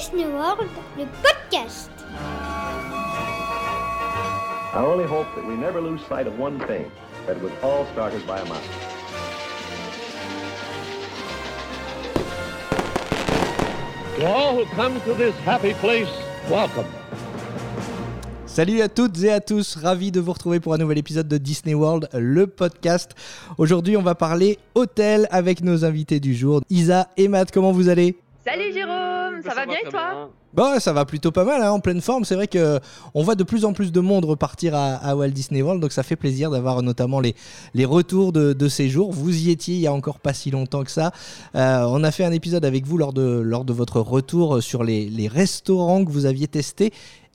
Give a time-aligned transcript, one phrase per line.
[0.00, 1.90] Disney World, le podcast.
[4.74, 6.90] I only hope that we never lose sight of one thing,
[7.26, 8.58] that it was all started by a mouse.
[14.16, 16.08] To all who come to this happy place,
[16.48, 16.86] welcome.
[18.46, 21.36] Salut à toutes et à tous, ravi de vous retrouver pour un nouvel épisode de
[21.36, 23.12] Disney World, le podcast.
[23.58, 27.50] Aujourd'hui, on va parler hôtel avec nos invités du jour, Isa et Matt.
[27.50, 28.16] Comment vous allez?
[28.44, 29.01] Salut Jérôme,
[29.42, 32.26] ça, va bien et toi Bon, ça va plutôt pas mal, hein, en pleine forme.
[32.26, 32.78] C'est vrai que
[33.14, 35.92] on voit de plus en plus de monde repartir à, à Walt Disney World, donc
[35.92, 37.34] ça fait plaisir d'avoir notamment les,
[37.72, 39.12] les retours de, de ces jours.
[39.12, 41.12] Vous y étiez il y a encore pas si longtemps que ça.
[41.54, 44.84] Euh, on a fait un épisode avec vous lors de, lors de votre retour sur
[44.84, 46.92] les, les restaurants que vous aviez testés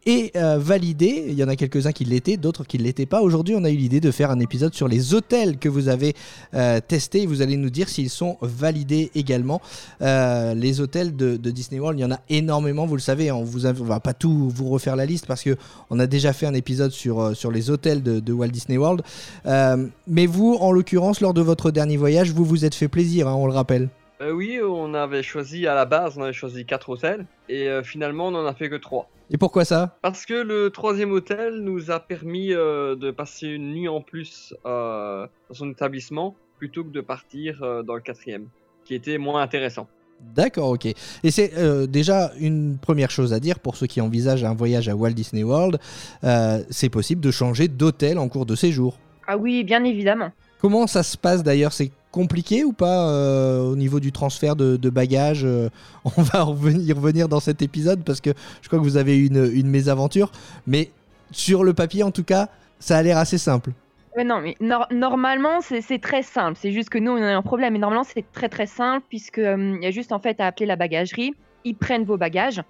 [0.07, 1.25] et euh, validé.
[1.27, 3.21] Il y en a quelques-uns qui l'étaient, d'autres qui ne l'étaient pas.
[3.21, 6.15] Aujourd'hui, on a eu l'idée de faire un épisode sur les hôtels que vous avez
[6.53, 7.25] euh, testés.
[7.25, 9.61] Vous allez nous dire s'ils sont validés également.
[10.01, 13.31] Euh, les hôtels de, Disney World, il y en a énormément, vous le savez.
[13.31, 16.53] On ne va pas tout vous refaire la liste parce qu'on a déjà fait un
[16.53, 19.01] épisode sur, les hôtels de, Walt Disney World.
[19.45, 23.33] Mais vous, en l'occurrence, lors de votre dernier voyage, vous vous êtes fait plaisir, hein,
[23.33, 23.89] on le rappelle.
[24.21, 28.31] Oui, on avait choisi à la base, on avait choisi quatre hôtels et finalement on
[28.31, 29.09] n'en a fait que trois.
[29.29, 29.97] Et pourquoi ça?
[30.01, 34.53] Parce que le troisième hôtel nous a permis euh, de passer une nuit en plus
[34.65, 38.47] euh, dans son établissement plutôt que de partir euh, dans le quatrième,
[38.85, 39.87] qui était moins intéressant.
[40.35, 40.85] D'accord, ok.
[40.85, 44.89] Et c'est euh, déjà une première chose à dire pour ceux qui envisagent un voyage
[44.89, 45.79] à Walt Disney World,
[46.23, 48.97] euh, c'est possible de changer d'hôtel en cours de séjour.
[49.27, 50.31] Ah oui, bien évidemment.
[50.59, 54.89] Comment ça se passe d'ailleurs C'est compliqué ou pas euh, au niveau du transfert de,
[54.89, 55.69] bagages euh,
[56.17, 56.39] On va
[56.71, 58.31] y revenir dans cet épisode parce que
[58.63, 60.31] je crois que vous avez eu une, mésaventure,
[60.65, 60.89] mais
[61.29, 63.71] sur le papier en tout cas, ça a l'air assez simple.
[64.15, 66.57] Ouais, non, mais nor- normalement, c'est très simple.
[66.59, 67.73] C'est juste que nous, on a un problème.
[67.73, 70.65] Mais normalement, c'est très très simple puisque euh, y a juste en fait à appeler
[70.65, 71.35] la bagagerie.
[71.65, 72.63] Ils prennent vos bagages.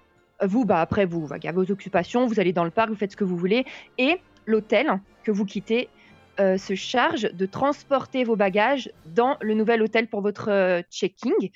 [0.44, 2.26] Vous, bah après, vous, bah, il y a vos occupations.
[2.26, 3.64] Vous allez dans le parc, vous faites ce que vous voulez.
[3.96, 5.88] Et l'hôtel que vous quittez
[6.40, 11.50] euh, se charge de transporter vos bagages dans le nouvel hôtel pour votre euh, checking.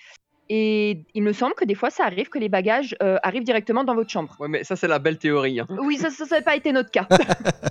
[0.54, 3.84] Et il me semble que des fois, ça arrive que les bagages euh, arrivent directement
[3.84, 4.36] dans votre chambre.
[4.38, 5.60] Ouais, mais ça c'est la belle théorie.
[5.60, 5.66] hein.
[5.82, 7.06] Oui, ça n'a pas été notre cas.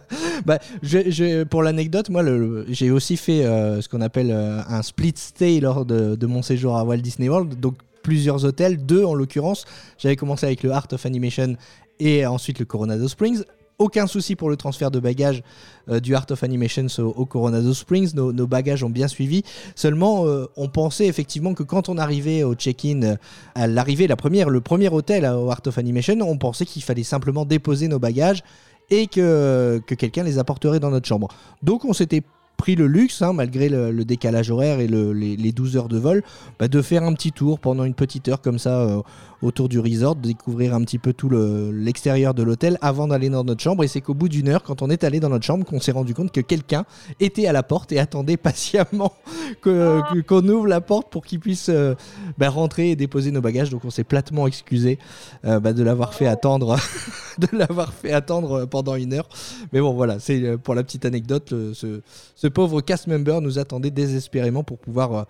[0.45, 2.23] Bah, je- je- pour l'anecdote, moi,
[2.69, 6.41] j'ai aussi fait euh, ce qu'on appelle euh, un split stay lors de, de mon
[6.41, 7.59] séjour à Walt Disney World.
[7.59, 9.65] Donc, plusieurs hôtels, deux en l'occurrence.
[9.99, 11.55] J'avais commencé avec le Art of Animation
[11.99, 13.43] et ensuite le Coronado Springs.
[13.81, 15.41] Aucun souci pour le transfert de bagages
[15.89, 18.13] euh, du Art of Animation au, Coronado Springs.
[18.13, 19.41] Nos, bagages ont bien suivi.
[19.73, 23.15] Seulement, euh, on pensait effectivement que quand on arrivait au check-in, euh,
[23.55, 27.01] à l'arrivée, la première, le premier hôtel au Art of Animation, on pensait qu'il fallait
[27.01, 28.43] simplement déposer nos bagages
[28.91, 31.29] et que, que quelqu'un les apporterait dans notre chambre.
[31.63, 32.21] Donc on s'était
[32.57, 35.97] pris le luxe, hein, malgré le, décalage horaire et le- les, les 12 heures de
[35.97, 36.21] vol,
[36.59, 39.01] bah, de faire un petit tour pendant une petite heure comme ça
[39.41, 43.43] autour du resort, découvrir un petit peu tout le- l'extérieur de l'hôtel avant d'aller dans
[43.43, 43.83] notre chambre.
[43.83, 45.91] Et c'est qu'au bout d'une heure, quand on est allé dans notre chambre, qu'on s'est
[45.91, 46.85] rendu compte que quelqu'un
[47.19, 49.13] était à la porte et attendait patiemment
[49.61, 51.95] qu'on ouvre la porte pour qu'il puisse euh,
[52.37, 53.69] bah, rentrer et déposer nos bagages.
[53.69, 54.99] Donc on s'est platement excusé
[55.45, 56.77] euh, bah, de l'avoir fait attendre,
[57.39, 59.27] de l'avoir fait attendre pendant une heure.
[59.73, 61.53] Mais bon, voilà, c'est euh, pour la petite anecdote.
[61.73, 65.25] ce, pauvre cast member nous attendait désespérément pour pouvoir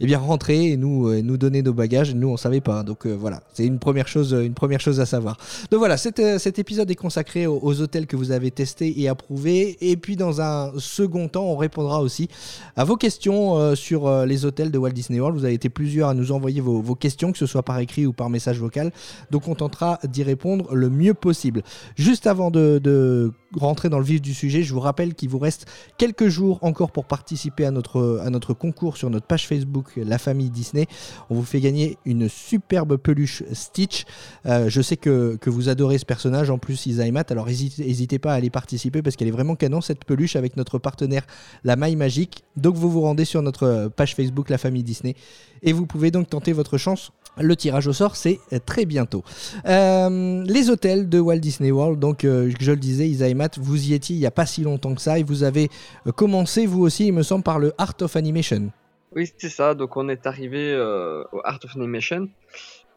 [0.00, 2.14] eh bien, rentrer et nous, nous donner nos bagages.
[2.14, 2.82] Nous, on savait pas.
[2.82, 5.38] Donc voilà, c'est une première chose, à savoir.
[5.70, 9.78] Donc voilà, cet, euh, épisode est consacré aux, hôtels que vous avez testés et approuvés.
[9.80, 12.28] Et puis dans un second temps, on répondra aussi
[12.76, 15.38] à vos questions euh, sur euh, les hôtels de Walt Disney World.
[15.38, 18.12] Vous avez été plusieurs à nous envoyer vos, questions, que ce soit par écrit ou
[18.12, 18.92] par message vocal.
[19.30, 21.62] Donc on tentera d'y répondre le mieux possible.
[21.96, 25.66] Juste avant de rentrer dans le vif du sujet, je vous rappelle qu'il vous reste
[25.98, 30.18] quelques jours encore pour participer à notre, à notre concours sur notre page Facebook La
[30.18, 30.86] Famille Disney.
[31.30, 34.04] On vous fait gagner une superbe peluche Stitch.
[34.46, 37.46] Euh, je sais que, que vous adorez ce personnage, en plus Isa et Matt, alors
[37.46, 41.26] n'hésitez pas à aller participer parce qu'elle est vraiment canon cette peluche avec notre partenaire
[41.64, 42.44] La Maille Magique.
[42.56, 45.14] Donc vous vous rendez sur notre page Facebook La Famille Disney
[45.62, 47.12] et vous pouvez donc tenter votre chance.
[47.38, 49.22] Le tirage au sort, c'est très bientôt.
[49.66, 53.90] Euh, les hôtels de Walt Disney World, donc euh, je le disais, Isa Matt, vous
[53.90, 55.68] y étiez il n'y a pas si longtemps que ça et vous avez
[56.06, 58.70] euh, commencé vous aussi, il me semble, par le Art of Animation.
[59.14, 59.74] Oui, c'est ça.
[59.74, 62.28] Donc on est arrivé euh, au Art of Animation,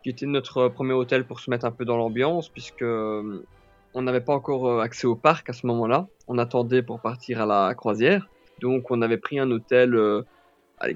[0.03, 3.45] qui était notre premier hôtel pour se mettre un peu dans l'ambiance, puisque euh,
[3.93, 6.07] on n'avait pas encore euh, accès au parc à ce moment-là.
[6.29, 8.29] On attendait pour partir à la croisière.
[8.61, 10.23] Donc on avait pris un hôtel euh,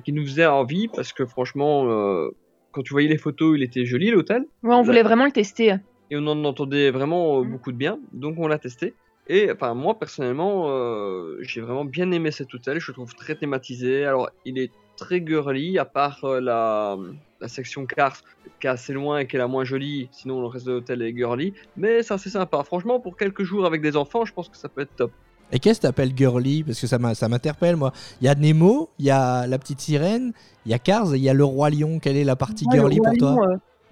[0.06, 2.34] qui nous faisait envie, parce que franchement, euh,
[2.74, 4.42] quand tu voyais les photos, il était joli l'hôtel.
[4.64, 5.75] Ouais, on voulait vraiment le tester.
[6.12, 8.94] et on en entendait vraiment euh, beaucoup de bien, donc on l'a testé.
[9.28, 13.36] Et enfin moi personnellement, euh, j'ai vraiment bien aimé cet hôtel, je le trouve très
[13.36, 14.04] thématisé.
[14.04, 16.98] Alors il est très girly, à part euh, la,
[17.40, 18.18] la section Cars
[18.60, 20.10] qui est assez loin et qui est la moins jolie.
[20.12, 21.54] Sinon, le reste de l'hôtel est girly.
[21.78, 22.64] Mais c'est assez sympa.
[22.64, 25.12] Franchement, pour quelques jours avec des enfants, je pense que ça peut être top.
[25.54, 26.64] Et qu'est-ce que t'appelles girly?
[26.64, 27.94] Parce que ça m'interpelle, moi.
[28.20, 30.34] Il y a Nemo, il y a la petite sirène,
[30.66, 32.00] il y a Cars, il y a le roi lion.
[32.00, 33.38] Quelle est la partie Ouais, girly pour toi?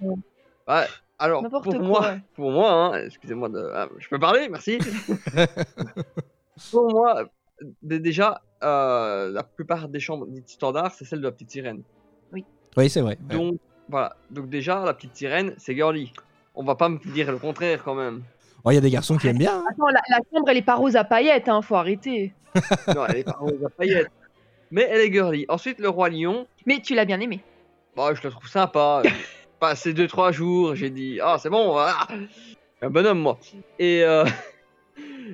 [0.02, 0.14] euh,
[0.68, 0.84] Ouais,
[1.18, 2.20] alors, pour quoi, moi, ouais.
[2.34, 3.70] pour moi hein, excusez-moi, de...
[3.74, 4.78] ah, je peux parler, merci.
[6.70, 7.24] pour moi,
[7.80, 11.82] déjà, euh, la plupart des chambres dites standards, c'est celle de la petite sirène.
[12.76, 13.18] Oui, c'est vrai.
[13.28, 13.36] ouais.
[13.36, 14.16] Donc, voilà.
[14.30, 16.12] Donc, déjà, la petite sirène, c'est girly.
[16.54, 18.22] On va pas me dire le contraire quand même.
[18.64, 19.56] Oh, Il y a des garçons qui aiment bien.
[19.58, 19.64] hein.
[19.70, 22.32] Attends, la, la chambre, elle est pas rose à paillettes, hein, faut arrêter.
[22.94, 24.10] Non, elle est pas rose à paillettes.
[24.70, 25.44] Mais elle est girly.
[25.48, 27.40] Ensuite, le roi lion, Mais tu l'as bien aimé.
[27.96, 29.02] bah, je le trouve sympa.
[29.60, 32.06] Passé 2-3 jours, j'ai dit, ah, c'est bon, voilà.
[32.80, 33.38] Un bonhomme, moi.
[33.78, 34.24] Et, euh,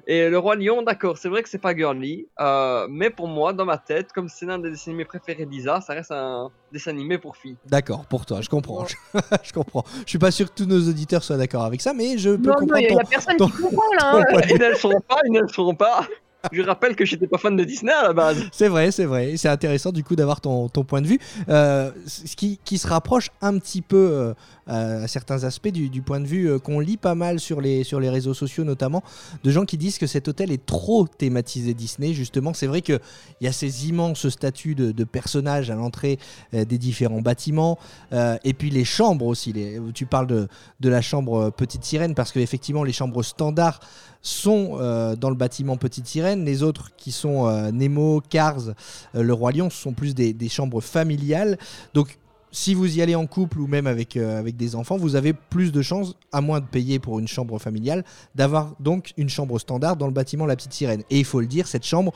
[0.06, 2.26] et le roi lion, d'accord, c'est vrai que c'est pas girly.
[2.40, 5.80] euh, mais pour moi, dans ma tête, comme c'est l'un des dessins animés préférés d'Isa,
[5.80, 7.56] ça reste un dessin animé pour filles.
[7.66, 8.84] D'accord, pour toi, je comprends.
[9.42, 9.84] je comprends.
[10.04, 12.50] Je suis pas sûr que tous nos auditeurs soient d'accord avec ça, mais je peux
[12.50, 14.12] Non, non, il y, ton, a personne ton- qui comprend là.
[14.32, 14.40] hein.
[14.50, 16.06] Ils ne le seront pas, ils ne le seront pas.
[16.52, 18.40] Je rappelle que j'étais pas fan de Disney à la base.
[18.52, 19.36] C'est vrai, c'est vrai.
[19.36, 21.18] C'est intéressant du coup d'avoir ton, ton point de vue.
[21.48, 24.34] Euh, ce qui, qui se rapproche un petit peu euh,
[24.68, 28.00] à certains aspects du, point de vue euh, qu'on lit pas mal sur les, sur
[28.00, 29.02] les réseaux sociaux notamment,
[29.42, 32.12] de gens qui disent que cet hôtel est trop thématisé Disney.
[32.12, 33.00] Justement, c'est vrai qu'il
[33.40, 36.18] y a ces immenses statues de, personnages à l'entrée
[36.54, 37.78] euh, des différents bâtiments.
[38.12, 39.54] Euh, et puis les chambres aussi.
[39.94, 40.48] Tu parles de,
[40.80, 43.80] de la chambre euh, Petite Sirène parce qu'effectivement les chambres standards
[44.22, 46.44] sont euh, dans le bâtiment Petite Sirène.
[46.44, 48.68] Les autres qui sont euh, Nemo, Cars,
[49.14, 51.58] euh, le Roi Lion, ce sont plus des, des chambres familiales.
[51.94, 52.18] Donc
[52.50, 55.32] si vous y allez en couple ou même avec, euh, avec des enfants, vous avez
[55.32, 58.04] plus de chances, à moins de payer pour une chambre familiale,
[58.34, 61.02] d'avoir donc une chambre standard dans le bâtiment La Petite Sirène.
[61.10, 62.12] Et il faut le dire, cette chambre,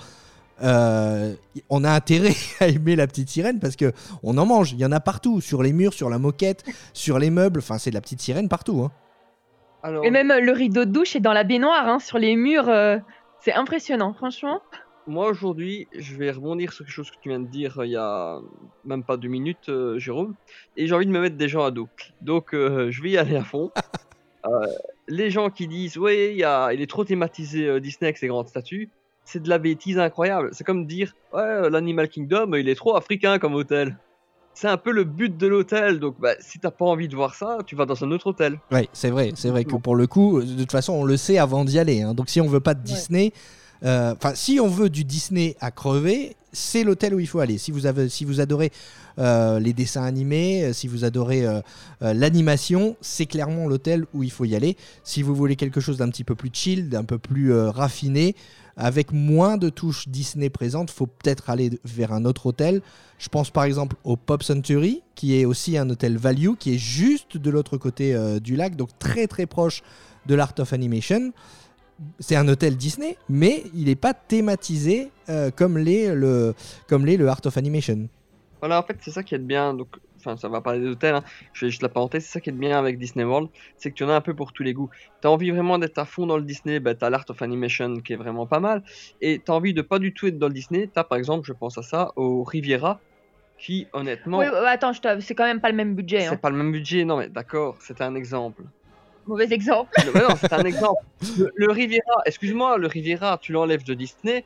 [0.63, 1.35] euh,
[1.71, 3.93] on a intérêt à aimer La Petite Sirène parce que
[4.23, 4.73] on en mange.
[4.73, 7.61] Il y en a partout, sur les murs, sur la moquette, sur les meubles.
[7.61, 8.83] Enfin, c'est de La Petite Sirène partout.
[8.83, 8.91] hein.
[9.83, 12.37] Alors, Et même euh, le rideau de douche est dans la baignoire, hein, sur les
[12.37, 12.69] murs.
[12.69, 12.99] euh,
[13.41, 14.61] c'est impressionnant, franchement.
[15.07, 17.93] Moi aujourd'hui, je vais rebondir sur quelque chose que tu viens de dire euh, il
[17.93, 18.39] y a
[18.85, 20.35] même pas deux minutes, euh, Jérôme.
[20.77, 21.89] Et j'ai envie de me mettre des gens à dos.
[22.21, 23.71] Donc, euh, je vais y aller à fond.
[25.09, 26.73] Les gens qui disent, ouais, il, y a...
[26.73, 28.89] il est trop thématisé Disney avec ses grandes statues,
[29.25, 30.51] c'est de la bêtise incroyable.
[30.53, 33.97] C'est comme dire, ouais, l'Animal Kingdom, il est trop africain comme hôtel.
[34.55, 36.01] C'est un peu le but de l'hôtel.
[36.01, 38.59] Donc, bah, si t'as pas envie de voir ça, tu vas dans un autre hôtel.
[38.71, 41.39] Ouais, c'est vrai, c'est vrai que pour le coup, de toute façon, on le sait
[41.39, 42.03] avant d'y aller.
[42.03, 42.13] hein.
[42.15, 43.33] Donc si on veut pas de Disney,
[43.85, 47.59] enfin si on veut du Disney à crever, c'est l'hôtel où il faut aller.
[47.59, 48.71] Si vous avez, si vous adorez
[49.19, 51.61] euh, les dessins animés, euh, si vous adorez euh,
[52.03, 54.77] euh, l'animation, c'est clairement l'hôtel où il faut y aller.
[55.03, 58.37] Si vous voulez quelque chose d'un petit peu plus chill, d'un peu plus euh, raffiné,
[58.77, 62.81] avec moins de touches Disney présentes, faut peut-être aller vers un autre hôtel.
[63.19, 66.79] Je pense par exemple au Pop Century, qui est aussi un hôtel value, qui est
[66.79, 69.83] juste de l'autre côté euh, du lac, donc très très proche
[70.27, 71.33] de l'Art of Animation.
[72.19, 76.55] C'est un hôtel Disney, mais il n'est pas thématisé euh, comme l'est le,
[76.89, 78.09] comme l'est le Art of Animation.
[78.61, 79.75] Voilà, en fait, c'est ça qui est de bien.
[79.75, 81.17] Donc, enfin, ça va parler des hôtels.
[81.17, 81.25] hein.
[81.53, 82.25] Je fais juste la parenthèse.
[82.25, 84.21] C'est ça qui est de bien avec Disney World, c'est que tu en as un
[84.21, 84.89] peu pour tous les goûts.
[85.21, 88.13] T'as envie vraiment d'être à fond dans le Disney, bah, t'as l'Art of Animation qui
[88.13, 88.83] est vraiment pas mal.
[89.21, 90.89] Et t'as envie de pas du tout être dans le Disney.
[90.93, 93.01] T'as par exemple, je pense à ça, au Riviera,
[93.59, 96.21] qui honnêtement, Oui, ouais, attends, c'est quand même pas le même budget.
[96.21, 96.37] c'est hein.
[96.37, 97.05] pas le même budget.
[97.05, 98.63] Non, mais d'accord, c'était un exemple.
[99.27, 99.91] Mauvais exemple.
[100.05, 101.03] Le- ouais, non, c'est un exemple.
[101.39, 104.45] Le, le Riviera, excuse-moi, le Riviera, tu l'enlèves de Disney,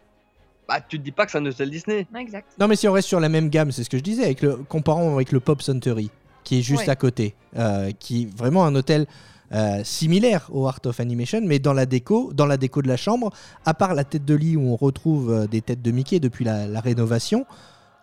[0.68, 2.06] bah tu te dis pas que c'est un hôtel Disney.
[2.12, 2.48] Ouais, exact.
[2.58, 4.42] Non, mais si on reste sur la même gamme, c'est ce que je disais, avec
[4.42, 6.10] le, comparons avec le Pop Century,
[6.44, 6.90] qui est juste Ouais.
[6.90, 9.06] à côté, euh, qui est vraiment un hôtel
[9.52, 12.96] euh, similaire au Art of Animation, mais dans la déco, dans la déco de la
[12.96, 13.30] chambre,
[13.64, 16.44] à part la tête de lit où on retrouve euh, des têtes de Mickey depuis
[16.44, 17.46] la, la rénovation.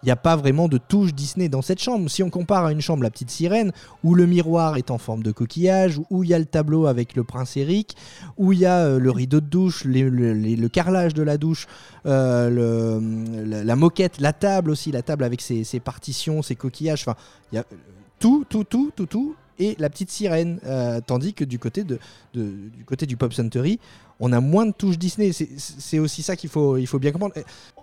[0.03, 2.09] Il n'y a pas vraiment de touche Disney dans cette chambre.
[2.09, 3.71] Si on compare à une chambre La Petite Sirène,
[4.03, 7.15] où le miroir est en forme de coquillage, où il y a le tableau avec
[7.15, 7.95] le prince Eric,
[8.37, 11.67] où il y a euh, le rideau de douche, le- carrelage de la douche,
[12.05, 17.15] euh, la moquette, la table aussi, la table avec ses, ses partitions, ses coquillages, enfin,
[17.51, 17.65] il y a
[18.19, 20.59] tout, tout, tout, tout, tout, et la petite sirène.
[20.65, 21.99] Euh, tandis que du côté, de,
[22.33, 23.79] de- du côté du Pop Century,
[24.19, 25.31] on a moins de touches Disney.
[25.33, 27.33] C'est- aussi ça qu'il faut, il faut bien comprendre.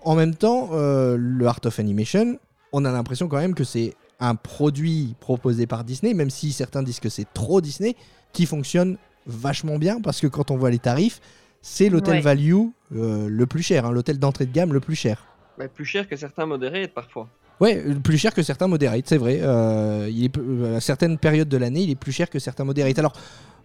[0.03, 2.39] En même temps, euh, le Art of Animation,
[2.73, 6.83] on a l'impression quand même que c'est un produit proposé par Disney, même si certains
[6.83, 7.97] disent que c'est trop Disney,
[8.33, 8.97] qui fonctionne
[9.27, 11.21] vachement bien parce que quand on voit les tarifs,
[11.63, 12.21] c'est l'hôtel Ouais.
[12.21, 12.55] value
[12.95, 15.25] euh, le plus cher, hein, l'hôtel d'entrée de gamme le plus cher.
[15.59, 17.29] Bah, plus cher que certains modérés parfois.
[17.61, 19.41] Ouais, euh, plus cher que certains moderates, c'est vrai.
[19.43, 22.65] Euh, il est, euh, à certaines périodes de l'année, il est plus cher que certains
[22.65, 22.99] moderates.
[22.99, 23.13] Alors,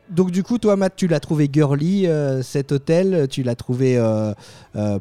[0.10, 2.08] donc du coup, toi, Matt, tu l'as trouvé girly,
[2.44, 4.00] cet hôtel, tu l'as trouvé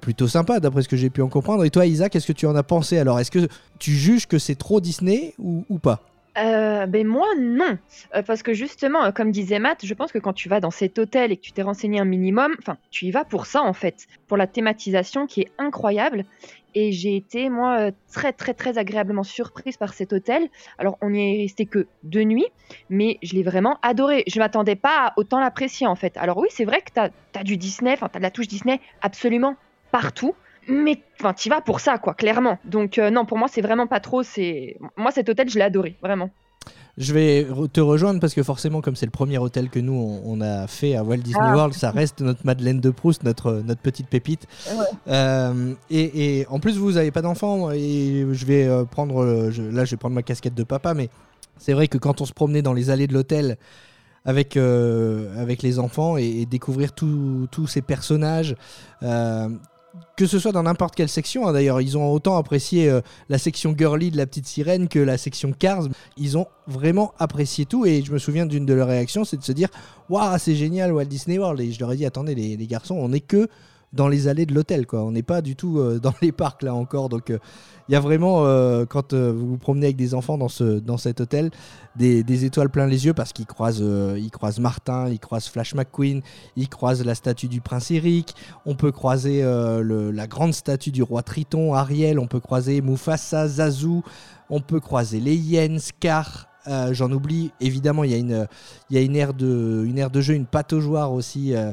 [0.00, 1.62] plutôt sympa, d'après ce que j'ai pu en comprendre.
[1.64, 3.46] Et toi, Isa, qu'est-ce que tu en as pensé Alors, est-ce que
[3.78, 6.00] tu juges que c'est trop Disney ou, pas?
[6.36, 7.78] Euh, ben moi non,
[8.26, 11.30] parce que justement, comme disait Matt, je pense que quand tu vas dans cet hôtel
[11.30, 14.08] et que tu t'es renseigné un minimum, enfin, tu y vas pour ça en fait,
[14.26, 16.24] pour la thématisation qui est incroyable.
[16.74, 20.48] Et j'ai été moi euh, très très très agréablement surprise par cet hôtel.
[20.78, 22.48] Alors on n'y est resté que deux nuits,
[22.90, 24.24] mais je l'ai vraiment adoré.
[24.26, 26.16] Je m'attendais pas à autant l'apprécier en fait.
[26.16, 28.80] Alors oui, c'est vrai que t'as as du Disney, enfin t'as de la touche Disney
[29.02, 29.56] absolument
[29.90, 30.34] partout.
[30.66, 32.58] Mais enfin, tu vas pour ça, quoi, clairement.
[32.64, 34.22] Donc euh, non, pour moi, c'est vraiment pas trop.
[34.22, 36.30] C'est moi cet hôtel, je l'ai adoré, vraiment.
[36.96, 40.22] Je vais te rejoindre parce que forcément, comme c'est le premier hôtel que nous on,
[40.24, 41.54] on a fait à Walt Disney Ah.
[41.56, 44.46] World, ça reste notre Madeleine de Proust, notre, notre petite pépite.
[44.70, 44.84] Ouais.
[45.08, 49.50] Euh, et, et en plus, vous n'avez pas d'enfant et je vais euh, prendre, euh,
[49.50, 51.08] je- là, je vais prendre ma casquette de papa, mais
[51.58, 53.56] c'est vrai que quand on se promenait dans les allées de l'hôtel
[54.24, 58.54] avec, euh, avec les enfants et, et découvrir tous tous ces personnages.
[59.02, 59.48] euh,
[60.16, 63.38] que ce soit dans n'importe quelle section, hein, d'ailleurs, ils ont autant apprécié euh, la
[63.38, 65.88] section girly de la petite sirène que la section Cars.
[66.16, 69.42] Ils ont vraiment apprécié tout et je me souviens d'une de leurs réactions, c'est de
[69.44, 69.68] se dire
[70.08, 71.60] Waouh, c'est génial Walt Disney World.
[71.60, 73.48] Et je leur ai dit Attendez, les, les garçons, on n'est que
[73.94, 75.04] dans les allées de l'hôtel, quoi.
[75.04, 77.08] On n'est pas du tout euh, dans les parcs là encore.
[77.08, 77.38] Donc euh,
[77.88, 80.96] il y a vraiment, euh, quand vous vous promenez avec des enfants dans, ce, dans
[80.96, 81.50] cet hôtel,
[81.96, 83.84] des, étoiles plein les yeux parce qu'ils croisent,
[84.16, 86.22] ils croisent Martin, ils croisent Flash McQueen,
[86.56, 88.34] ils croisent la statue du prince Eric,
[88.64, 94.00] on peut croiser la grande statue du roi Triton, Ariel, on peut croiser Mufasa, Zazu,
[94.48, 96.48] on peut croiser les hyènes, Scar.
[96.66, 98.46] Euh, J'en oublie, évidemment, il y a une,
[98.90, 101.72] il y a une aire de, une aire de jeu, une pataugeoire aussi euh,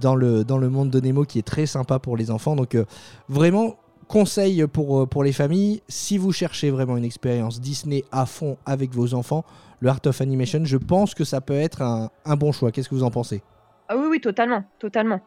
[0.00, 2.56] dans, le, dans le monde de Nemo qui est très sympa pour les enfants.
[2.56, 2.84] Donc, euh,
[3.28, 3.76] vraiment,
[4.08, 8.56] conseil pour, euh, pour les familles, si vous cherchez vraiment une expérience Disney à fond
[8.66, 9.44] avec vos enfants,
[9.80, 12.70] le Art of Animation, je pense que ça peut être un, un bon choix.
[12.72, 13.42] Qu'est-ce que vous en pensez?
[13.88, 15.20] Ah oui, oui, totalement, totalement.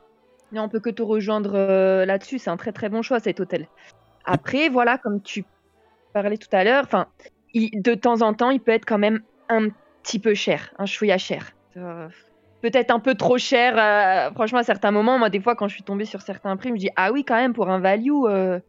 [0.52, 2.38] Non, on peut que te rejoindre là-dessus.
[2.38, 3.68] C'est un très très bon choix cet hôtel.
[4.24, 5.44] Après, voilà, comme tu
[6.14, 6.88] parlais tout à l'heure,
[7.54, 9.68] il- de temps en temps, il peut être quand même un
[10.04, 11.52] petit peu cher, un chouïa cher.
[11.78, 12.08] Euh,
[12.62, 13.74] Peut-être un peu trop cher.
[13.78, 16.70] euh, franchement, à certains moments, moi, des fois, quand je suis tombée sur certains prix,
[16.70, 18.60] je me dis ah oui, quand même pour un value, euh,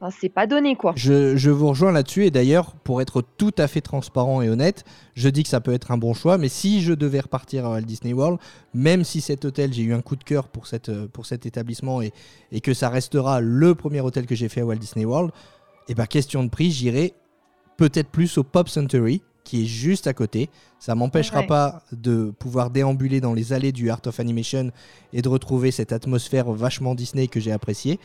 [0.00, 0.92] enfin, c'est pas donné quoi.
[0.96, 4.82] Je, je vous rejoins là-dessus et d'ailleurs, pour être tout à fait transparent et honnête,
[5.14, 7.70] je dis que ça peut être un bon choix, mais si je devais repartir à
[7.70, 8.40] Walt Disney World,
[8.74, 11.46] même si cet hôtel, j'ai eu un coup de cœur pour, cette, euh, pour cet
[11.46, 12.12] établissement et,
[12.50, 15.30] et que ça restera le premier hôtel que j'ai fait à Walt Disney World,
[15.88, 17.14] et ben question de prix, j'irai
[17.76, 20.48] peut-être plus au Pop Century qui est juste à côté.
[20.78, 21.46] Ça m'empêchera Ouais.
[21.46, 24.70] pas de pouvoir déambuler dans les allées du Art of Animation
[25.12, 28.00] et de retrouver cette atmosphère vachement Disney que j'ai appréciée.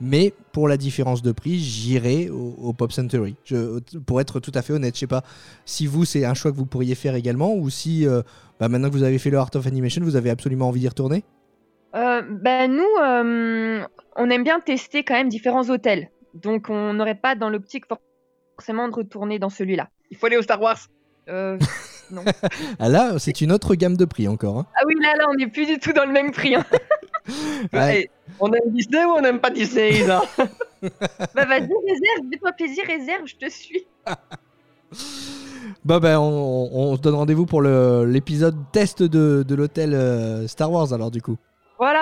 [0.00, 3.34] Mais pour la différence de prix, j'irai au, au Pop Century.
[3.44, 5.22] Je, pour être tout à fait honnête, je sais pas
[5.64, 8.22] si vous, c'est un choix que vous pourriez faire également ou si euh,
[8.60, 10.88] bah, maintenant que vous avez fait le Art of Animation, vous avez absolument envie d'y
[10.88, 11.24] retourner.
[11.96, 13.84] Euh, ben nous, euh,
[14.16, 16.10] on aime bien tester quand même différents hôtels.
[16.34, 17.86] Donc on n'aurait pas dans l'optique
[18.56, 19.88] forcément de retourner dans celui-là.
[20.10, 20.78] Il faut aller au Star Wars.
[21.28, 21.58] Euh,
[22.10, 22.22] non.
[22.78, 24.58] Ah là, c'est une autre gamme de prix encore.
[24.58, 24.66] hein.
[24.76, 26.54] Ah oui, là, là, on n'est plus du tout dans le même prix.
[26.54, 26.64] hein.
[27.72, 28.00] Ouais.
[28.00, 30.20] Hey, on aime Disney ou on n'aime pas Disney, Isa?
[31.34, 33.86] Bah vas-y, réserve, fais-toi plaisir, réserve, je te suis.
[35.86, 40.46] Bah ben, on, on se donne rendez-vous pour le- l'épisode test de, de l'hôtel euh,
[40.46, 41.36] Star Wars alors du coup.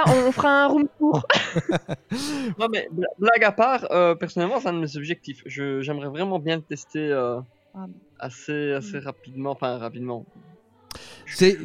[0.07, 1.23] On, fera un room tour.
[2.59, 5.43] Non mais bla- blague à part, euh, personnellement c'est un de mes objectifs.
[5.47, 7.41] Je- J'aimerais vraiment bien le tester euh,
[7.75, 7.87] Ah.
[8.19, 10.25] assez, assez rapidement, enfin rapidement.
[11.27, 11.57] C'est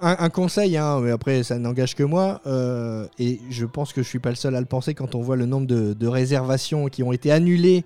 [0.00, 4.02] un, un conseil, hein, mais après ça n'engage que moi, euh, et je pense que
[4.02, 6.06] je suis pas le seul à le penser quand on voit le nombre de, de
[6.06, 7.84] réservations qui ont été annulées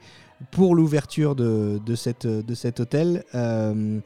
[0.51, 3.25] pour l'ouverture de, de, cette, de cet hôtel.
[3.35, 4.01] Euh,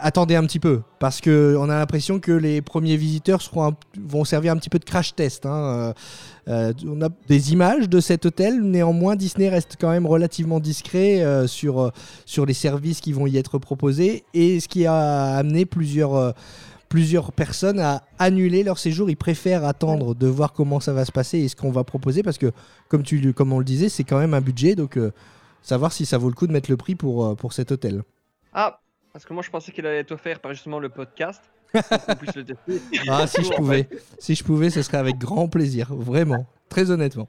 [0.00, 4.24] attendez un petit peu, parce que on a l'impression que les premiers visiteurs seront vont
[4.24, 5.46] servir un petit peu de crash test.
[5.46, 5.50] hein.
[5.50, 5.92] Euh,
[6.48, 11.22] euh, on a des images de cet hôtel, néanmoins Disney reste quand même relativement discret
[11.22, 11.92] euh, sur,
[12.24, 16.34] sur les services qui vont y être proposés, et ce qui a amené plusieurs...
[16.88, 19.10] plusieurs personnes à annuler leur séjour.
[19.10, 22.22] Ils préfèrent attendre de voir comment ça va se passer et ce qu'on va proposer
[22.22, 22.50] parce que,
[22.88, 24.74] comme, tu, comme on le disait, c'est quand même un budget.
[24.74, 24.98] Donc,
[25.60, 28.04] savoir si ça vaut le coup de mettre le prix pour, pour cet hôtel.
[28.54, 28.80] Ah,
[29.12, 31.42] parce que moi je pensais qu'il allait être offert par justement le podcast.
[31.72, 32.80] pour qu'on puisse le tester.
[33.08, 33.86] Ah, si je pouvais.
[34.18, 35.94] Si je pouvais, ce serait avec grand plaisir.
[35.94, 36.46] Vraiment.
[36.70, 37.28] Très honnêtement.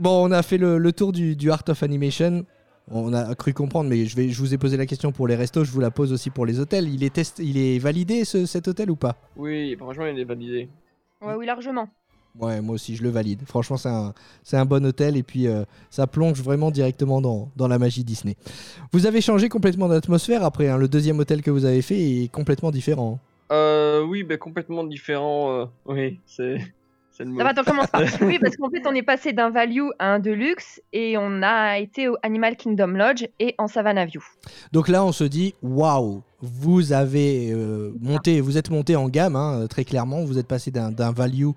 [0.00, 2.44] Bon, on a fait le, le tour du, du Art of Animation.
[2.90, 5.36] On a cru comprendre, mais je, vais, je vous ai posé la question pour les
[5.36, 6.88] restos, je vous la pose aussi pour les hôtels.
[6.88, 9.14] Il est, test, il est validé ce- cet hôtel ou pas?
[9.36, 10.68] Oui, franchement il est validé.
[11.20, 11.88] Ouais, oui, largement.
[12.40, 13.40] Ouais, moi aussi, je le valide.
[13.46, 14.14] Franchement, c'est un,
[14.44, 18.04] c'est un bon hôtel et puis euh, ça plonge vraiment directement dans, dans la magie
[18.04, 18.36] Disney.
[18.92, 20.68] Vous avez changé complètement d'atmosphère après.
[20.68, 20.76] hein.
[20.76, 23.18] le deuxième hôtel que vous avez fait est complètement différent.
[23.50, 25.52] Euh, oui, ben complètement différent.
[25.52, 26.58] euh, oui, c'est
[27.18, 27.38] le mot.
[27.38, 28.02] Ça va, attends, commence pas.
[28.20, 31.78] Oui, parce qu'en fait, on est passé d'un value à un deluxe et on a
[31.78, 34.22] été au Animal Kingdom Lodge et en Savannah View.
[34.72, 39.34] Donc là, on se dit, waouh, vous avez euh, monté, vous êtes monté en gamme,
[39.34, 40.24] hein, très clairement.
[40.24, 41.48] Vous êtes passé d'un value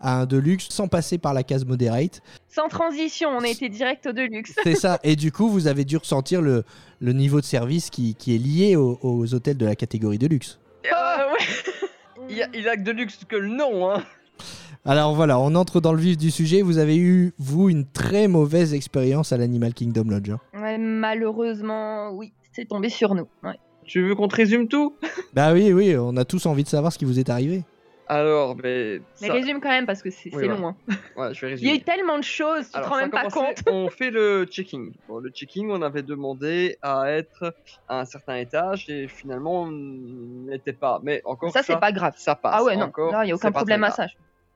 [0.00, 2.22] à un deluxe sans passer par la case moderate.
[2.48, 4.54] Sans transition, on a été direct au deluxe.
[4.62, 4.98] C'est ça.
[5.02, 6.64] Et du coup, vous avez dû ressentir le,
[7.00, 10.26] le niveau de service qui, qui est lié aux, aux hôtels de la catégorie de
[10.26, 10.58] luxe.
[10.86, 12.28] Euh, ouais.
[12.30, 14.02] Il, y a, il a que de luxe que le nom, hein.
[14.84, 16.60] Alors voilà, on entre dans le vif du sujet.
[16.62, 20.30] Vous avez eu, vous, une très mauvaise expérience à l'Animal Kingdom Lodge.
[20.30, 20.38] hein.
[20.54, 23.26] Ouais, malheureusement, oui, c'est tombé sur nous.
[23.42, 23.58] Ouais.
[23.84, 24.94] Tu veux qu'on te résume tout?
[25.32, 27.64] Bah oui, oui, on a tous envie de savoir ce qui vous est arrivé.
[28.08, 28.56] Alors.
[28.62, 30.68] Mais ça- résume quand même parce que c'est Oui, long.
[30.68, 30.76] hein.
[31.16, 31.74] Ouais, je vais Il y a résumer.
[31.74, 33.58] eu tellement de choses, tu te Alors, rends ça a même pas compte.
[33.66, 34.92] On fait le checking.
[35.08, 37.54] Bon, le checking, on avait demandé à être
[37.88, 41.00] à un certain étage et finalement on n'était pas.
[41.02, 42.14] Mais encore Ça, c'est pas grave.
[42.16, 42.54] Ça passe.
[42.56, 42.90] Ah ouais, non,
[43.22, 44.06] il n'y a aucun problème à ça.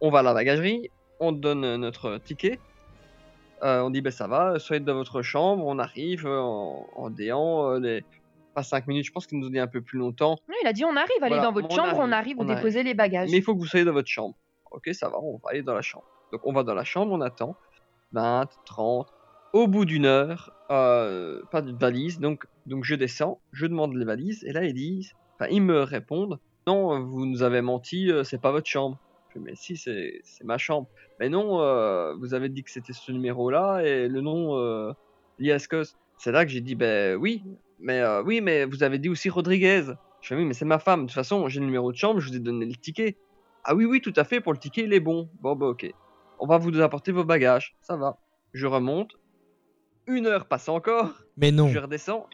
[0.01, 0.91] On va à la bagagerie,
[1.21, 2.59] on donne notre ticket.
[3.63, 7.11] Euh, on dit ben ça va, soyez dans votre chambre, on arrive euh, en, en
[7.11, 8.05] déant euh, les
[8.53, 10.37] pas 5 minutes, je pense qu'il nous a dit un peu plus longtemps.
[10.49, 12.49] Oui, il a dit on arrive, allez Voilà, dans votre chambre, on arrive, vous on
[12.49, 12.57] arrive.
[12.57, 13.31] déposez les bagages.
[13.31, 14.35] Mais il faut que vous soyez dans votre chambre.
[14.71, 16.05] Ok, ça va, on va aller dans la chambre.
[16.33, 17.57] Donc on va dans la chambre, on attend.
[18.13, 19.09] 20, 30.
[19.53, 22.19] Au bout d'une heure, euh, pas de valise.
[22.21, 24.45] Donc, donc je descends, je demande les valises.
[24.45, 28.41] Et là, ils disent, enfin, ils me répondent Non, vous nous avez menti, euh, c'est
[28.41, 28.99] pas votre chambre.
[29.29, 30.89] Je fais, mais si, c'est c'est ma chambre.
[31.21, 34.95] Mais non, euh, vous avez dit que c'était ce numéro-là et le nom
[35.39, 35.83] lié à ce que.
[36.23, 37.43] C'est là que j'ai dit Ben oui,
[37.81, 39.87] mais euh, oui, mais vous avez dit aussi Rodriguez.
[40.21, 41.01] Je fais oui, mais c'est ma femme.
[41.01, 43.17] De toute façon, j'ai le numéro de chambre, je vous ai donné le ticket.
[43.65, 45.29] Ah oui, oui, tout à fait, pour le ticket, il est bon.
[45.41, 45.93] Bon, bah ok.
[46.39, 47.75] On va vous apporter vos bagages.
[47.83, 48.19] Ça va.
[48.53, 49.19] Je remonte.
[50.07, 51.11] Une heure passe encore.
[51.39, 51.67] Mais non.
[51.67, 52.29] Je redescends.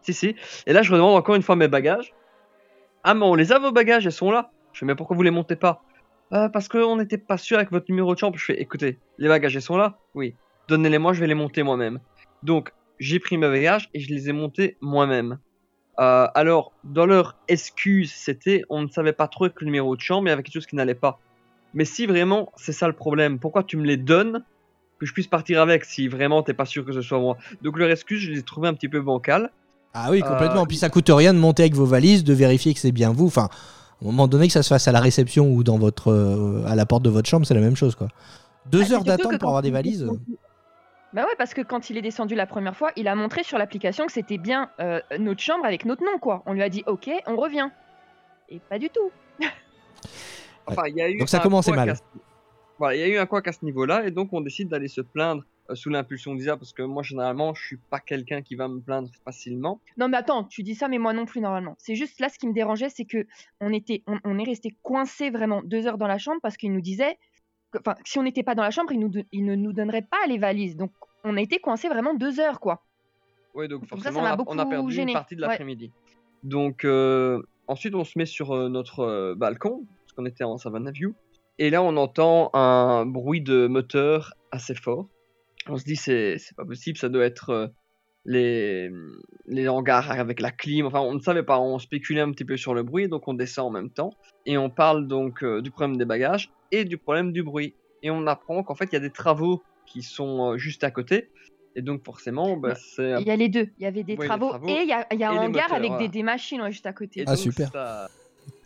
[0.00, 0.34] Si, si.
[0.66, 2.14] Et là, je redemande encore une fois mes bagages.
[3.04, 4.50] Ah, mais on les a, vos bagages, ils sont là.
[4.72, 5.82] Je fais, mais pourquoi vous les montez pas?
[6.32, 8.38] Euh, Parce qu'on n'était pas sûr avec votre numéro de chambre.
[8.38, 10.34] Je fais, écoutez, les bagages, ils sont là Oui.
[10.68, 12.00] Donnez-les-moi, je vais les monter moi-même.
[12.42, 15.38] Donc, j'ai pris mes bagages et je les ai montés moi-même.
[15.98, 20.00] Euh, alors, dans leur excuse, c'était on ne savait pas trop avec le numéro de
[20.00, 21.18] chambre, il y avait quelque chose qui n'allait pas.
[21.74, 24.44] Mais si vraiment c'est ça le problème, pourquoi tu me les donnes
[24.98, 27.36] que je puisse partir avec si vraiment t'es pas sûr que ce soit moi?
[27.62, 29.50] Donc leur excuse, je les ai trouvées un petit peu bancales.
[29.94, 30.62] Ah oui, complètement.
[30.62, 33.12] Euh, Puis ça coûte rien de monter avec vos valises, de vérifier que c'est bien
[33.12, 33.26] vous.
[33.26, 33.48] Enfin,
[34.02, 36.62] à un moment donné, que ça se fasse à la réception ou dans votre, euh,
[36.66, 38.08] à la porte de votre chambre, c'est la même chose, quoi.
[38.70, 40.06] Deux Ah, heures d'attente pour avoir des valises.
[41.12, 43.56] Bah ouais, parce que quand il est descendu la première fois, il a montré sur
[43.58, 46.42] l'application que c'était bien euh, notre chambre avec notre nom, quoi.
[46.46, 47.70] On lui a dit OK, on revient.
[48.48, 49.10] Et pas du tout.
[50.66, 51.90] Enfin, il y a eu Donc ça un commençait couac mal.
[51.90, 52.02] à ce-
[52.78, 54.88] Voilà, il y a eu un couac à ce niveau-là, et donc on décide d'aller
[54.88, 58.54] se plaindre euh, sous l'impulsion d'Isa, parce que moi, généralement, je suis pas quelqu'un qui
[58.56, 59.80] va me plaindre facilement.
[59.96, 61.74] Non mais attends, tu dis ça, mais moi non plus normalement.
[61.78, 63.26] C'est juste là ce qui me dérangeait, c'est que
[63.60, 66.72] on était, on, on est resté coincé vraiment deux heures dans la chambre parce qu'il
[66.72, 67.16] nous disait,
[67.78, 70.06] enfin si on n'était pas dans la chambre, il, nous, don- il ne nous donnerait
[70.08, 70.76] pas les valises.
[70.76, 70.92] Donc
[71.24, 72.82] on a été coincé vraiment deux heures quoi.
[73.54, 75.12] Oui, donc ça, ça forcément, on, a, on a beaucoup perdu gêné.
[75.12, 75.48] une partie de Ouais.
[75.48, 75.90] l'après-midi.
[76.42, 80.58] Donc, euh, ensuite, on se met sur euh, notre euh, balcon, parce qu'on était en
[80.58, 81.14] Savannah View.
[81.58, 85.08] Et là, on entend un bruit de moteur assez fort.
[85.68, 87.72] On se dit, c'est c'est pas possible, ça doit être
[88.26, 88.90] les,
[89.46, 90.84] les hangars avec la clim.
[90.86, 93.34] Enfin, on ne savait pas, on spéculait un petit peu sur le bruit, donc on
[93.34, 94.10] descend en même temps.
[94.44, 97.74] Et on parle donc euh, du problème des bagages et du problème du bruit.
[98.02, 100.90] Et on apprend qu'en fait, il y a des travaux qui sont euh, juste à
[100.90, 101.30] côté.
[101.76, 102.74] Et donc, forcément, bah, Ouais.
[102.94, 103.68] c'est Il y a les deux.
[103.78, 105.36] Il y avait des Ouais, travaux, travaux et il y a, il y a un
[105.36, 106.02] hangar moteurs, avec voilà.
[106.04, 107.20] des, des machines ouais, juste à côté.
[107.20, 107.70] Et Ah, donc, super.
[107.70, 108.08] ça-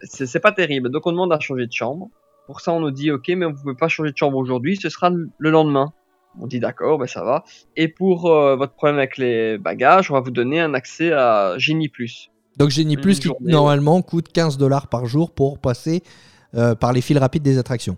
[0.03, 0.91] C'est c'est pas terrible.
[0.91, 2.09] Donc on demande à changer de chambre.
[2.47, 4.89] Pour ça, on nous dit ok, mais vous pouvez pas changer de chambre aujourd'hui, ce
[4.89, 5.93] sera le lendemain.
[6.39, 7.45] On dit d'accord, ben ça va.
[7.77, 11.55] Et pour euh, votre problème avec les bagages, on va vous donner un accès à
[11.59, 12.31] Genie Plus.
[12.57, 16.03] Donc Genie Plus qui journée, normalement coûte 15 dollars par jour pour passer
[16.55, 17.97] euh, par les fils rapides des attractions.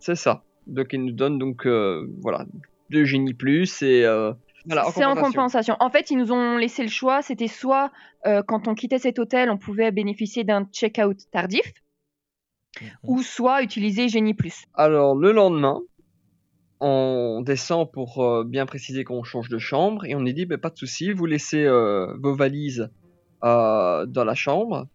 [0.00, 0.42] C'est ça.
[0.66, 2.46] Donc ils nous donnent donc euh, voilà
[2.90, 4.32] de Genie Plus et euh,
[4.66, 5.76] voilà, C'est en compensation.
[5.78, 7.22] En fait, ils nous ont laissé le choix.
[7.22, 7.92] C'était soit
[8.26, 11.72] euh, quand on quittait cet hôtel, on pouvait bénéficier d'un check-out tardif,
[12.80, 12.88] Mhm.
[13.04, 14.64] ou soit utiliser Génie Plus.
[14.74, 15.80] Alors le lendemain,
[16.80, 20.58] on descend pour euh, bien préciser qu'on change de chambre et on est dit ben,
[20.58, 22.90] pas de souci, vous laissez euh, vos valises
[23.44, 24.86] euh, dans la chambre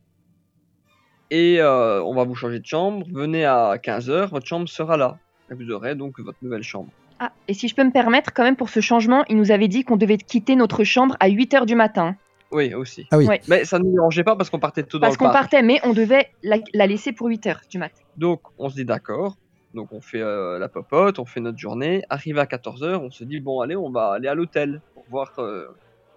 [1.32, 3.08] et euh, on va vous changer de chambre.
[3.12, 5.18] Venez à 15h, votre chambre sera là.
[5.50, 6.90] Et vous aurez donc votre nouvelle chambre.
[7.20, 9.70] Ah, et si je peux me permettre, quand même, pour ce changement, ils nous avaient
[9.70, 12.16] dit qu'on devait quitter notre chambre à 8 h du matin.
[12.52, 13.08] Oui, aussi.
[13.12, 13.28] Ah oui.
[13.28, 13.42] Ouais.
[13.48, 15.62] Mais ça ne nous dérangeait pas parce qu'on partait tout dans Parce le qu'on partait,
[15.62, 18.02] mais on devait la, la laisser pour 8 h du matin.
[18.18, 19.38] Donc on se dit d'accord.
[19.74, 22.04] Donc on fait euh, la popote, on fait notre journée.
[22.10, 25.32] Arrivé à 14h, on se dit bon allez, on va aller à l'hôtel pour voir
[25.40, 25.68] euh,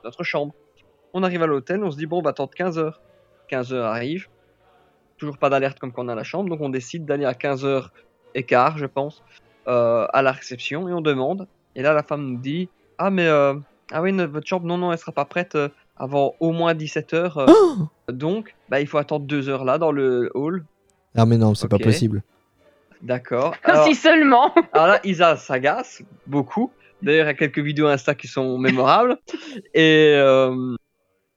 [0.04, 0.52] notre chambre.
[1.12, 2.94] On arrive à l'hôtel, on se dit bon on va attendre 15h.
[3.50, 4.26] 15h arrive.
[5.18, 7.88] Toujours pas d'alerte comme quand on a la chambre, donc on décide d'aller à 15h
[8.34, 9.22] et quart, je pense,
[9.68, 11.46] euh, à la réception et on demande.
[11.76, 14.90] Et là, la femme nous dit Ah, mais ah oui, notre- votre chambre, non, non,
[14.92, 15.56] elle sera pas prête
[15.96, 17.38] avant au moins 17 heures.
[17.38, 17.46] euh,
[18.12, 20.64] donc, bah, il faut attendre deux heures là dans le hall.
[21.16, 22.22] Ah, mais non, c'est pas possible.
[23.04, 23.54] D'accord.
[23.64, 24.52] Alors, Si seulement.
[24.72, 26.72] alors là, Isa s'agace beaucoup.
[27.02, 29.18] D'ailleurs, il y a quelques vidéos Insta qui sont mémorables.
[29.74, 30.74] Et euh,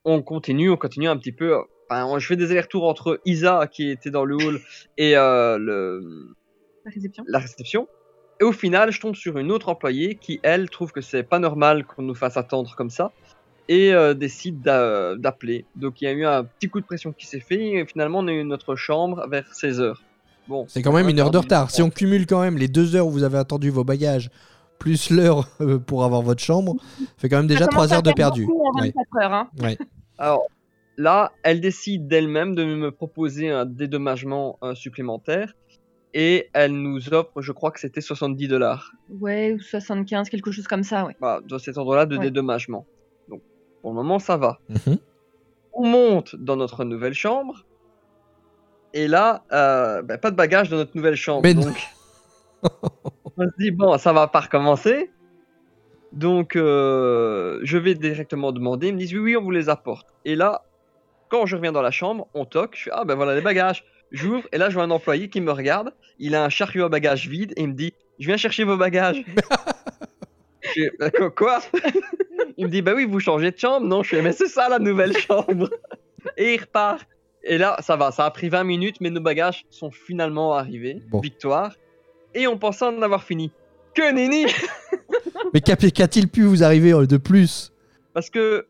[0.06, 1.56] on continue, on continue un petit peu.
[1.90, 4.60] Enfin, je fais des allers-retours entre Isa, qui était dans le hall,
[4.98, 6.34] et euh, le,
[6.86, 7.24] La réception.
[7.28, 7.88] la réception.
[8.40, 11.40] Et au final, je tombe sur une autre employée qui, elle, trouve que c'est pas
[11.40, 13.12] normal qu'on nous fasse attendre comme ça
[13.68, 15.66] et euh, décide d'a- d'appeler.
[15.76, 18.20] Donc il y a eu un petit coup de pression qui s'est fait et finalement
[18.20, 19.96] on a eu notre chambre vers 16h.
[20.48, 21.72] Bon, C'est quand même une heure de retard.
[21.72, 24.30] Si on cumule quand même les deux heures où vous avez attendu vos bagages,
[24.80, 26.76] plus l'heure euh, pour avoir votre chambre,
[27.18, 28.46] fait quand même déjà trois heures de perdu.
[28.46, 29.50] beaucoup en Ouais, 24 heures, hein.
[29.62, 29.78] ouais.
[30.18, 30.44] Alors
[30.98, 35.54] là, elle décide d'elle-même de me proposer un dédommagement euh, supplémentaire
[36.14, 40.68] et elle nous offre, je crois que c'était 70 dollars Ouais, ou 75, quelque chose
[40.68, 41.16] comme ça, ouais.
[41.20, 42.24] Voilà, dans cet endroit-là de Ouais.
[42.26, 42.86] dédommagement.
[43.30, 43.42] Donc
[43.82, 44.60] pour le moment, ça va.
[44.70, 44.98] Mhm.
[45.74, 47.66] On monte dans notre nouvelle chambre.
[48.94, 51.42] Et là, euh, ben, pas de bagages dans notre nouvelle chambre.
[51.44, 51.76] Mais donc,
[53.38, 55.12] on se dit, bon, ça va pas recommencer.
[56.14, 58.88] Donc, euh, je vais directement demander.
[58.88, 60.08] Ils me disent, oui, oui, on vous les apporte.
[60.26, 60.64] Et là,
[61.30, 62.76] quand je reviens dans la chambre, on toque.
[62.78, 63.84] Je fais, ah ben voilà les bagages.
[64.12, 65.94] J'ouvre et là, je vois un employé qui me regarde.
[66.18, 68.78] Il a un chariot à bagages vide et il me dit, je viens chercher vos
[68.78, 69.24] bagages.
[70.76, 71.60] Je quoi- Quoi?
[72.58, 73.86] Il me dit, bah oui, vous changez de chambre.
[73.88, 75.70] Non, je fais, mais c'est ça la nouvelle chambre.
[76.36, 77.06] Et il repart.
[77.48, 81.02] Et là, ça va, ça a pris 20 minutes, mais nos bagages sont finalement arrivés.
[81.10, 81.20] Bon.
[81.22, 81.74] Victoire.
[82.36, 83.52] Et on pensait en avoir fini.
[83.96, 84.46] Que nenni
[85.54, 87.72] Mais qu'a- qu'a-t-il pu vous arriver euh, de plus
[88.14, 88.66] Parce que.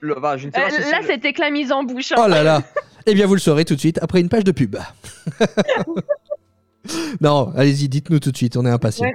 [0.00, 2.12] Le, bah, je ne sais Euh, pas si là, c'était que la mise en bouche.
[2.12, 2.16] hein.
[2.24, 2.62] Oh là là
[3.06, 4.76] Eh bien, vous le saurez tout de suite après une page de pub.
[7.20, 9.06] non, allez-y, dites-nous tout de suite, on est impatients.
[9.06, 9.12] Ouais,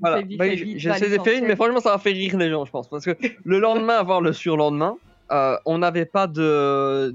[0.00, 1.48] Voilà, fais vite, bah, fais j- vite, j'essaie pas de faire une, l'essentiel.
[1.48, 2.88] mais franchement, ça va faire rire les gens, je pense.
[2.88, 4.96] Parce que le lendemain, voire le surlendemain,
[5.30, 7.14] euh, on n'avait pas de.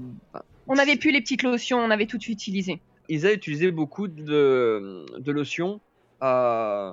[0.72, 2.80] On n'avait plus les petites lotions, on avait tout utilisé.
[3.10, 5.80] Ils avaient utilisé beaucoup de, de lotions.
[6.22, 6.92] euh,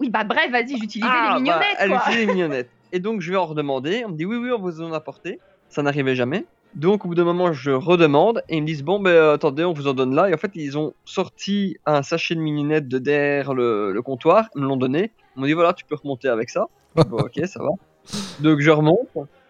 [0.00, 1.98] Oui, bah bref, vas-y, j'utilisais Ah, les bah, mignonnettes, elle quoi.
[2.00, 2.70] utilisait les mignonnettes.
[2.90, 4.02] Et donc, je vais en redemander.
[4.04, 5.38] On me dit oui, oui, on vous en a apporté.
[5.68, 6.46] Ça n'arrivait jamais.
[6.74, 8.42] Donc, au bout d'un moment, je redemande.
[8.48, 10.28] Et ils me disent bon, ben attendez, on vous en donne là.
[10.28, 14.48] Et en fait, ils ont sorti un sachet de mignonnettes de derrière le, le comptoir.
[14.56, 15.12] Ils me l'ont donné.
[15.36, 16.66] Ils m'ont dit voilà, tu peux remonter avec ça.
[16.96, 17.68] Bon, ok, ça va.
[18.40, 19.06] Donc, je remonte.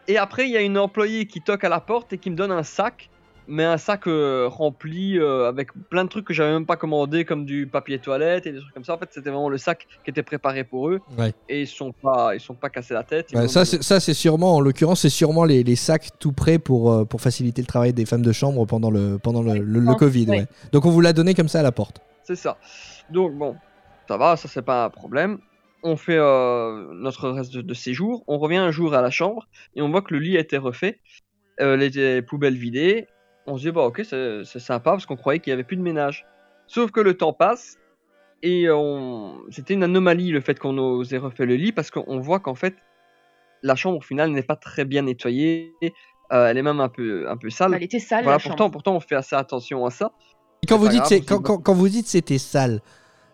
[0.08, 2.36] Et après, il y a une employée qui toque à la porte et qui me
[2.36, 3.08] donne un sac.
[3.48, 7.24] Mais un sac euh, rempli euh, avec plein de trucs que j'avais même pas commandé,
[7.24, 8.94] comme du papier toilette et des trucs comme ça.
[8.94, 11.32] En fait, c'était vraiment le sac qui était préparé pour eux Ouais.
[11.48, 13.32] et ils sont pas ils sont pas cassés la tête.
[13.34, 16.32] Ouais, ça, dit- c'est- ça, c'est sûrement, en l'occurrence, c'est sûrement les, les sacs tout
[16.32, 19.58] prêts pour, euh, pour faciliter le travail des femmes de chambre pendant le, pendant le,
[19.58, 20.26] le- Covid.
[20.30, 20.38] ouais.
[20.40, 20.46] ouais.
[20.72, 22.00] Donc, on vous l'a donné comme ça à la porte.
[22.24, 22.56] c'est ça.
[23.10, 23.56] Donc bon,
[24.08, 25.38] ça va, ça c'est pas un problème.
[25.82, 28.22] On fait euh, notre reste de, de séjour.
[28.28, 30.56] On revient un jour à la chambre et on voit que le lit a été
[30.56, 31.00] refait,
[31.60, 33.08] euh, les, les poubelles vidées.
[33.46, 35.82] On se dit bah ok c'est sympa parce qu'on croyait qu'il y avait plus de
[35.82, 36.26] ménage.
[36.66, 37.78] Sauf que le temps passe
[38.42, 39.40] et on...
[39.50, 42.74] c'était une anomalie le fait qu'on ait refait le lit parce qu'on voit qu'en fait
[43.62, 45.72] la chambre au final n'est pas très bien nettoyée.
[46.32, 47.72] Euh, elle est même un peu un peu sale.
[47.72, 48.72] Bah, Elle était sale, Voilà, la pourtant, chambre.
[48.72, 50.12] pourtant, on fait assez attention à ça.
[50.62, 52.80] Et quand vous, dites, grave, se quand, dit, quand- quand vous dites c'était sale,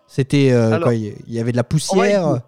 [0.07, 2.41] c'était euh, Il y- avait de la poussière.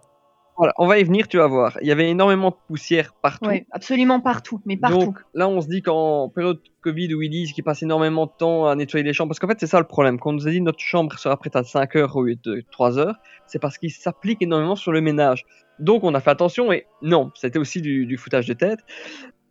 [0.61, 1.79] Voilà, on va y venir, tu vas voir.
[1.81, 3.49] Il y avait énormément de poussière partout.
[3.49, 5.07] Ouais, absolument partout, mais partout.
[5.07, 8.33] Donc là, on se dit qu'en période Covid où ils disent qu'ils passent énormément de
[8.37, 10.19] temps à nettoyer les chambres, parce qu'en fait, c'est ça le problème.
[10.19, 12.63] Quand on nous a dit notre chambre sera prête à 5 heures au lieu de
[12.73, 15.47] 3 heures, c'est parce qu'ils s'appliquent énormément sur le ménage.
[15.79, 18.81] Donc on a fait attention et non, c'était aussi du, du foutage de tête,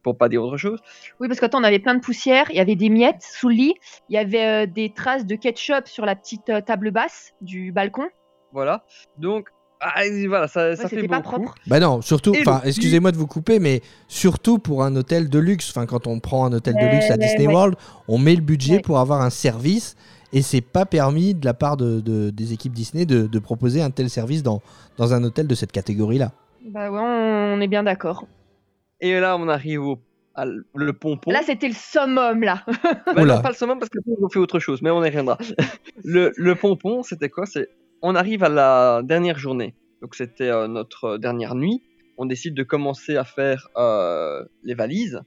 [0.03, 0.79] pour pas dire autre chose.
[1.19, 3.55] Oui, parce qu'attends, on avait plein de poussière, il y avait des miettes sous le
[3.55, 3.73] lit,
[4.09, 7.71] il y avait euh, des traces de ketchup sur la petite euh, table basse du
[7.71, 8.09] balcon.
[8.51, 8.85] Voilà.
[9.17, 11.35] Donc, ah, voilà, ça, Ouais, ça fait c'était pas beaucoup.
[11.35, 11.55] propre.
[11.67, 15.69] Bah non, surtout, enfin, excusez-moi de vous couper, mais surtout pour un hôtel de luxe.
[15.69, 17.53] Enfin, quand on prend un hôtel de Ouais, luxe à Disney ouais.
[17.53, 17.75] World,
[18.07, 18.81] on met le budget Ouais.
[18.81, 19.95] pour avoir un service
[20.33, 23.81] et c'est pas permis de la part de, de- des équipes Disney de, de proposer
[23.81, 24.61] un tel service dans,
[24.97, 26.31] dans un hôtel de cette catégorie-là.
[26.65, 28.25] Bah ouais, on est bien d'accord.
[29.01, 29.99] Et là, on arrive au
[30.35, 31.31] à le pompon.
[31.31, 32.63] Là, c'était le summum, là.
[33.13, 35.37] Bah non, pas le summum parce que on fait autre chose, mais on y reviendra.
[36.03, 37.45] le, le pompon, c'était quoi?
[37.45, 37.67] C'est
[38.01, 41.81] on arrive à la dernière journée, donc c'était euh, notre dernière nuit.
[42.17, 45.21] On décide de commencer à faire euh, les valises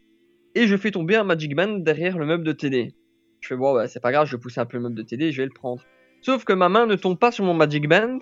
[0.55, 2.95] et je fais tomber un Magic Band derrière le meuble de télé.
[3.41, 5.03] Je fais bon, bah, c'est pas grave, je vais pousser un peu le meuble de
[5.03, 5.83] télé, et je vais le prendre.
[6.21, 8.19] Sauf que ma main ne tombe pas sur mon Magic Band,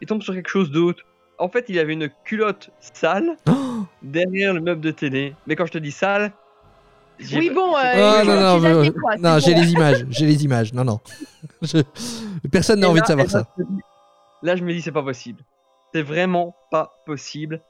[0.00, 1.04] il tombe sur quelque chose d'autre.
[1.38, 3.36] En fait, il y avait une culotte sale
[4.02, 5.34] derrière le meuble de télé.
[5.46, 6.32] Mais quand je te dis sale,
[7.18, 8.40] j'ai- Oui, bon, euh, Ah, non, faut non,
[9.20, 9.60] non, c'est j'ai bon.
[9.60, 10.72] les images, j'ai les images.
[10.72, 10.98] Non, non.
[11.62, 11.82] Je-
[12.50, 13.48] Personne n'a Et envie de savoir et là, ça.
[14.44, 15.42] Là, je me dis, c'est pas possible.
[15.94, 17.62] C'est vraiment pas possible.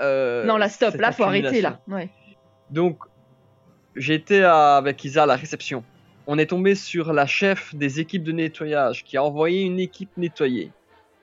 [0.00, 1.80] Euh, non, là, stop, là, faut arrêter, là.
[1.86, 2.08] Ouais.
[2.70, 2.98] Donc,
[3.94, 5.84] j'étais avec Isa à la réception.
[6.26, 10.16] On est tombé sur la chef des équipes de nettoyage qui a envoyé une équipe
[10.16, 10.70] nettoyer.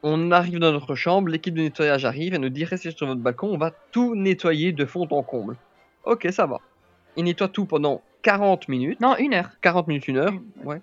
[0.03, 3.19] On arrive dans notre chambre, l'équipe de nettoyage arrive et nous dit restez sur votre
[3.19, 5.55] balcon, on va tout nettoyer de fond en comble.
[6.03, 6.57] Ok, ça va.
[7.17, 9.01] Ils nettoient tout pendant 40 minutes.
[9.01, 9.49] Non, une heure.
[9.61, 10.33] 40 minutes, une heure.
[10.63, 10.81] Ouais.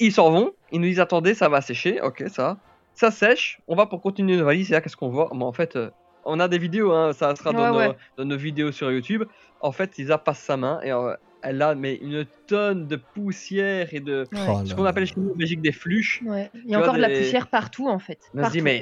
[0.00, 2.00] Ils s'en vont, ils nous disent attendez, ça va sécher.
[2.00, 2.56] Ok, ça.
[2.96, 4.70] Ça sèche, on va pour continuer nos valises.
[4.70, 5.30] Et là, qu'est-ce qu'on voit?
[5.34, 5.90] Mais En fait, euh,
[6.24, 7.96] on a des vidéos, hein, ça sera dans, Ouais, nos, ouais.
[8.16, 9.22] dans nos vidéos sur YouTube.
[9.60, 13.92] En fait, Isa passe sa main et euh, elle a mais une tonne de poussière
[13.92, 14.38] et de Ouais.
[14.48, 16.22] Oh ce qu'on appelle chez nous en Belgique des fluches.
[16.24, 16.50] Ouais.
[16.54, 18.18] Il y a encore de la poussière partout, en fait.
[18.34, 18.64] On se dit Partout.
[18.64, 18.80] mais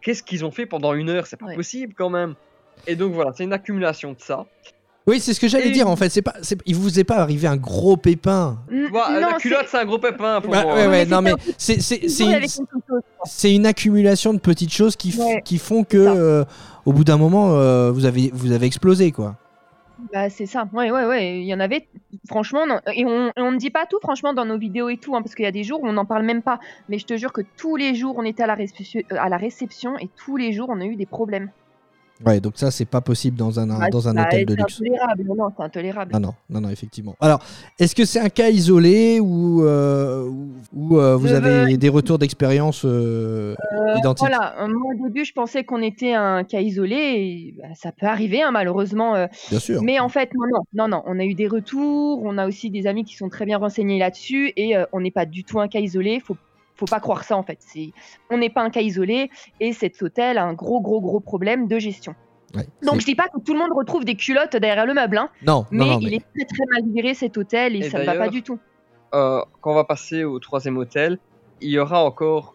[0.00, 1.26] qu'est-ce qu'ils ont fait pendant une heure?
[1.26, 1.54] C'est pas Ouais.
[1.56, 2.34] possible quand même.
[2.86, 4.46] Et donc voilà, c'est une accumulation de ça.
[5.08, 6.10] Oui, c'est ce que j'allais Et- dire en fait.
[6.10, 8.58] C'est pas, c'est- il vous est pas arrivé un gros pépin.
[8.70, 10.74] N- non, la culotte, c'est- c'est un gros pépin pour Bah, moi.
[10.74, 13.00] ouais, ouais, mais non mais c'est c'est- c'est toujours
[13.44, 15.42] une, une accumulation de petites choses qui, f- Ouais.
[15.44, 16.44] qui font que euh,
[16.84, 19.36] au bout d'un moment euh, vous avez vous avez explosé quoi.
[20.12, 20.68] Bah, c'est ça.
[20.72, 21.40] Ouais, ouais, ouais.
[21.40, 21.88] Il y en avait,
[22.28, 22.78] franchement, non.
[22.94, 25.44] et on, ne dit pas tout, franchement, dans nos vidéos et tout, hein, parce qu'il
[25.44, 26.60] y a des jours où on n'en parle même pas.
[26.88, 29.36] Mais je te jure que tous les jours, on était à la, euh, à la
[29.36, 31.50] réception et tous les jours, on a eu des problèmes.
[32.26, 34.74] Ouais, donc ça c'est pas possible dans un, dans un hôtel de c'est luxe.
[34.80, 35.24] intolérable.
[35.36, 36.12] Non, c'est intolérable.
[36.14, 37.14] Non, non, non, non, effectivement.
[37.20, 37.40] Alors,
[37.78, 40.28] est-ce que c'est un cas isolé ou, euh,
[40.90, 43.54] euh, vous Je avez des retours d'expérience euh,
[43.96, 44.26] identiques?
[44.28, 47.92] Voilà, euh, moi au début je pensais qu'on était un cas isolé, et, bah, ça
[47.92, 49.82] peut arriver hein, malheureusement, euh, Bien sûr.
[49.82, 52.70] mais en fait non, non, non, non, on a eu des retours, on a aussi
[52.70, 55.60] des amis qui sont très bien renseignés là-dessus et euh, on n'est pas du tout
[55.60, 56.36] un cas isolé, faut,
[56.78, 57.90] faut pas croire ça en fait, c'est,
[58.30, 61.66] on n'est pas un cas isolé et cet hôtel a un gros gros gros problème
[61.66, 62.14] de gestion.
[62.54, 64.94] Ouais, Donc c'est- je dis pas que tout le monde retrouve des culottes derrière le
[64.94, 67.76] meuble, hein, non, mais, non, non, il mais- est très très mal géré cet hôtel
[67.76, 68.58] et, Et ça ne va pas du tout.
[69.14, 71.18] Euh, quand on va passer au troisième hôtel,
[71.60, 72.54] il y aura encore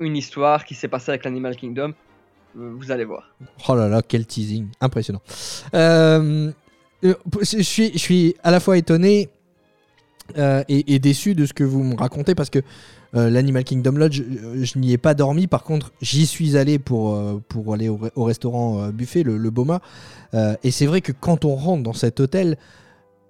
[0.00, 1.94] une histoire qui s'est passée avec l'Animal Kingdom.
[2.58, 3.34] Euh, Vous allez voir.
[3.68, 5.20] Oh là là, quel teasing, impressionnant.
[5.74, 6.50] Euh,
[7.02, 9.28] je, suis, je suis à la fois étonné
[10.38, 12.60] euh, et, déçu de ce que vous me racontez parce que
[13.14, 14.22] euh, l'Animal Kingdom Lodge,
[14.56, 15.46] je, je n'y ai pas dormi.
[15.46, 19.22] Par contre, j'y suis allé pour, euh, pour aller au, re- au restaurant euh, buffet,
[19.22, 19.80] le, Boma.
[20.34, 22.56] Euh, et c'est vrai que quand on rentre dans cet hôtel,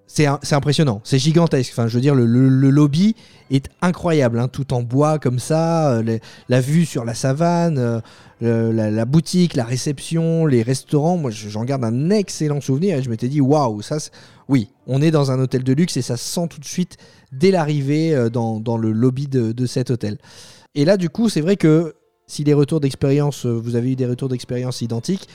[0.08, 1.72] c'est impressionnant, c'est gigantesque.
[1.72, 3.16] Enfin, je veux dire, le, lobby
[3.50, 8.00] est incroyable, hein, tout en bois comme ça, euh, la vue sur la savane,
[8.42, 11.16] euh, la, boutique, la réception, les restaurants.
[11.16, 13.96] Moi, je- j'en garde un excellent souvenir et je m'étais dit, waouh, ça,
[14.48, 16.96] oui, on est dans un hôtel de luxe et ça se sent tout de suite
[17.32, 20.18] dès l'arrivée euh, dans, le lobby de, cet hôtel.
[20.74, 21.94] Et là, du coup, c'est vrai que
[22.26, 25.28] si les retours d'expérience, euh, vous avez eu des retours d'expérience identiques,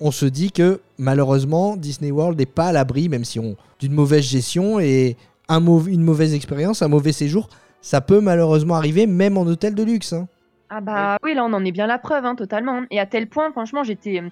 [0.00, 3.92] on se dit que malheureusement Disney World n'est pas à l'abri, même si on d'une
[3.92, 5.16] mauvaise gestion et
[5.48, 7.48] une mauvaise expérience, un mauvais séjour,
[7.80, 10.12] ça peut malheureusement arriver même en hôtel de luxe.
[10.12, 10.28] hein.
[10.70, 12.82] Ah bah oui, là on en est bien la preuve, hein, totalement.
[12.90, 14.28] Et à tel point, franchement, j'étais, euh,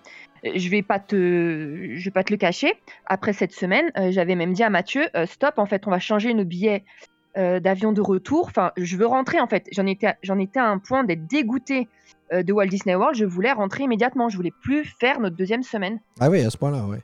[0.54, 2.74] je vais pas te, je vais pas te le cacher.
[3.06, 5.98] Après cette semaine, euh, j'avais même dit à Mathieu, euh, stop, en fait, on va
[5.98, 6.84] changer nos billets
[7.38, 8.46] euh, d'avion de retour.
[8.48, 9.66] Enfin, je veux rentrer en fait.
[9.72, 11.88] J'en étais, à- j'en étais à un point d'être dégoûté
[12.32, 13.16] euh, de Walt Disney World.
[13.16, 14.28] Je voulais rentrer immédiatement.
[14.28, 16.00] Je voulais plus faire notre deuxième semaine.
[16.20, 17.00] Ah oui, à ce point-là, ouais.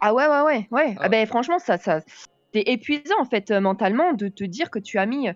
[0.00, 0.94] Ah ouais, ouais, ouais, ouais.
[0.98, 2.00] Ah Ah ben franchement, ça, ça,
[2.54, 5.28] c'est épuisant en fait euh, mentalement de te dire que tu as mis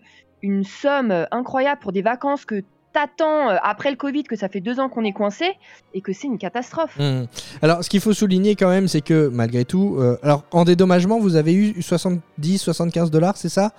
[0.42, 4.60] une somme incroyable pour des vacances que t'attends euh, après le Covid, que ça fait
[4.60, 5.52] deux ans qu'on est coincé
[5.94, 6.96] et que c'est une catastrophe.
[6.98, 7.24] Hmm.
[7.62, 11.18] Alors, ce qu'il faut souligner quand même, c'est que malgré tout, euh, alors en dédommagement,
[11.18, 13.72] vous avez eu 70, 75 dollars, c'est ça?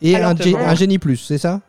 [0.00, 1.60] Et Alors, un, génie plus, c'est ça?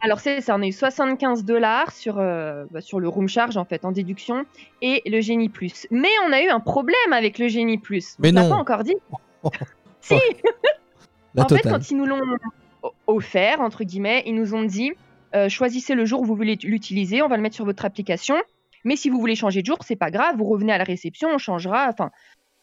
[0.00, 3.56] Alors c'est ça, on a eu 75 dollars sur, euh, bah, sur le room charge
[3.56, 4.44] en fait, en déduction,
[4.80, 5.86] et le Génie Plus.
[5.90, 8.14] Mais on a eu un problème avec le Génie Plus.
[8.20, 8.48] Mais on non.
[8.48, 8.96] pas encore dit.
[9.44, 9.50] Oh.
[10.00, 10.14] si
[11.36, 12.20] En fait, quand ils nous l'ont
[13.06, 14.90] offert, entre guillemets, ils nous ont dit
[15.34, 18.36] euh, choisissez le jour où vous voulez l'utiliser, on va le mettre sur votre application.
[18.84, 21.28] Mais si vous voulez changer de jour, c'est pas grave, vous revenez à la réception,
[21.30, 21.88] on changera.
[21.88, 22.10] Enfin,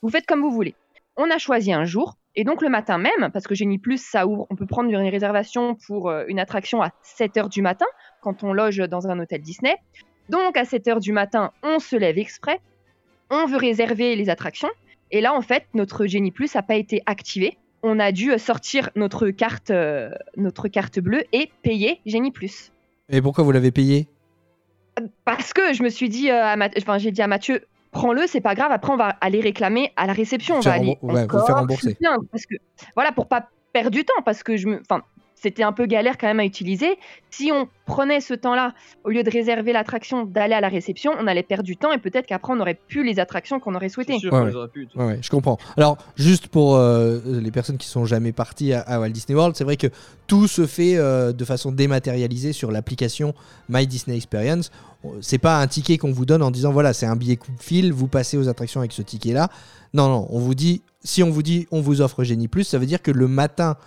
[0.01, 0.75] vous faites comme vous voulez.
[1.17, 4.27] On a choisi un jour, et donc le matin même, parce que Génie Plus, ça
[4.27, 7.85] ouvre, on peut prendre une réservation pour euh, une attraction à 7 h du matin,
[8.21, 9.75] quand on loge dans un hôtel Disney.
[10.29, 12.59] Donc à 7 h du matin, on se lève exprès,
[13.29, 14.69] on veut réserver les attractions,
[15.11, 17.57] et là, en fait, notre Génie Plus n'a pas été activé.
[17.83, 22.71] On a dû sortir notre carte, euh, notre carte bleue et payer Génie Plus.
[23.09, 24.07] Et pourquoi vous l'avez payé?
[25.25, 27.61] Parce que je me suis dit, euh, à enfin, j'ai dit à Mathieu,
[27.91, 28.71] prends-le, c'est pas grave.
[28.71, 30.55] Après, on va aller réclamer à la réception.
[30.57, 31.97] On va aller ouais, vous encore faire rembourser.
[32.31, 32.55] parce que
[32.95, 35.03] voilà, pour pas perdre du temps, parce que je me, enfin,
[35.45, 36.97] c'était un peu galère quand même à utiliser.
[37.29, 41.27] Si on prenait ce temps-là, au lieu de réserver l'attraction, d'aller à la réception, on
[41.27, 44.17] allait perdre du temps et peut-être qu'après on n'aurait plus les attractions qu'on aurait souhaitées.
[44.17, 44.55] Sûr Ouais, ouais.
[44.55, 44.87] aurait pu.
[44.95, 45.57] Ouais, je comprends.
[45.77, 49.55] Alors, juste pour euh, les personnes qui sont jamais parties à, à Walt Disney World,
[49.55, 49.87] c'est vrai que
[50.25, 53.35] tout se fait euh, de façon dématérialisée sur l'application
[53.69, 54.71] My Disney Experience.
[55.21, 57.61] C'est pas un ticket qu'on vous donne en disant voilà, c'est un billet coup de
[57.61, 59.49] fil, vous passez aux attractions avec ce ticket-là.
[59.93, 62.79] Non, non, on vous dit, si on vous dit on vous offre Genie Plus, ça
[62.79, 63.77] veut dire que le matin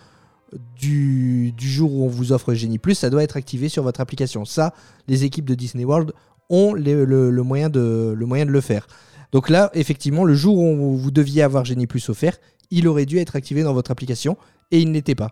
[0.81, 4.01] du, du jour où on vous offre Genie Plus, ça doit être activé sur votre
[4.01, 4.45] application.
[4.45, 4.75] Ça,
[5.07, 6.13] les équipes de Disney World
[6.51, 8.87] ont les- le, le moyen de, le moyen de le faire.
[9.33, 12.37] Donc là, effectivement, le jour où vous deviez avoir Genie Plus offert,
[12.71, 14.37] il aurait dû être activé dans votre application
[14.71, 15.31] et il n'était pas.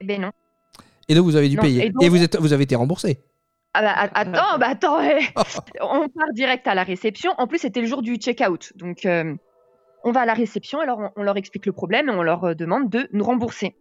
[0.00, 0.30] Eh Ben non.
[1.08, 1.82] Et donc vous avez dû Non, payer.
[1.82, 3.20] et Et, donc- vous, êtes, vous avez été remboursé.
[3.74, 4.98] Ah bah, attends, bah attends,
[5.80, 7.32] on part direct à la réception.
[7.38, 8.72] En plus, c'était le jour du check-out.
[8.76, 9.34] Donc, euh,
[10.04, 12.44] on va à la réception, alors on, on leur explique le problème et on leur
[12.44, 13.74] euh, demande de nous rembourser.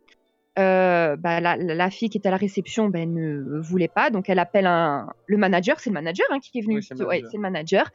[0.59, 4.39] Euh, bah, la, fille qui était à la réception ben, ne voulait pas, donc elle
[4.39, 6.75] appelle un, le manager, c'est le manager hein, qui est venu.
[6.75, 7.29] Oui, c'est le Ouais, manager.
[7.31, 7.91] c'est le manager.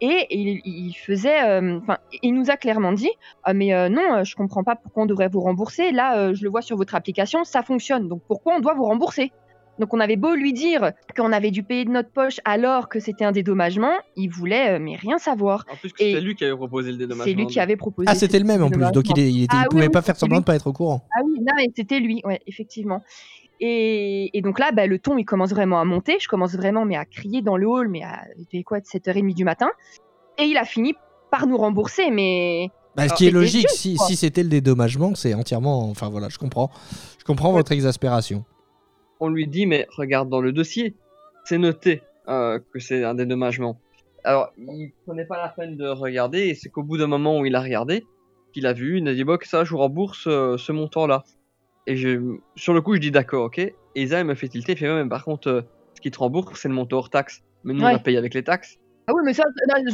[0.00, 1.80] Et il, il faisait, euh,
[2.22, 3.10] il nous a clairement dit,
[3.42, 5.92] Ah, mais euh, non, je comprends pas pourquoi on devrait vous rembourser.
[5.92, 8.08] Là, je le vois sur votre application, ça fonctionne.
[8.08, 9.32] Donc pourquoi on doit vous rembourser?
[9.78, 13.00] Donc on avait beau lui dire qu'on avait dû payer de notre poche alors que
[13.00, 15.64] c'était un dédommagement, il voulait euh, mais rien savoir.
[15.72, 17.24] En plus, c'était lui qui avait proposé le dédommagement.
[17.24, 18.06] C'est lui qui avait proposé.
[18.10, 18.90] Ah, c'était le même en plus.
[18.92, 20.42] Donc il, est- il, était- Ah il pouvait oui, pas faire c'est semblant lui.
[20.42, 21.02] de pas être au courant.
[21.16, 23.02] Ah oui, non, mais c'était lui, ouais, effectivement.
[23.60, 26.16] Et, et donc là, bah, le ton, il commence vraiment à monter.
[26.20, 28.84] Je commence vraiment mais à crier dans le hall, mais à il était quoi, de
[28.84, 29.68] 7h30 du matin.
[30.38, 30.94] Et il a fini
[31.30, 35.34] par nous rembourser, mais Bah, ce qui est logique, juste, si, c'était le dédommagement, c'est
[35.34, 35.88] entièrement.
[35.90, 36.70] Enfin voilà, je comprends.
[37.18, 37.56] Je comprends Ouais.
[37.56, 38.44] votre exaspération.
[39.20, 40.94] On lui dit, mais regarde dans le dossier,
[41.44, 43.78] c'est noté euh, que c'est un dédommagement.
[44.24, 47.44] Alors, il prenait pas la peine de regarder, et c'est qu'au bout d'un moment où
[47.46, 48.06] il a regardé,
[48.52, 51.24] qu'il a vu, il a dit, bon, que ça, je vous rembourse euh, ce montant-là.
[51.86, 53.58] Et je, sur le coup, je dis d'accord, ok.
[53.58, 55.62] Et Isa, il me fait tilter, il fait, mais par contre, euh,
[55.94, 57.42] ce qui te rembourse, c'est le montant hors taxe.
[57.62, 58.78] Mais nous, on a payé avec les taxes.
[59.06, 59.44] ah oui, mais ça,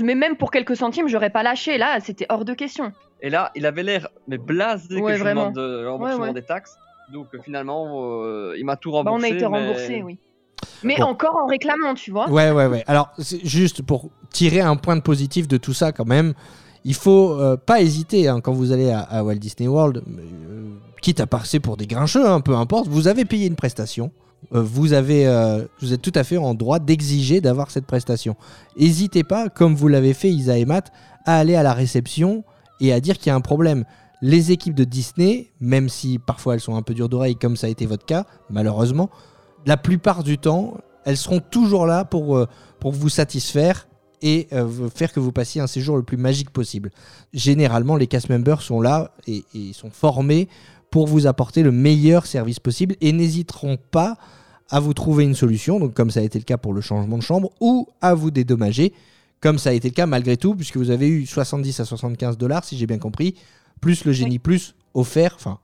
[0.02, 1.78] mais même pour quelques centimes, j'aurais pas lâché.
[1.78, 2.92] Là, c'était hors de question.
[3.22, 6.28] Et là, il avait l'air mais blasé Ouais, que je demande de- le remboursement Ouais,
[6.28, 6.34] ouais.
[6.34, 6.76] des taxes.
[7.12, 9.20] Donc euh, finalement, euh, il m'a tout Bah, remboursé.
[9.20, 10.18] on a été mais- remboursé, oui.
[10.82, 11.04] Mais Bon.
[11.04, 12.28] encore en réclamant, tu vois.
[12.30, 12.84] Ouais, ouais, ouais.
[12.86, 16.34] Alors, juste pour tirer un point de positif de tout ça, quand même,
[16.84, 20.70] il faut euh, pas hésiter hein, quand vous allez à, à Walt Disney World, euh,
[21.02, 22.88] quitte à passer pour des grincheux, hein, peu importe.
[22.88, 24.10] Vous avez payé une prestation.
[24.54, 28.36] euh, vous, avez, euh, vous êtes tout à fait en droit d'exiger d'avoir cette prestation.
[28.78, 30.90] N'hésitez pas, comme vous l'avez fait, Isa et Matt,
[31.26, 32.42] à aller à la réception
[32.80, 33.84] et à dire qu'il y a un problème.
[34.22, 37.66] Les équipes de Disney, même si parfois elles sont un peu dures d'oreille, comme ça
[37.66, 39.10] a été votre cas, malheureusement,
[39.66, 42.46] la plupart du temps, elles seront toujours là pour, euh,
[42.82, 43.88] vous satisfaire
[44.22, 46.90] et euh, faire que vous passiez un séjour le plus magique possible.
[47.32, 50.48] Généralement, les cast members sont là et, sont formés
[50.90, 54.16] pour vous apporter le meilleur service possible et n'hésiteront pas
[54.68, 57.22] à vous trouver une solution, comme ça a été le cas pour le changement de
[57.22, 58.92] chambre, ou à vous dédommager,
[59.40, 62.36] comme ça a été le cas malgré tout, puisque vous avez eu 70 à 75
[62.38, 63.34] dollars, si j'ai bien compris,
[63.80, 65.58] plus le génie plus offert, enfin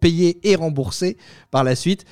[0.00, 1.16] payé et remboursé
[1.50, 2.04] par la suite.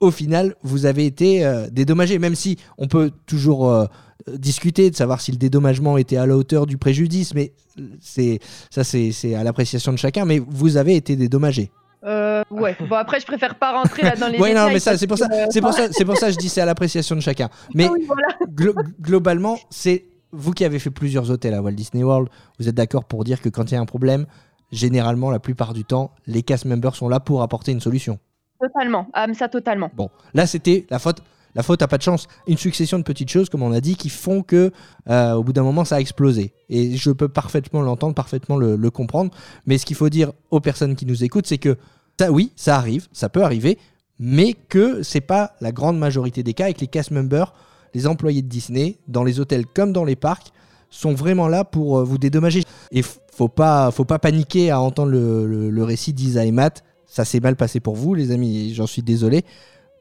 [0.00, 3.86] Au final, vous avez été euh, dédommagé, même si on peut toujours euh,
[4.34, 7.52] discuter de savoir si le dédommagement était à la hauteur du préjudice, mais
[8.00, 11.70] c'est ça c'est à l'appréciation de chacun, mais vous avez été dédommagé.
[12.04, 12.76] Euh, ouais.
[12.88, 15.18] Bon, après, je préfère pas rentrer là dans les Ouais, non, mais ça, c'est pour
[15.18, 17.20] ça, que, euh, c'est pour ça, c'est pour ça, je dis c'est à l'appréciation de
[17.20, 17.48] chacun.
[17.74, 18.28] Mais ah oui, voilà.
[18.54, 22.74] glo- globalement, c'est vous qui avez fait plusieurs hôtels à Walt Disney World, vous êtes
[22.74, 24.26] d'accord pour dire que quand il y a un problème,
[24.72, 28.18] généralement, la plupart du temps, les cast members sont là pour apporter une solution.
[28.60, 29.06] Totalement.
[29.12, 29.90] Ah, ça, totalement.
[29.94, 31.22] Bon, là, c'était la faute.
[31.54, 32.28] La faute a pas de chance.
[32.46, 34.72] Une succession de petites choses, comme on a dit, qui font que,
[35.08, 36.52] euh, au bout d'un moment, ça a explosé.
[36.68, 39.30] Et je peux parfaitement l'entendre, parfaitement le, le comprendre.
[39.64, 41.78] Mais ce qu'il faut dire aux personnes qui nous écoutent, c'est que
[42.18, 43.78] ça, oui, ça arrive, ça peut arriver,
[44.18, 47.54] mais que c'est pas la grande majorité des cas avec les cast members,
[47.94, 50.52] les employés de Disney, dans les hôtels comme dans les parcs,
[50.90, 52.62] sont vraiment là pour euh, vous dédommager.
[52.92, 56.84] Et faut pas, faut pas paniquer à entendre le, le- le récit d'Isa et Matt.
[57.06, 58.72] Ça s'est mal passé pour vous, les amis.
[58.74, 59.44] J'en suis désolé.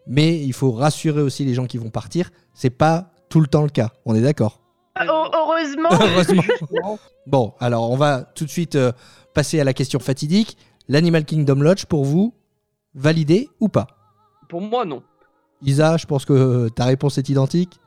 [0.08, 2.32] Mais il faut rassurer aussi les gens qui vont partir.
[2.54, 3.90] C'est pas tout le temps le cas.
[4.06, 4.62] On est d'accord.
[5.02, 5.90] Oh, heureusement.
[5.92, 6.98] Heureusement.
[7.28, 8.92] Bon, alors on va tout de suite euh,
[9.34, 10.58] passer à la question fatidique.
[10.88, 12.34] L'Animal Kingdom Lodge, pour vous,
[12.94, 13.88] validé ou pas?
[14.48, 15.04] Pour moi, non.
[15.64, 17.80] Isa, je pense que euh, ta réponse est identique.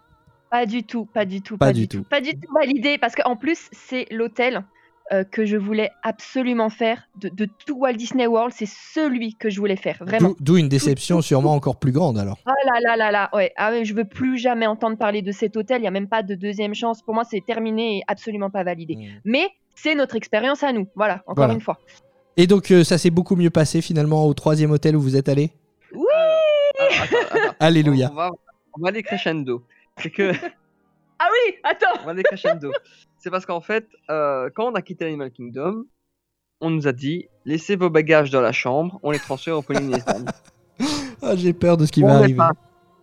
[0.50, 1.98] Pas du tout, pas du tout, Pas pas, du du tout.
[1.98, 2.04] tout.
[2.04, 4.64] Pas du tout validé, parce qu'en plus, c'est l'hôtel
[5.12, 7.08] euh, que je voulais absolument faire.
[7.16, 10.34] De, de tout Walt Disney World, c'est celui que je voulais faire, vraiment.
[10.40, 12.38] D'où une déception sûrement encore plus grande alors.
[12.46, 13.52] Ah là là là là, ouais.
[13.56, 16.22] Ah je veux plus jamais entendre parler de cet hôtel, il n'y a même pas
[16.22, 17.00] de deuxième chance.
[17.02, 18.98] Pour moi, c'est terminé et absolument pas validé.
[19.24, 21.54] Mais c'est notre expérience à nous, voilà, encore Voilà.
[21.54, 21.78] une fois.
[22.36, 25.28] Et donc euh, ça s'est beaucoup mieux passé finalement au troisième hôtel où vous êtes
[25.28, 25.50] allé?
[25.94, 26.04] Oui
[27.00, 27.54] attends, attends.
[27.60, 28.10] Alléluia.
[28.12, 28.30] On va,
[28.78, 29.62] on va aller crescendo.
[30.02, 30.32] C'est que.
[31.20, 32.70] Ah oui, attends On va crescendo.
[33.18, 35.84] C'est parce qu'en fait, euh, quand on a quitté l'Animal Kingdom,
[36.60, 40.24] on nous a dit laissez vos bagages dans la chambre, on les transfère au Polynesian.
[41.22, 42.36] Ah, J'ai peur de ce qui on, va arriver.
[42.36, 42.52] par-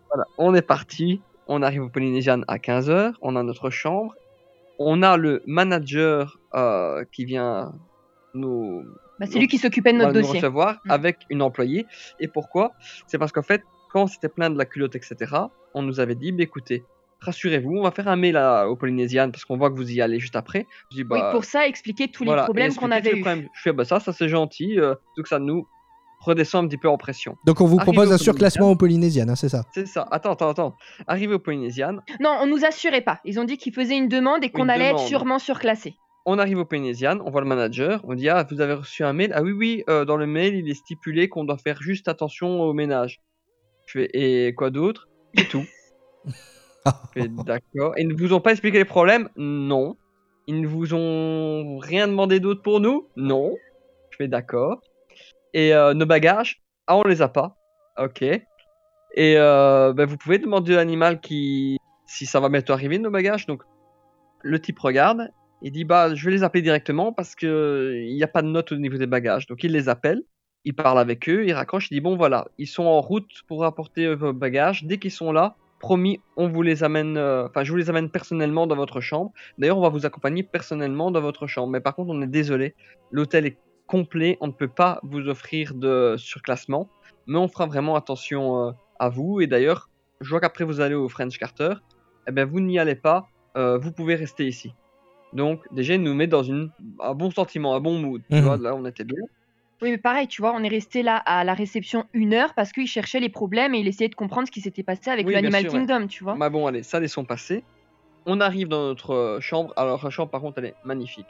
[0.10, 4.16] voilà, on est parti, on arrive au Polynesian à 15h, on a notre chambre,
[4.80, 7.74] on a le manager euh, qui vient
[8.34, 8.86] nous,
[9.20, 10.40] bah, C'est lui qui s'occupait de notre nous dossier.
[10.40, 10.92] recevoir Mm.
[10.92, 11.86] avec une employée.
[12.22, 12.72] Et pourquoi?
[13.08, 13.62] C'est parce qu'en fait,
[13.96, 15.16] quand c'était plein de la culotte, etc.,
[15.74, 16.84] on nous avait dit, bah, écoutez,
[17.22, 20.02] rassurez-vous, on va faire un mail à- au Polynesian parce qu'on voit que vous y
[20.02, 20.68] allez juste après.
[20.92, 23.22] Je dis, Oui, bah, pour ça, expliquer tous voilà, les problèmes qu'on avait les eus.
[23.22, 23.48] problèmes.
[23.54, 25.66] Je fais, bah ça, ça c'est gentil, euh, donc ça nous
[26.20, 27.38] redescend un petit peu en pression.
[27.46, 29.64] Donc on vous Arrivé propose un surclassement au Polynésien, hein, c'est ça?
[29.74, 30.06] C'est ça.
[30.12, 30.76] Attends, attends, attends.
[31.08, 33.22] Arrivé au Polynesian, Non, on nous assurait pas.
[33.24, 35.96] Ils ont dit qu'ils faisaient une demande et qu'on allait être sûrement surclassé.
[36.26, 39.14] on arrive au Polynesian, on voit le manager, on dit, ah, vous avez reçu un
[39.14, 39.32] mail?
[39.34, 42.62] Ah oui, oui, euh, dans le mail, il est stipulé qu'on doit faire juste attention
[42.62, 43.22] au ménage.
[43.86, 45.08] Je fais, et quoi d'autre?
[45.36, 45.66] C'est tout.
[47.16, 47.94] Je fais, D'accord.
[47.98, 49.30] Ils ne vous ont pas expliqué les problèmes?
[49.36, 49.98] Non.
[50.48, 53.10] Ils ne vous ont rien demandé d'autre pour nous?
[53.16, 53.56] Non.
[54.12, 54.82] Je fais d'accord.
[55.54, 56.62] Et euh, nos bagages?
[56.88, 57.58] Ah, on les a pas.
[57.98, 58.22] Ok.
[58.22, 61.78] Et euh, ben, vous pouvez demander à l'animal qui
[62.08, 63.46] si ça va bientôt arriver nos bagages.
[63.46, 63.64] Donc
[64.42, 65.30] le type regarde.
[65.62, 68.48] Il dit bah je vais les appeler directement parce que il n'y a pas de
[68.48, 69.48] note au niveau des bagages.
[69.48, 70.22] Donc il les appelle.
[70.66, 71.46] Il parle avec eux.
[71.46, 71.88] Il raccroche.
[71.92, 74.84] Il dit bon voilà ils sont en route pour apporter euh, vos bagages.
[74.84, 78.10] Dès qu'ils sont là, promis, on vous les amène, euh, enfin, je vous les amène
[78.10, 79.32] personnellement dans votre chambre.
[79.58, 81.70] D'ailleurs, on va vous accompagner personnellement dans votre chambre.
[81.72, 82.74] Mais par contre, on est désolé,
[83.12, 83.58] l'hôtel est
[83.88, 86.90] complet, on ne peut pas vous offrir de surclassement,
[87.28, 89.42] mais on fera vraiment attention euh, à vous.
[89.42, 89.90] Et d'ailleurs,
[90.22, 91.74] je vois qu'après vous allez au French Carter,
[92.28, 94.74] eh ben vous n'y allez pas, euh, vous pouvez rester ici.
[95.34, 98.22] Donc, déjà, il nous met dans une, un bon sentiment, un bon mood.
[98.32, 98.42] Tu Mhm.
[98.44, 99.22] vois, là, on était bien.
[99.82, 102.72] Oui, mais pareil, tu vois, on est resté là à la réception une heure parce
[102.72, 105.34] qu'il cherchait les problèmes et il essayait de comprendre ce qui s'était passé avec Oui,
[105.34, 105.70] l'Animal ouais.
[105.70, 106.36] Kingdom, tu vois.
[106.36, 107.64] Bah bon, allez, ça, laissons passer.
[108.26, 109.74] On arrive dans notre euh, chambre.
[109.76, 111.28] Alors, la chambre, par contre, elle est magnifique.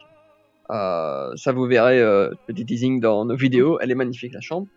[0.71, 3.79] Euh, ça, vous verrez, euh, petit teasing dans nos vidéos.
[3.81, 4.67] Elle est magnifique, la chambre.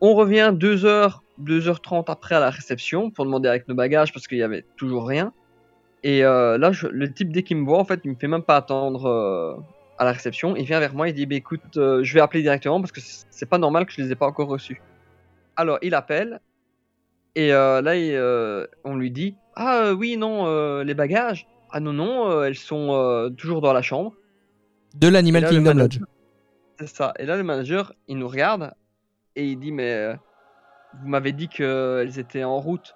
[0.00, 4.38] On revient 2h, 2h30 après à la réception pour demander avec nos bagages parce qu'il
[4.38, 5.32] y avait toujours rien.
[6.02, 8.26] Et euh, là, je- le type, dès qu'il me voit, en fait, il me fait
[8.26, 9.62] même pas attendre
[10.02, 10.56] à la réception.
[10.56, 13.00] Il vient vers moi, il dit bah, écoute, euh, je vais appeler directement parce que
[13.30, 14.82] c'est pas normal que je les ai pas encore reçus.
[15.56, 16.40] Alors, il appelle.
[17.34, 21.46] Et euh, là, il, euh, on lui dit Ah oui, non, les bagages.
[21.70, 24.12] Ah non, non, elles sont toujours dans la chambre.
[24.94, 26.08] De l'Animal Kingdom manager- Lodge.
[26.78, 27.14] C'est ça.
[27.18, 28.72] Et là, le manager, il nous regarde
[29.36, 30.14] et il dit Mais
[31.00, 32.94] vous m'avez dit qu'elles étaient en route.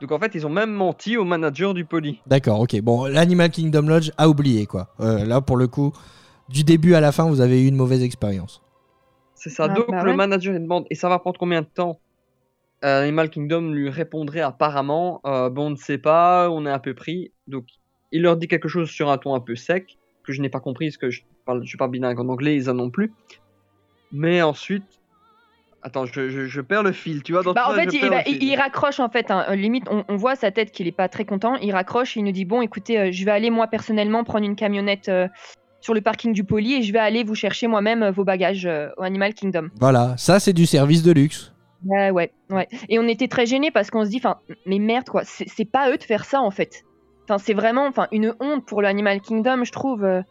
[0.00, 2.20] Donc en fait, ils ont même menti au manager du poli.
[2.26, 2.80] D'accord, ok.
[2.80, 4.88] Bon, l'Animal Kingdom Lodge a oublié, quoi.
[5.00, 5.92] Euh, là, pour le coup,
[6.48, 8.62] du début à la fin, vous avez eu une mauvaise expérience.
[9.34, 9.64] C'est ça.
[9.64, 10.16] Ah, Donc bah le ouais.
[10.16, 11.98] manager, il demande Et ça va prendre combien de temps
[12.84, 16.78] Euh, Animal Kingdom lui répondrait apparemment euh, Bon, on ne sait pas, on est un
[16.78, 17.32] peu pris.
[17.46, 17.64] Donc
[18.12, 20.60] il leur dit quelque chose sur un ton un peu sec, que je n'ai pas
[20.60, 23.12] compris, parce que je parle, je suis pas bilingue en anglais, ils en non plus.
[24.12, 24.84] Mais ensuite.
[25.84, 27.42] Attends, je, je, je perds le fil, tu vois.
[27.42, 28.48] Dans Bah, en fait, je il, perds bah, le il- fil.
[28.50, 29.30] il raccroche en fait.
[29.32, 29.52] hein.
[29.56, 31.56] Limite, on, on voit sa tête qu'il est pas très content.
[31.56, 34.44] Il raccroche et il nous dit bon, écoutez, euh, je vais aller moi personnellement prendre
[34.44, 35.26] une camionnette euh,
[35.82, 38.64] sur le parking du poli et je vais aller vous chercher moi-même euh, vos bagages
[38.64, 39.68] euh, au Animal Kingdom.
[39.78, 41.52] Voilà, ça, c'est du service de luxe.
[41.84, 42.68] Ouais, ouais, ouais.
[42.88, 45.90] Et on était très gênés parce qu'on se dit, enfin, mais merde quoi, c'est pas
[45.90, 46.84] eux de faire ça en fait.
[47.24, 50.04] Enfin, c'est vraiment, enfin, une honte pour le Animal Kingdom, je trouve.
[50.04, 50.22] euh.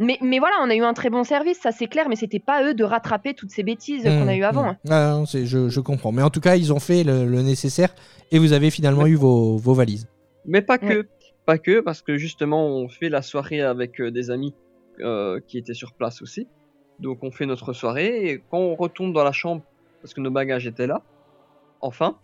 [0.00, 2.38] Mais, mais voilà, on a eu un très bon service, ça c'est clair, mais c'était
[2.38, 4.62] pas eux de rattraper toutes ces bêtises euh, qu'on Mmh, a eu avant.
[4.64, 4.66] mmh.
[4.68, 4.76] hein.
[4.90, 6.12] Ah, non, je, je comprends.
[6.12, 7.94] Mais en tout cas, ils ont fait le, le nécessaire
[8.30, 10.08] et vous avez finalement eu vos, vos valises.
[10.46, 11.06] Mais pas que.
[11.46, 14.54] Pas que, parce que justement, on fait la soirée avec euh, des amis
[15.00, 16.48] euh, qui étaient sur place aussi.
[16.98, 19.64] Donc, on fait notre soirée et quand on retourne dans la chambre,
[20.02, 21.02] parce que nos bagages étaient là,
[21.80, 22.18] enfin,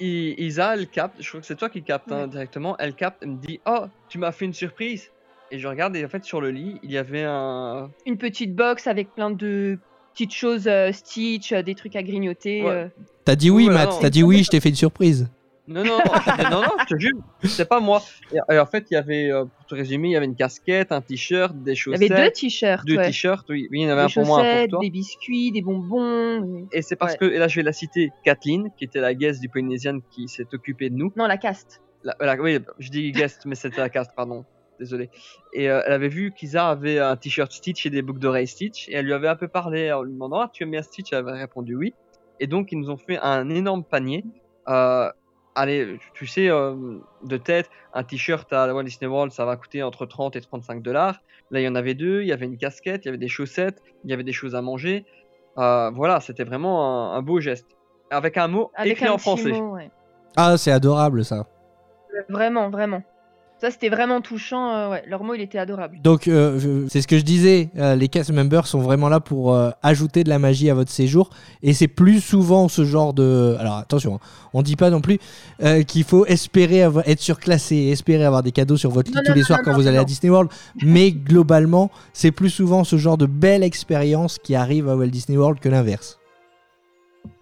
[0.00, 2.28] Isa, elle capte, je crois que c'est toi qui capte hein, Ouais.
[2.28, 5.08] directement, elle capte, elle me dit Oh, tu m'as fait une surprise
[5.50, 7.90] Et je regarde et en fait, sur le lit, il y avait un.
[8.06, 9.78] Une petite box avec plein de
[10.12, 12.62] petites choses euh, Stitch, euh, des trucs à grignoter.
[12.62, 12.70] Ouais.
[12.70, 12.88] euh.
[13.24, 13.98] T'as dit oui, Matt.
[14.00, 15.28] T'as dit oui, je t'ai fait une surprise.
[15.68, 18.02] Non, non, non, non, non, je te jure, c'est pas moi.
[18.32, 20.34] Et, et en fait, il y avait, euh, pour te résumer, il y avait une
[20.34, 22.10] casquette, un t-shirt, des Il y chaussettes.
[22.10, 23.06] avait deux t-shirts, deux ouais.
[23.06, 24.80] t-shirts, oui, oui, il y en avait des un pour moi, un pour chaussettes, toi.
[24.80, 26.66] des biscuits, des bonbons.
[26.72, 27.18] et- Et c'est parce Ouais.
[27.18, 30.26] que, et là je vais la citer, Kathleen, qui était la guest du Polynésien qui
[30.28, 31.12] s'est occupée de nous.
[31.16, 31.82] Non, la caste.
[32.02, 34.44] La- la- oui, je dis guest, mais c'était la cast, pardon.
[34.78, 35.10] Désolé.
[35.52, 38.88] Et euh, elle avait vu qu'Isa avait un t-shirt Stitch et des boucles d'oreilles Stitch.
[38.88, 41.12] Et elle lui avait un peu parlé en lui demandant Ah, tu aimes bien Stitch?
[41.12, 41.94] Elle avait répondu oui.
[42.38, 44.24] Et donc, ils nous ont fait un énorme panier.
[44.68, 45.10] Euh,
[45.58, 46.74] allez, tu sais, euh,
[47.24, 50.40] de tête, un t-shirt à la Walt Disney World, ça va coûter entre 30 et
[50.40, 51.20] 35 dollars.
[51.50, 52.22] Là, il y en avait deux.
[52.22, 54.54] Il y avait une casquette, il y avait des chaussettes, il y avait des choses
[54.54, 55.04] à manger.
[55.58, 57.66] Euh, voilà, c'était vraiment un, un beau geste.
[58.10, 59.52] Avec un mot Avec écrit un en français.
[59.52, 59.90] mot, ouais.
[60.36, 61.46] Ah, c'est adorable ça.
[62.28, 63.02] Vraiment, vraiment.
[63.60, 64.72] Ça, c'était vraiment touchant.
[64.72, 65.02] euh, ouais.
[65.08, 65.98] Leur mot, il était adorable.
[66.00, 69.52] Donc, euh, c'est ce que je disais, euh, les cast members sont vraiment là pour
[69.52, 71.30] euh, ajouter de la magie à votre séjour.
[71.64, 73.56] Et c'est plus souvent ce genre de.
[73.58, 75.18] Alors attention, hein, on dit pas non plus
[75.62, 79.22] euh, qu'il faut espérer avoir- être surclassé, espérer avoir des cadeaux sur votre lit Non,
[79.24, 80.04] tous non, les non, soirs non, quand non, vous allez à.
[80.04, 80.50] Disney World.
[80.84, 85.36] Mais globalement, c'est plus souvent ce genre de belle expérience qui arrive à Walt Disney
[85.36, 86.20] World que l'inverse.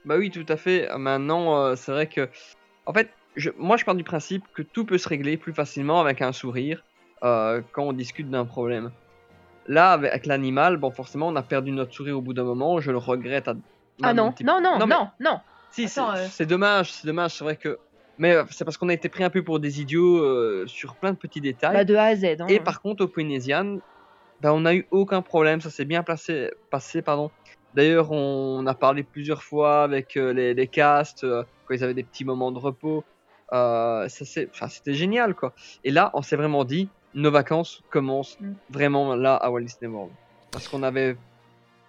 [0.07, 0.89] Bah oui, tout à fait.
[0.97, 2.29] Maintenant, euh, c'est vrai que,
[2.87, 6.01] en fait, je- moi je pars du principe que tout peut se régler plus facilement
[6.01, 6.83] avec un sourire
[7.23, 8.91] euh, quand on discute d'un problème.
[9.69, 12.79] Là, avec, l'animal, bon, forcément, on a perdu notre sourire au bout d'un moment.
[12.81, 13.49] Je le regrette.
[13.49, 13.55] À,
[14.03, 15.41] Ah non, non, non, mais- non, non.
[15.71, 16.27] Si, c'est euh.
[16.31, 17.79] c'est dommage, c'est dommage, c'est vrai que.
[18.19, 20.95] Mais euh, c'est parce qu'on a été pris un peu pour des idiots euh, sur
[20.95, 21.75] plein de petits détails.
[21.75, 22.25] Bah, de A à Z.
[22.41, 22.47] hein.
[22.49, 23.79] Et par contre, au Polynesian,
[24.41, 27.03] bah, on n'a eu aucun problème, ça s'est bien placé, passé.
[27.03, 27.31] Pardon.
[27.75, 31.93] D'ailleurs, on a parlé plusieurs fois avec euh, les, les castes, euh, quand ils avaient
[31.95, 33.05] des petits moments de repos.
[33.53, 35.53] Euh, ça c'est- enfin, C'était génial, quoi.
[35.85, 38.53] Et là, on s'est vraiment dit, nos vacances commencent Mm.
[38.71, 40.13] vraiment là à Walt Disney World.
[40.51, 41.17] Parce qu'on n'avait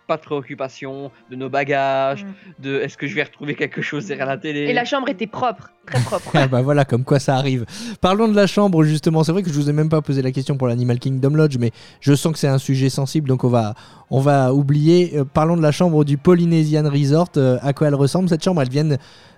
[0.08, 2.34] pas de préoccupation de nos bagages, Mm.
[2.64, 4.62] de est-ce que je vais retrouver quelque chose derrière la télé.
[4.62, 6.32] Et la chambre était propre, très propre.
[6.46, 7.66] Ah bah voilà, comme quoi ça arrive.
[8.00, 9.24] Parlons de la chambre justement.
[9.26, 11.58] C'est vrai que je vous ai même pas posé la question pour l'Animal Kingdom Lodge,
[11.60, 13.74] mais je sens que c'est un sujet sensible, donc on va,
[14.10, 15.18] on va oublier.
[15.18, 17.30] Euh, parlons de la chambre du Polynesian Resort.
[17.36, 18.62] Euh, à quoi elle ressemble cette chambre?
[18.62, 18.88] Elle vient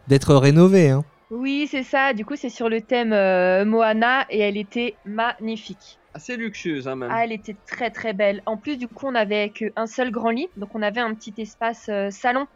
[0.08, 0.90] d'être rénovée.
[0.92, 1.04] Hein.
[1.32, 2.14] Oui, c'est ça.
[2.14, 6.00] Du coup, c'est sur le thème euh, Moana et elle était magnifique.
[6.14, 7.10] Assez luxueuse, hein, même.
[7.12, 8.42] Ah, elle était très très belle.
[8.48, 11.34] En plus, du coup, on avait qu'un seul grand lit, donc on avait un petit
[11.38, 12.48] espace euh, salon.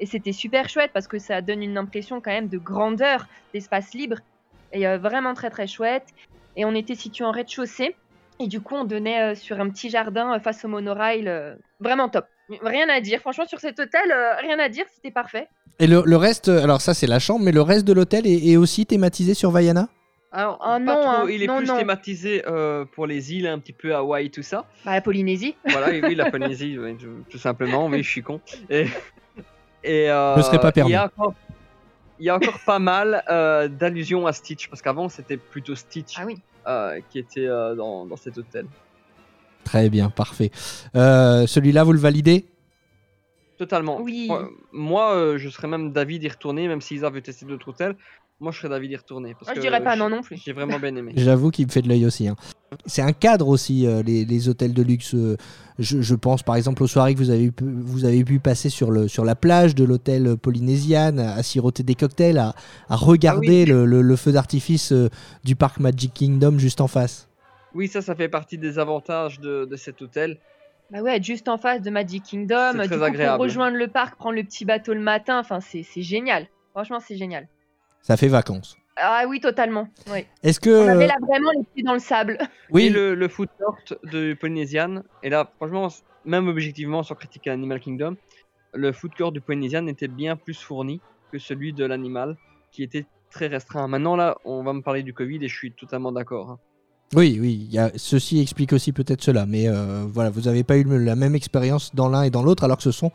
[0.00, 3.94] Et c'était super chouette parce que ça donne une impression quand même de grandeur, d'espace
[3.94, 4.18] libre.
[4.72, 6.06] Et euh, vraiment très très chouette.
[6.56, 7.96] Et on était situé en rez-de-chaussée.
[8.40, 11.28] Et du coup, on donnait sur un petit jardin face au monorail.
[11.80, 12.26] vraiment top.
[12.62, 13.20] Rien à dire.
[13.20, 14.84] Franchement, sur cet hôtel, euh, rien à dire.
[14.94, 15.48] C'était parfait.
[15.78, 18.26] Et le, le reste, euh, alors ça c'est la chambre, mais le reste de l'hôtel
[18.26, 19.88] est, est aussi thématisé sur Vaiana?
[20.32, 21.08] Alors, Ah pas non, trop.
[21.10, 21.76] hein, Il est non, plus non.
[21.78, 24.66] thématisé euh, pour les îles, un petit peu Hawaï, tout ça.
[24.84, 25.54] Bah, la Polynésie.
[25.68, 26.96] Voilà, oui, la Polynésie, oui,
[27.30, 28.40] tout, simplement, oui, je suis con.
[28.68, 28.86] Et,
[29.84, 30.90] et euh, Ne serait pas permis.
[30.90, 31.34] Il y a encore,
[32.18, 36.16] il y a encore pas mal euh, d'allusions à Stitch, parce qu'avant c'était plutôt Stitch
[36.18, 36.36] Ah oui.
[36.66, 38.66] euh, qui était euh, dans, dans cet hôtel.
[39.68, 40.50] Très bien, parfait.
[40.96, 42.46] Euh, Celui-là, vous le validez?
[43.58, 44.00] Totalement.
[44.00, 44.28] Oui.
[44.72, 47.96] Moi, euh, je serais même d'avis d'y retourner, même s'ils avaient testé d'autres hôtels.
[48.40, 49.34] Moi, je serais d'avis d'y retourner.
[49.34, 50.40] Parce Moi, je que dirais pas non non plus.
[50.42, 51.12] J'ai vraiment bien aimé.
[51.16, 52.28] J'avoue qu'il me fait de l'œil aussi.
[52.28, 52.36] hein.
[52.86, 55.14] C'est un cadre aussi, euh, les, les hôtels de luxe.
[55.14, 55.36] euh,
[55.78, 58.68] je, je pense par exemple aux soirées que vous avez pu, vous avez pu passer
[58.68, 62.54] sur, le, sur la plage de l'hôtel Polynesian, à siroter des cocktails, à,
[62.88, 65.08] à regarder le, le- le feu d'artifice euh,
[65.44, 67.27] du parc Magic Kingdom juste en face.
[67.78, 70.36] Oui, ça, ça fait partie des avantages de, de cet hôtel.
[70.90, 72.72] Bah ouais, être juste en face de Magic Kingdom.
[72.72, 73.36] C'est Du très coup, agréable.
[73.36, 76.48] pour rejoindre le parc, prendre le petit bateau le matin, enfin, c'est c'est génial.
[76.72, 77.46] Franchement, c'est génial.
[78.02, 78.76] Ça fait vacances.
[78.96, 79.86] Ah oui, totalement.
[80.10, 80.26] Ouais.
[80.42, 80.70] Est-ce que.
[80.70, 82.38] On avait là vraiment les pieds dans le sable.
[82.70, 85.04] oui, Et le, le food court de Polynesian.
[85.22, 85.86] Et là, franchement,
[86.24, 88.16] même objectivement, sans critiquer Animal Kingdom,
[88.74, 91.00] le food court du Polynesian était bien plus fourni
[91.30, 92.36] que celui de l'animal,
[92.72, 93.86] qui était très restreint.
[93.86, 96.58] Maintenant, là, on va me parler du Covid et je suis totalement d'accord.
[97.14, 100.76] Oui, oui, y a, ceci explique aussi peut-être cela, mais euh, voilà, vous n'avez pas
[100.76, 103.10] eu la même expérience dans l'un et dans l'autre, alors que ce sont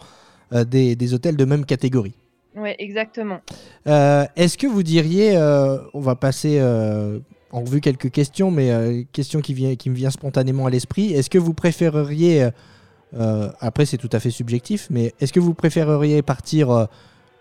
[0.52, 2.16] euh, des, des hôtels de même catégorie.
[2.56, 3.40] Ouais, exactement.
[3.88, 5.38] Euh, Est-ce que vous diriez,
[5.94, 6.62] on va passer
[7.52, 11.30] en revue quelques questions, mais question qui, vient, qui me vient spontanément à l'esprit, est-ce
[11.30, 12.50] que vous préféreriez,
[13.60, 16.88] après c'est tout à fait subjectif, mais est-ce que vous préféreriez partir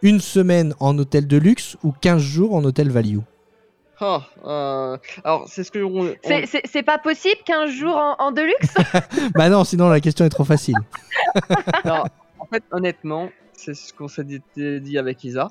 [0.02, 3.18] une semaine en hôtel de luxe ou 15 jours en hôtel value?
[4.02, 8.32] Ah, euh, alors, c'est ce que on- on- C'est- pas possible qu'un jour en, en
[8.32, 8.74] deluxe?
[9.34, 10.74] Bah non, sinon la question est trop facile.
[11.84, 15.48] Alors, en fait, honnêtement, c'est ce qu'on s'est dit, dit avec Isa.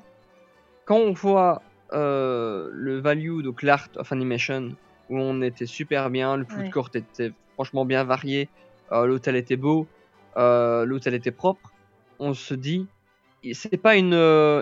[0.84, 1.62] Quand on voit
[1.94, 4.72] euh, le value, donc l'art of animation,
[5.08, 6.70] où on était super bien, le food Ouais.
[6.70, 8.48] court était franchement bien varié,
[8.92, 9.86] euh, l'hôtel était beau,
[10.36, 11.72] euh, l'hôtel était propre,
[12.18, 12.86] on se dit,
[13.52, 14.14] c'est pas une,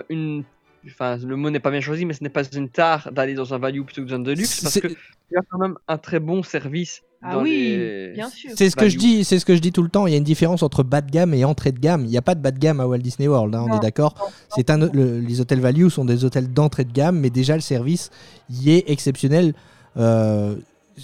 [0.09, 0.43] une,
[0.87, 3.53] enfin, le mot n'est pas bien choisi, mais ce n'est pas une tare d'aller dans
[3.53, 5.97] un value plutôt que dans un deluxe, parce que il y a quand même un
[5.97, 7.01] très bon service.
[7.23, 8.49] Ah dans oui, les- bien sûr.
[8.55, 9.07] C'est ce que je value.
[9.07, 10.07] dis, c'est ce que je dis tout le temps.
[10.07, 12.03] Il y a une différence entre bas de gamme et entrée de gamme.
[12.03, 13.79] Il n'y a pas de bas de gamme à Walt Disney World, hein, on est
[13.79, 14.15] d'accord.
[14.55, 17.61] C'est un, le- les hôtels value sont des hôtels d'entrée de gamme, mais déjà le
[17.61, 18.09] service
[18.49, 19.53] y est exceptionnel.
[19.97, 20.55] Euh,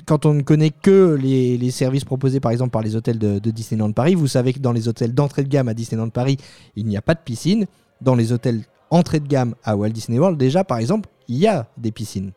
[0.06, 3.40] quand on ne connaît que les, les services proposés par exemple par les hôtels de,
[3.40, 6.38] de Disneyland Paris, vous savez que dans les hôtels d'entrée de gamme à Disneyland Paris,
[6.76, 7.68] il n'y a pas de piscine.
[8.02, 11.48] Dans les hôtels entrée de gamme à Walt Disney World, déjà par exemple, il y
[11.48, 12.32] a des piscines.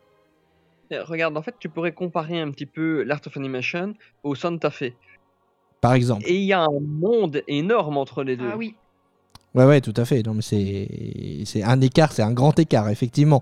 [0.89, 3.93] Et Regarde, en fait, tu pourrais comparer un petit peu l'Art of Animation
[4.23, 4.91] au Santa Fe.
[5.79, 6.23] Par exemple.
[6.27, 8.49] Et il y a un monde énorme entre les deux.
[8.51, 8.75] Ah oui.
[9.55, 10.23] Ouais, ouais, tout à fait.
[10.25, 10.87] Non, mais c'est,
[11.45, 13.41] c'est un écart, c'est un grand écart, effectivement.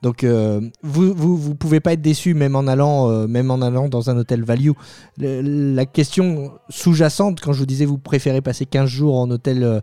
[0.00, 3.60] Donc, euh, vous, vous, vous pouvez pas être déçu même en allant, euh, même en
[3.60, 4.70] allant dans un hôtel value.
[5.18, 5.40] Le-
[5.74, 9.80] la question sous-jacente, quand je vous disais vous préférez passer 15 jours en hôtel euh,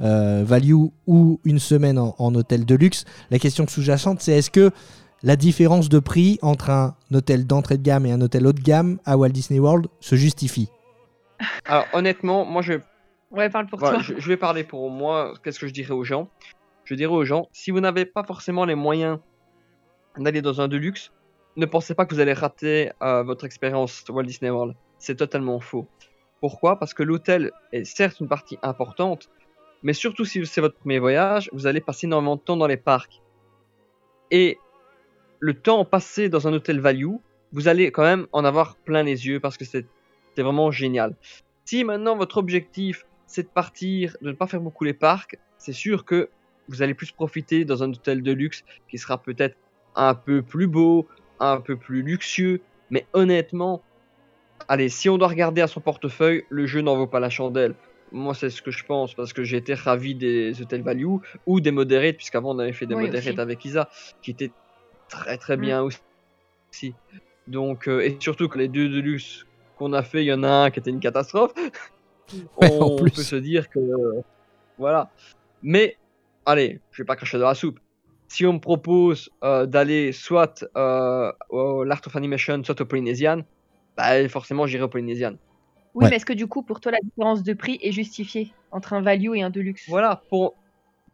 [0.00, 0.74] euh, value
[1.06, 4.70] ou une semaine en, en hôtel de luxe, la question sous-jacente, c'est est-ce que
[5.22, 8.60] la différence de prix entre un hôtel d'entrée de gamme et un hôtel haut de
[8.62, 10.68] gamme à Walt Disney World se justifie?
[11.64, 12.74] Alors honnêtement, moi je,
[13.30, 14.02] Ouais, parle pour voilà, toi.
[14.02, 15.34] je, je vais parler pour moi.
[15.42, 16.28] Qu'est-ce que je dirais aux gens?
[16.84, 19.18] Je dirais aux gens, si vous n'avez pas forcément les moyens
[20.18, 21.12] d'aller dans un Deluxe,
[21.56, 24.74] ne pensez pas que vous allez rater euh, votre expérience Walt Disney World.
[24.98, 25.86] C'est totalement faux.
[26.40, 26.78] Pourquoi?
[26.78, 29.28] Parce que l'hôtel est certes une partie importante,
[29.82, 32.76] mais surtout si c'est votre premier voyage, vous allez passer énormément de temps dans les
[32.76, 33.22] parcs.
[34.30, 34.58] Et
[35.38, 37.16] le temps passé dans un hôtel value,
[37.52, 39.86] vous allez quand même en avoir plein les yeux parce que c'est
[40.36, 41.16] vraiment génial.
[41.64, 45.72] Si maintenant votre objectif c'est de partir, de ne pas faire beaucoup les parcs, c'est
[45.72, 46.28] sûr que
[46.68, 49.56] vous allez plus profiter dans un hôtel de luxe qui sera peut-être
[49.94, 51.06] un peu plus beau,
[51.38, 52.60] un peu plus luxueux,
[52.90, 53.82] mais honnêtement,
[54.68, 57.74] allez, si on doit regarder à son portefeuille, le jeu n'en vaut pas la chandelle.
[58.12, 61.06] Moi, c'est ce que je pense parce que j'ai été ravi des hôtels value
[61.46, 63.88] ou des moderates, puisqu'avant on avait fait des Oui, moderates avec Isa,
[64.22, 64.54] qui étaient
[65.08, 65.60] très très Mm.
[65.60, 66.96] bien aussi.
[67.46, 69.44] Donc, euh, et surtout que les deux de luxe
[69.76, 71.52] qu'on a fait, il y en a un qui était une catastrophe.
[72.56, 73.10] Ouais, on plus.
[73.10, 73.80] peut se dire que
[74.76, 75.12] voilà.
[75.62, 75.98] Mais
[76.46, 77.80] allez, je vais pas cracher dans la soupe.
[78.28, 83.42] Si on me propose euh, d'aller soit euh, au l'Art of Animation, soit au Polynesian,
[83.96, 85.36] bah forcément j'irai au Polynesian.
[85.94, 86.10] Oui, Ouais.
[86.10, 89.02] mais est-ce que du coup, pour toi, la différence de prix est justifiée entre un
[89.02, 89.84] value et un deluxe?
[89.88, 90.56] Voilà, pour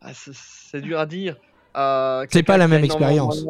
[0.00, 1.36] ah, c'est- dur à dire.
[1.76, 3.44] Euh, C'est pas la même de expérience.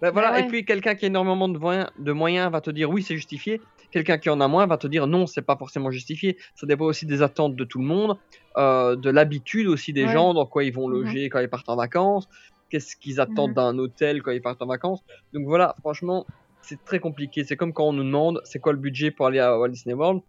[0.00, 0.40] Ben voilà, ouais.
[0.44, 3.14] et puis quelqu'un qui a énormément de moyens, de moyens va te dire oui, c'est
[3.14, 3.60] justifié.
[3.92, 6.36] Quelqu'un qui en a moins va te dire non, c'est pas forcément justifié.
[6.56, 8.18] Ça dépend aussi des attentes de tout le monde,
[8.56, 10.12] euh, de l'habitude aussi des Ouais.
[10.12, 12.26] gens, dans quoi ils vont loger quand ils partent en vacances,
[12.68, 13.54] qu'est-ce qu'ils attendent Mhm.
[13.56, 15.02] d'un hôtel quand ils partent en vacances.
[15.32, 16.26] Donc voilà, franchement,
[16.62, 17.44] c'est très compliqué.
[17.44, 19.94] C'est comme quand on nous demande c'est quoi le budget pour aller à Walt Disney
[19.94, 20.22] World?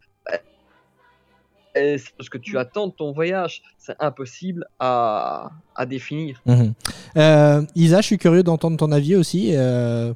[1.76, 3.64] Et c'est parce que tu attends de ton voyage?
[3.80, 6.42] C'est impossible à, à définir.
[6.46, 6.74] Mhm.
[7.18, 9.52] Euh, Isa, je suis curieux d'entendre ton avis aussi.
[9.56, 10.14] euh,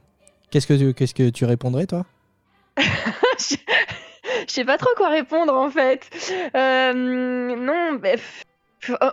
[0.51, 2.05] qu'est-ce, que tu, qu'est-ce que tu répondrais, toi?
[3.39, 3.55] Je
[4.47, 6.09] je sais pas trop quoi répondre en fait.
[6.55, 6.93] Euh,
[7.55, 8.09] non, bah,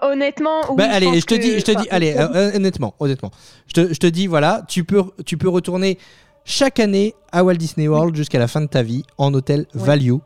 [0.03, 0.61] honnêtement.
[0.71, 2.15] oui, Bah, je allez, pense je te que- dis, je te enfin, dis, allez,
[2.55, 3.31] honnêtement, honnêtement,
[3.69, 5.99] je te, je te dis, voilà, tu peux, tu peux retourner
[6.45, 9.83] chaque année à Walt Disney World jusqu'à la fin de ta vie en hôtel Ouais.
[9.87, 10.17] value,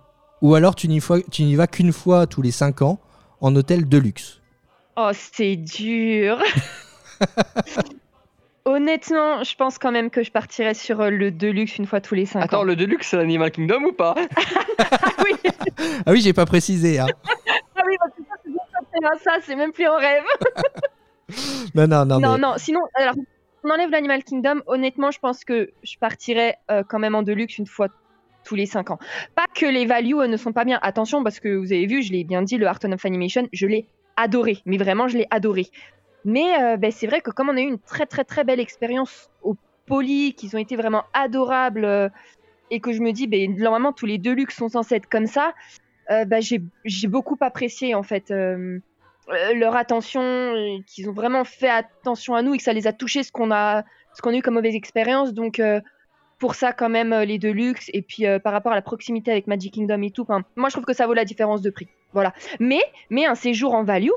[0.43, 2.99] ou alors tu n'y, fois- tu n'y vas qu'une fois tous les 5 ans
[3.41, 4.41] en hôtel de luxe.
[4.97, 6.43] Oh, c'est dur.
[8.64, 12.14] Honnêtement, je pense quand même que je partirais sur euh, le Deluxe une fois tous
[12.14, 12.64] les 5 Attends, ans.
[12.64, 14.14] le Deluxe, c'est l'Animal Kingdom ou pas?
[15.24, 15.51] Oui,
[16.05, 16.99] Ah oui, j'ai pas précisé.
[16.99, 17.07] Hein.
[17.76, 17.97] ah oui,
[18.45, 20.22] c'est bien ça, c'est ça, c'est même plus un rêve.
[21.74, 23.14] Non, non, non, Non, mais non, sinon, alors,
[23.64, 24.61] on enlève l'Animal Kingdom.
[24.66, 27.89] Honnêtement, je pense que je partirais euh, quand même en Deluxe une fois
[28.57, 28.99] les 5 ans.
[29.34, 30.78] Pas que les values euh, ne sont pas bien.
[30.82, 33.66] Attention, parce que vous avez vu, je l'ai bien dit, le Art of Animation, je
[33.66, 33.86] l'ai
[34.16, 34.59] adoré.
[34.66, 35.66] Mais vraiment, je l'ai adoré.
[36.24, 38.61] Mais euh, ben, c'est vrai que comme on a eu une très très très belle
[38.61, 42.09] expérience au Poly, qu'ils ont été vraiment adorables, euh,
[42.70, 45.55] et que je me dis, ben, normalement, tous les Deluxe sont censés être comme ça,
[46.26, 48.30] ben, j'ai beaucoup apprécié en fait.
[48.30, 53.22] leur attention, qu'ils ont vraiment fait attention à nous et que ça les a touchés
[53.22, 53.84] ce qu'on a,
[54.14, 55.34] ce a eu comme mauvaise expérience.
[55.34, 55.61] Donc
[56.39, 58.82] pour ça quand même euh, les deux luxe et puis euh, par rapport à la
[58.82, 60.26] proximité avec Magic Kingdom et tout,
[60.57, 61.89] moi je trouve que ça vaut la différence de prix.
[62.12, 62.32] Voilà.
[62.61, 62.80] Mais
[63.11, 64.11] mais un séjour en value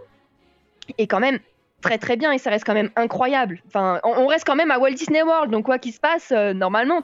[0.97, 1.39] est quand même
[1.81, 3.61] très très bien et ça reste quand même incroyable.
[3.67, 6.31] Enfin, on, on reste quand même à Walt Disney World, donc quoi qu'il se passe,
[6.31, 7.01] euh, normalement,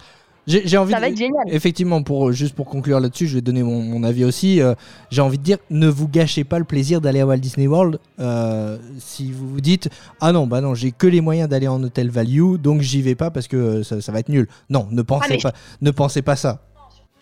[0.47, 1.01] j'ai, envie ça de...
[1.01, 1.43] va être génial.
[1.47, 4.61] Effectivement, pour, juste pour conclure là-dessus, je vais donner mon, mon avis aussi.
[4.61, 4.73] euh,
[5.11, 7.99] j'ai envie de dire, ne vous gâchez pas le plaisir d'aller à Walt Disney World.
[8.19, 9.89] euh, si vous vous dites,
[10.21, 13.15] ah non, bah non, j'ai que les moyens d'aller en hôtel value, donc j'y vais
[13.15, 14.47] pas parce que euh, ça, ça va être nul.
[14.69, 16.61] Non, ne pensez, Ah, ne pensez pas ça.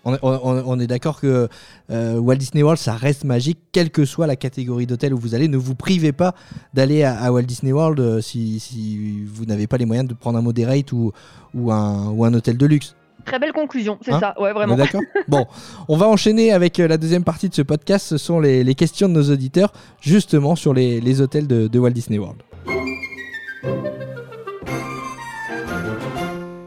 [0.08, 1.48] On est, on- on est d'accord que
[1.90, 5.34] euh, Walt Disney World, ça reste magique, quelle que soit la catégorie d'hôtel où vous
[5.34, 5.48] allez.
[5.48, 6.34] Ne vous privez pas
[6.74, 10.14] d'aller à, à Walt Disney World euh, si, si vous n'avez pas les moyens de
[10.14, 11.10] prendre un moderate ou,
[11.54, 12.94] ou, un, ou un hôtel de luxe.
[13.26, 14.40] Très belle conclusion, c'est Hein ça.
[14.40, 14.76] Ouais, vraiment.
[14.76, 15.02] d'accord?
[15.28, 15.46] Bon,
[15.88, 18.06] on va enchaîner avec euh, la deuxième partie de ce podcast.
[18.06, 21.78] Ce sont les, les questions de nos auditeurs, justement sur les, les hôtels de, de
[21.78, 22.40] Walt Disney World.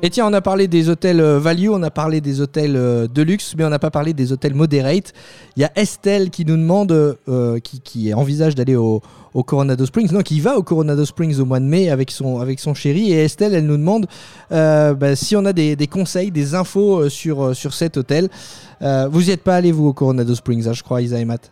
[0.02, 3.06] Et tiens, on a parlé des hôtels euh, value, on a parlé des hôtels euh,
[3.08, 5.12] de luxe, mais on n'a pas parlé des hôtels moderate.
[5.58, 9.02] Il y a Estelle qui nous demande, euh, qui, qui envisage d'aller au,
[9.34, 12.40] au Coronado Springs, non, qui va au Coronado Springs au mois de mai avec son,
[12.40, 13.12] avec son chéri.
[13.12, 14.08] Et Estelle, elle nous demande
[14.52, 17.98] euh, bah, si on a des, des conseils, des infos euh, sur, euh, sur cet
[17.98, 18.30] hôtel.
[18.82, 21.26] Euh, vous n'y êtes pas allé, vous, au Coronado Springs, hein, je crois, Isa et
[21.26, 21.52] Matt?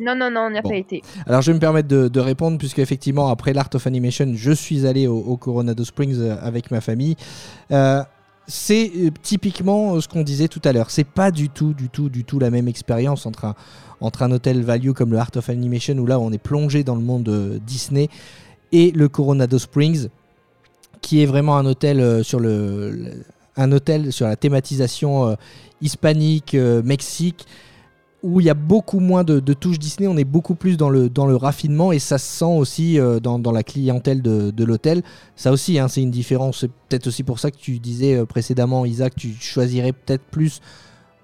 [0.00, 0.68] Non, non, non, on n'y a Bon.
[0.68, 1.02] pas été.
[1.26, 4.52] Alors je vais me permettre de, de répondre puisque effectivement après l'Art of Animation, je
[4.52, 7.16] suis allé au, au Coronado Springs avec ma famille.
[7.72, 8.02] Euh,
[8.46, 8.90] c'est
[9.22, 10.90] typiquement ce qu'on disait tout à l'heure.
[10.90, 13.54] C'est pas du tout, du tout, du tout la même expérience entre un,
[14.00, 16.94] entre un hôtel value comme le Art of Animation où là on est plongé dans
[16.94, 18.08] le monde Disney
[18.72, 20.08] et le Coronado Springs
[21.00, 23.24] qui est vraiment un hôtel euh, sur le,
[23.56, 25.34] un hôtel sur la thématisation euh,
[25.80, 27.46] hispanique, euh, Mexique
[28.24, 31.08] où il y a beaucoup moins de, touches Disney, on est beaucoup plus dans le,
[31.08, 35.04] dans le raffinement et ça se sent aussi dans, la clientèle de, de l'hôtel.
[35.36, 36.58] Ça aussi, hein, c'est une différence.
[36.62, 40.60] C'est peut-être aussi pour ça que tu disais précédemment, Isaac, tu choisirais peut-être plus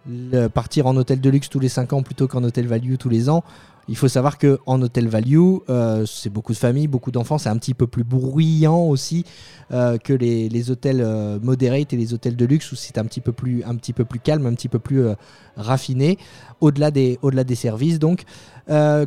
[0.08, 3.08] le- partir en hôtel de luxe tous les 5 ans plutôt qu'en hôtel value tous
[3.08, 3.44] les ans.
[3.88, 7.50] Il faut savoir que en hôtel value, euh, c'est beaucoup de familles, beaucoup d'enfants, c'est
[7.50, 9.24] un petit peu plus bruyant aussi
[9.72, 13.20] euh, que les, hôtels euh, moderate et les hôtels de luxe où c'est un petit
[13.20, 15.04] peu plus un peu plus calme, un petit peu plus
[15.56, 16.18] raffiné
[16.60, 17.18] au-delà des,
[17.54, 17.98] services.
[17.98, 18.24] Donc,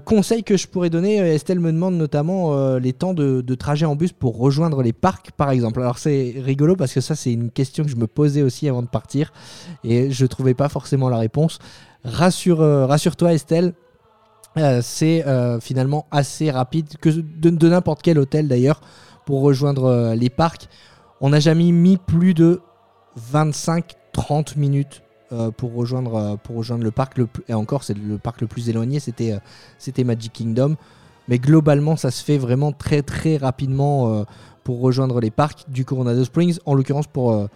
[0.05, 3.95] conseil que je pourrais donner, Estelle me demande notamment les temps de, de trajet en
[3.95, 5.81] bus pour rejoindre les parcs, par exemple.
[5.81, 8.83] Alors, c'est rigolo parce que ça, c'est une question que je me posais aussi avant
[8.83, 9.33] de partir
[9.83, 11.57] et je trouvais pas forcément la réponse.
[12.03, 13.73] Rassure, rassure-toi, Estelle.
[14.63, 18.81] Euh, c'est euh, finalement assez rapide que de, n'importe quel hôtel d'ailleurs
[19.25, 20.67] pour rejoindre euh, les parcs.
[21.21, 22.61] On n'a jamais mis plus de
[23.33, 25.01] 25-30 minutes
[25.57, 26.39] pour rejoindre
[26.81, 29.37] le parc et encore c'est le parc le plus éloigné c'était
[29.77, 30.77] c'était Magic Kingdom
[31.27, 34.25] mais globalement ça se fait vraiment très très rapidement
[34.63, 37.49] pour rejoindre les parcs du Coronado Springs en l'occurrence pour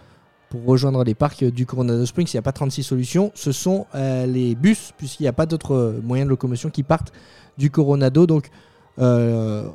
[0.52, 3.86] pour rejoindre les parcs du Coronado Springs il n'y a pas 36 solutions ce sont
[3.94, 7.10] euh, les bus puisqu'il n'y a pas d'autres euh, moyens de locomotion qui partent
[7.56, 8.50] du Coronado donc
[8.98, 9.66] euh,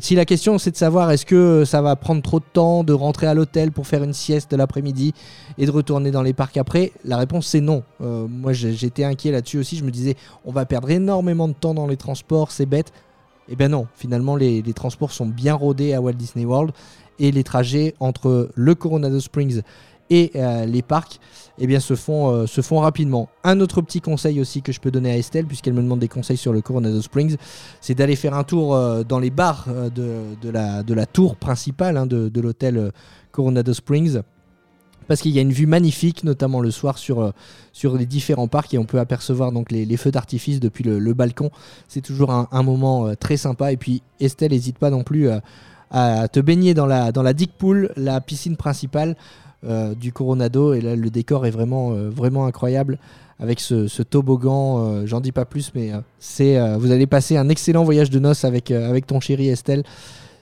[0.00, 2.92] si la question c'est de savoir est-ce que ça va prendre trop de temps de
[2.92, 5.12] rentrer à l'hôtel pour faire une sieste de l'après-midi
[5.58, 7.82] et de retourner dans les parcs après La réponse c'est non.
[7.98, 9.76] Moi j'étais inquiet là-dessus aussi.
[9.76, 10.14] Je me disais
[10.44, 12.92] on va perdre énormément de temps dans les transports, c'est bête.
[13.48, 16.72] Eh bien non, finalement les transports sont bien rodés à Walt Disney World
[17.18, 19.62] et les trajets entre le Coronado Springs
[20.10, 21.18] et euh, les parcs
[21.58, 23.28] eh bien, se, font, euh, se font rapidement.
[23.42, 26.08] Un autre petit conseil aussi que je peux donner à Estelle, puisqu'elle me demande des
[26.08, 27.36] conseils sur le Coronado Springs,
[27.80, 32.40] c'est d'aller faire un tour euh, dans les bars de, la, tour principale hein, de,
[32.40, 32.92] l'hôtel
[33.32, 34.20] Coronado Springs.
[35.06, 37.34] Parce qu'il y a une vue magnifique, notamment le soir sur,
[37.82, 41.50] les différents parcs et on peut apercevoir donc les, feux d'artifice depuis le, balcon.
[41.88, 43.70] C'est toujours un, moment très sympa.
[43.70, 45.40] Et puis Estelle, n'hésite pas non plus euh,
[45.94, 47.52] à te baigner dans la, dans la Dick
[47.96, 49.14] la piscine principale
[49.64, 50.74] euh, du Coronado.
[50.74, 52.98] Et là, le décor est vraiment, euh, vraiment incroyable
[53.38, 54.80] avec ce, toboggan.
[54.80, 58.44] euh, J'en dis pas plus, mais c'est, vous allez passer un excellent voyage de noces
[58.44, 58.72] avec
[59.06, 59.84] ton chéri Estelle.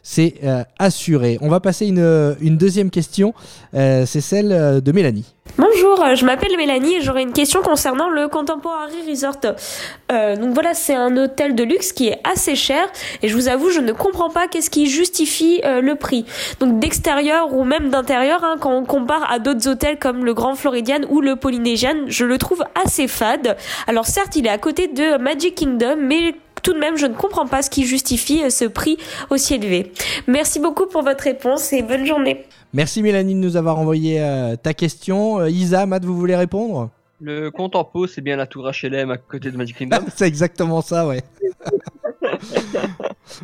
[0.02, 1.38] C'est euh, assuré.
[1.40, 3.34] On va passer une, euh, une deuxième question.
[3.74, 5.34] Euh, c'est celle de Mélanie.
[5.58, 9.40] Bonjour, je m'appelle Mélanie et j'aurais une question concernant le Contemporary Resort.
[9.42, 12.86] Donc voilà, c'est un hôtel de luxe qui est assez cher
[13.22, 16.24] et je vous avoue, je ne comprends pas qu'est-ce qui justifie le prix.
[16.60, 20.54] Donc d'extérieur ou même d'intérieur, hein, quand on compare à d'autres hôtels comme le Grand
[20.54, 23.56] Floridian ou le Polynesian, je le trouve assez fade.
[23.88, 27.14] Alors certes, il est à côté de Magic Kingdom, mais tout de même, je ne
[27.14, 28.96] comprends pas ce qui justifie euh, ce prix
[29.30, 29.92] aussi élevé.
[30.26, 32.44] Merci beaucoup pour votre réponse et bonne journée.
[32.72, 35.40] Merci Mélanie de nous avoir envoyé euh, ta question.
[35.40, 36.90] Euh, Isa, Matt, vous voulez répondre?
[37.20, 39.98] Le compte en pot, c'est bien la tour HLM à côté de Magic Kingdom.
[40.16, 41.22] C'est exactement ça, ouais.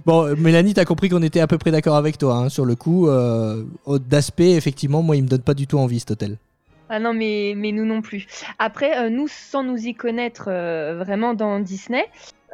[0.07, 2.75] bon, Mélanie, t'as compris qu'on était à peu près d'accord avec toi hein, sur le
[2.75, 3.09] coup.
[3.09, 6.37] euh, au- D'aspect, effectivement, moi, il me donne pas du tout envie cet hôtel.
[6.89, 8.27] Ah non, mais, mais nous non plus.
[8.59, 12.05] Après, euh, nous, sans nous y connaître euh, vraiment dans Disney,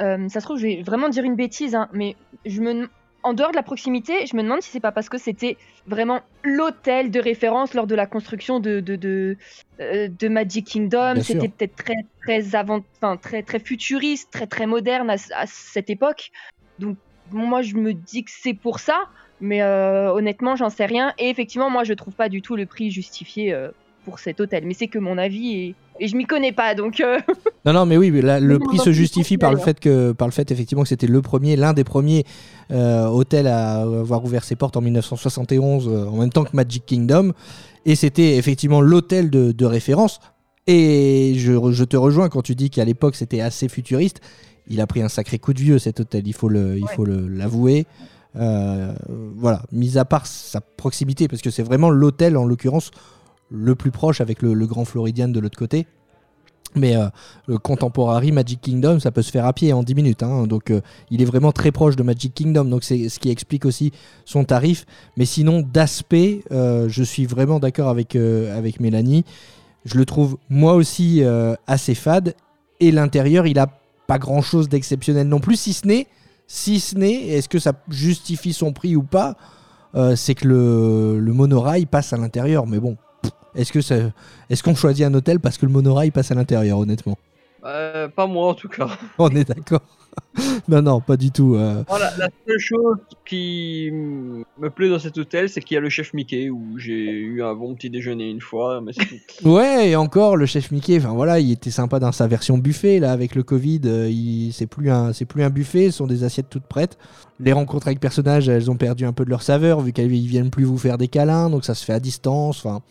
[0.01, 2.89] euh, ça se trouve, je vais vraiment dire une bêtise, hein, mais je me,
[3.23, 6.21] en dehors de la proximité, je me demande si c'est pas parce que c'était vraiment
[6.43, 9.37] l'hôtel de référence lors de la construction de, de, de,
[9.81, 11.21] euh, de Magic Kingdom.
[11.23, 15.91] C'était peut-être très, très, avant, enfin, très, très futuriste, très, très moderne à, à cette
[15.91, 16.31] époque.
[16.79, 16.97] Donc,
[17.31, 19.05] moi, je me dis que c'est pour ça,
[19.41, 21.15] mais euh, honnêtement, j'en sais rien.
[21.19, 23.55] Et effectivement, moi, je trouve pas du tout le prix justifié.
[24.05, 24.65] Pour cet hôtel.
[24.67, 27.19] Mais c'est que mon avis et, et je m'y connais pas, donc euh,
[27.65, 29.79] Non, non, mais oui, mais là, le Non, prix non, se justifie par le fait
[29.81, 32.25] que, par le fait effectivement que c'était le premier, l'un des premiers
[32.71, 36.85] euh, hôtels à avoir ouvert ses portes en 1971, euh, en même temps que Magic
[36.87, 37.33] Kingdom,
[37.87, 40.21] et c'était effectivement l'hôtel de, de référence.
[40.67, 44.21] Et je, je te rejoins quand tu dis qu'à l'époque c'était assez futuriste.
[44.67, 46.91] Il a pris un sacré coup de vieux cet hôtel, il faut le, il Ouais.
[46.97, 47.85] faut l'avouer.
[48.37, 48.93] Euh,
[49.37, 52.91] voilà, mis à part sa proximité, parce que c'est vraiment l'hôtel en l'occurrence
[53.55, 55.87] le plus proche avec le, le Grand Floridian de l'autre côté.
[56.77, 57.07] Mais euh,
[57.47, 60.23] le Contemporary Magic Kingdom, ça peut se faire à pied en 10 minutes.
[60.25, 60.49] hein.
[60.49, 62.65] donc euh, il est vraiment très proche de Magic Kingdom.
[62.65, 63.93] Donc c'est ce qui explique aussi
[64.25, 64.85] son tarif.
[65.17, 69.25] Mais sinon, d'aspect, euh, je suis vraiment d'accord avec, euh, Mélanie.
[69.85, 72.35] Je le trouve moi aussi euh, assez fade.
[72.81, 73.69] Et l'intérieur, il a
[74.09, 76.09] pas grand chose d'exceptionnel non plus, si ce n'est,
[76.49, 79.37] si ce n'est, est-ce que ça justifie son prix ou pas?
[79.95, 82.67] Euh, C'est que le, le monorail passe à l'intérieur.
[82.67, 82.97] Mais bon,
[83.55, 84.11] est-ce que
[84.51, 87.19] est-ce qu'on choisit un hôtel parce que le monorail passe à l'intérieur, honnêtement?
[87.65, 88.89] Euh, pas moi en tout cas.
[89.19, 89.81] On est d'accord.
[90.69, 91.55] non, non, pas du tout.
[91.57, 91.83] euh.
[91.89, 95.89] Voilà, la seule chose qui me plaît dans cet hôtel, c'est qu'il y a le
[95.89, 98.93] chef Mickey où j'ai eu un bon petit déjeuner une fois, mais.
[99.45, 100.99] Ouais, et encore le chef Mickey.
[100.99, 103.81] Enfin voilà, il était sympa dans sa version buffet là avec le Covid.
[103.87, 106.97] euh, il c'est plus un, plus un buffet, ce sont des assiettes toutes prêtes.
[107.41, 110.51] Les rencontres avec personnages, elles ont perdu un peu de leur saveur vu qu'ils viennent
[110.51, 112.65] plus vous faire des câlins, donc ça se fait à distance.
[112.65, 112.83] Enfin,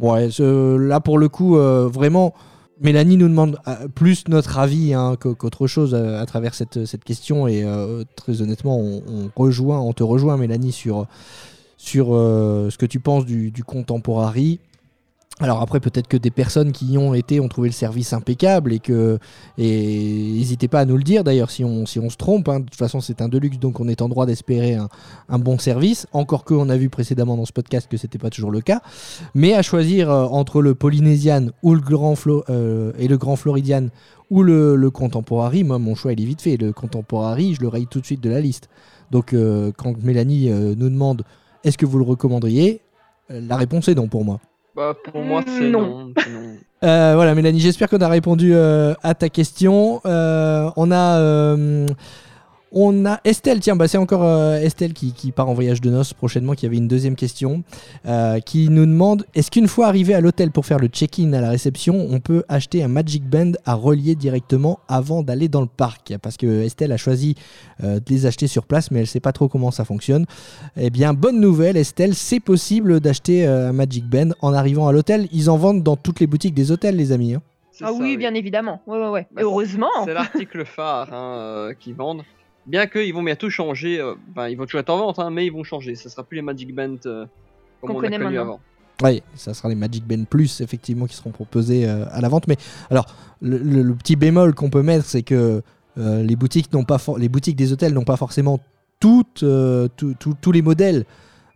[0.00, 2.34] ouais, ce- là pour le coup, euh, vraiment.
[2.80, 6.84] Mélanie nous demande euh, plus notre avis hein, qu'au- qu'autre chose euh, à travers cette,
[6.84, 11.06] cette question et euh, très honnêtement on, rejoint, on te rejoint Mélanie sur,
[11.78, 14.60] sur ce que tu penses du, du contemporary.
[15.38, 18.72] Alors après peut-être que des personnes qui y ont été ont trouvé le service impeccable
[18.72, 19.18] et que
[19.58, 22.48] et n'hésitez pas à nous le dire d'ailleurs si on, si on se trompe.
[22.48, 22.60] hein.
[22.60, 24.78] De toute façon c'est un deluxe donc on est en droit d'espérer
[25.28, 26.06] un, bon service.
[26.12, 28.80] Encore que on a vu précédemment dans ce podcast que c'était pas toujours le cas.
[29.34, 32.14] Mais à choisir euh, entre le Polynesian ou le Grand
[32.48, 33.88] euh, et le Grand Floridian
[34.30, 36.56] ou le, Contemporary, moi mon choix il est vite fait.
[36.56, 38.70] Le Contemporary je le raye tout de suite de la liste.
[39.10, 41.24] Donc euh, quand Mélanie nous demande
[41.62, 42.80] est-ce que vous le recommanderiez,
[43.28, 44.40] la réponse est non pour moi.
[44.76, 45.80] Bah, pour moi, Mm, c'est non.
[45.80, 46.12] non.
[46.18, 46.56] c'est non.
[46.84, 50.02] Euh, voilà, Mélanie, j'espère qu'on a répondu euh, à ta question.
[50.04, 51.18] Euh, on a.
[52.78, 55.88] on a Estelle, tiens, bah c'est encore euh, Estelle qui, qui part en voyage de
[55.88, 57.62] noces prochainement, qui avait une deuxième question,
[58.06, 61.40] euh, qui nous demande est-ce qu'une fois arrivé à l'hôtel pour faire le check-in à
[61.40, 65.66] la réception, on peut acheter un Magic Band à relier directement avant d'aller dans le
[65.66, 66.14] parc?
[66.20, 67.34] Parce que Estelle a choisi
[67.82, 70.26] euh, de les acheter sur place, mais elle sait pas trop comment ça fonctionne.
[70.76, 74.92] Eh bien, bonne nouvelle, Estelle, c'est possible d'acheter euh, un Magic Band en arrivant à
[74.92, 75.28] l'hôtel.
[75.32, 77.34] Ils en vendent dans toutes les boutiques des hôtels, les amis.
[77.34, 77.42] hein.
[77.82, 78.80] Ah ça, oui, bien évidemment.
[78.86, 79.26] Ouais, ouais, ouais.
[79.32, 79.88] Bah, Et heureusement.
[80.06, 82.22] C'est l'article phare hein, euh, qu'ils vendent.
[82.66, 85.46] Bien qu'ils vont bientôt changer, euh, ben, ils vont toujours être en vente, hein, mais
[85.46, 85.94] ils vont changer.
[85.94, 87.24] Ce sera plus les Magic Band euh,
[87.80, 88.40] comme Qu'on on a connaît connu maintenant.
[88.42, 88.60] avant.
[89.04, 92.48] Oui, ça sera les Magic Band Plus, effectivement, qui seront proposés euh, à la vente.
[92.48, 92.56] Mais
[92.90, 93.06] alors,
[93.40, 95.62] le, le- le petit bémol qu'on peut mettre, c'est que
[95.98, 98.58] euh, les, boutiques n'ont pas for- les boutiques des hôtels n'ont pas forcément
[98.98, 101.04] toutes, euh, tout- tout- tous les modèles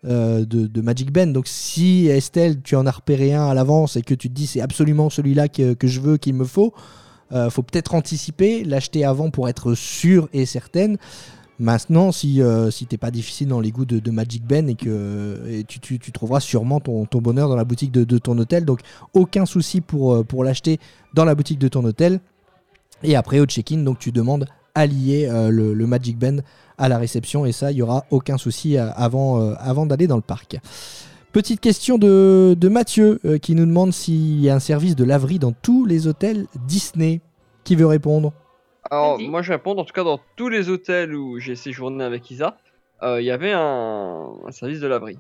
[0.05, 1.27] euh, de, de Magic Band.
[1.29, 4.47] Donc, si Estelle, tu en as repéré un à l'avance et que tu te dis
[4.47, 6.73] c'est absolument celui-là que, que je veux, qu'il me faut,
[7.33, 10.99] euh, faut peut-être anticiper, l'acheter avant pour être sûr et certaine.
[11.61, 15.61] Maintenant, si, euh, si t'es pas difficile dans les goûts de, Magic Ben et que
[15.69, 18.65] tu, trouveras sûrement ton, bonheur dans la boutique de, ton hôtel.
[18.65, 18.81] Donc
[19.13, 20.81] aucun souci pour, euh, pour l'acheter
[21.13, 22.21] dans la boutique de ton hôtel.
[23.03, 26.43] Et après au check-in, tu demandes à lier euh, le, Magic Ben
[26.79, 30.23] à la réception et ça, il y aura aucun souci avant, avant d'aller dans le
[30.23, 30.57] parc.
[31.33, 35.05] Petite question de, de Mathieu euh, qui nous demande s'il y a un service de
[35.05, 37.21] laverie dans tous les hôtels Disney.
[37.63, 38.33] Qui veut répondre?
[38.91, 42.29] Alors, moi je réponds, en tout cas dans tous les hôtels où j'ai séjourné avec
[42.31, 42.57] Isa,
[43.03, 45.19] euh, il y avait un, un service de laverie.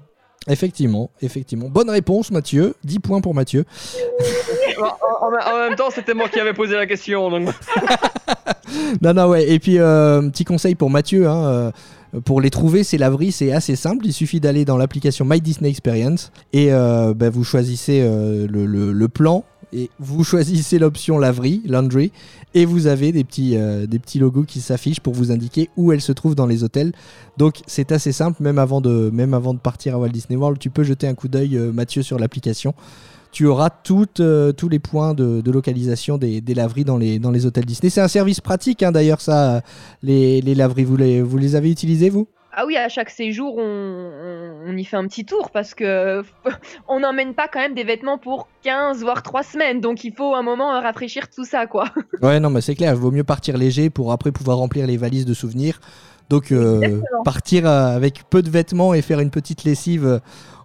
[0.48, 1.68] Effectivement, effectivement.
[1.68, 3.64] Bonne réponse Mathieu, 10 points pour Mathieu.
[4.80, 7.50] en, en- en même temps, c'était moi qui avais posé la question, donc
[9.02, 9.48] Non, non, ouais.
[9.50, 11.70] Et puis, euh, petit conseil pour Mathieu, hein, euh,
[12.24, 14.06] pour les trouver, ces laveries, c'est assez simple.
[14.06, 19.08] Il suffit d'aller dans l'application My Disney Experience et euh, bah, vous choisissez euh, le,
[19.08, 22.10] plan et vous choisissez l'option laverie, laundry,
[22.54, 25.92] et vous avez des petits, euh, des petits logos qui s'affichent pour vous indiquer où
[25.92, 26.92] elle se trouve dans les hôtels.
[27.36, 29.12] Donc, c'est assez simple, même avant, de,
[29.62, 32.74] partir à Walt Disney World, tu peux jeter un coup d'œil, Mathieu, sur l'application.
[33.32, 37.18] Tu auras toutes, euh, tous les points de, de localisation des, des laveries dans les,
[37.18, 37.88] dans les hôtels Disney.
[37.90, 39.62] C'est un service pratique, hein, d'ailleurs, ça,
[40.02, 40.84] les, les laveries.
[40.84, 42.26] Vous les, vous les avez utilisés, vous?
[42.52, 46.22] Ah oui, à chaque séjour, on, on- on y fait un petit tour parce que
[46.88, 49.80] on n'emmène pas quand même des vêtements pour 15 voire 3 semaines.
[49.80, 51.84] Donc il faut un moment rafraîchir tout ça, quoi.
[52.22, 54.96] Ouais, non, mais c'est clair, il vaut mieux partir léger pour après pouvoir remplir les
[54.96, 55.80] valises de souvenirs.
[56.28, 60.20] Donc, euh, partir euh, avec peu de vêtements et faire une petite lessive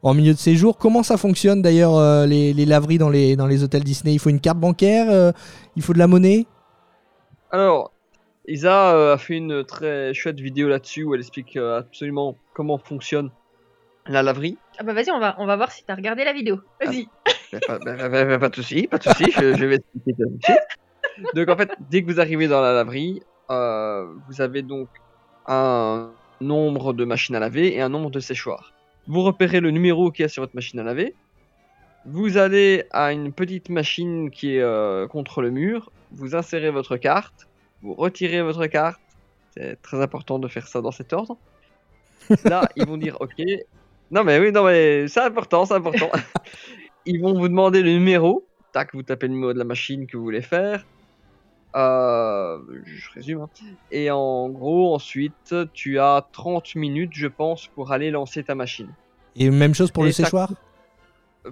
[0.05, 0.77] en milieu de séjour.
[0.77, 4.13] Comment ça fonctionne d'ailleurs, euh, les, les laveries dans les, dans les hôtels Disney?
[4.13, 5.31] Il faut une carte bancaire euh,
[5.75, 6.45] Il faut de la monnaie?
[7.51, 7.91] Alors,
[8.47, 12.77] Isa euh, a fait une très chouette vidéo là-dessus où elle explique euh, absolument comment
[12.77, 13.31] fonctionne
[14.07, 14.57] la laverie.
[14.77, 16.59] Ah bah vas-y, on va, on va voir si t'as regardé la vidéo.
[16.79, 17.07] Vas-y.
[17.51, 20.13] Bah, pas, bah, bah, bah, pas de souci, pas de souci, je, je vais expliquer
[20.13, 21.33] tout de suite.
[21.33, 24.89] Donc en fait, dès que vous arrivez dans la laverie, euh, vous avez donc
[25.47, 28.73] un nombre de machines à laver et un nombre de séchoirs.
[29.07, 31.13] Vous repérez le numéro qu'il y a sur votre machine à laver.
[32.05, 35.91] Vous allez à une petite machine qui est euh, contre le mur.
[36.11, 37.47] Vous insérez votre carte.
[37.81, 39.01] Vous retirez votre carte.
[39.51, 41.37] C'est très important de faire ça dans cet ordre.
[42.45, 43.41] Là, ils vont dire OK.
[44.11, 46.11] Non mais oui, non mais c'est important, c'est important.
[47.05, 48.45] ils vont vous demander le numéro.
[48.71, 50.85] Tac, vous tapez le numéro de la machine que vous voulez faire.
[51.75, 53.41] Euh, je résume.
[53.41, 53.49] hein.
[53.91, 58.87] Et en gros, ensuite, tu as 30 minutes, je pense, pour aller lancer ta machine.
[59.35, 60.51] Et même chose pour Et le séchoir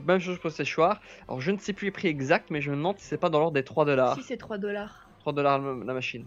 [0.08, 1.02] Même chose pour le séchoir.
[1.28, 3.30] Alors, je ne sais plus les prix exacts, mais je me demande si c'est pas
[3.30, 4.16] dans l'ordre des 3 dollars.
[4.16, 5.10] Si c'est 3 dollars.
[5.20, 6.26] 3 dollars la machine.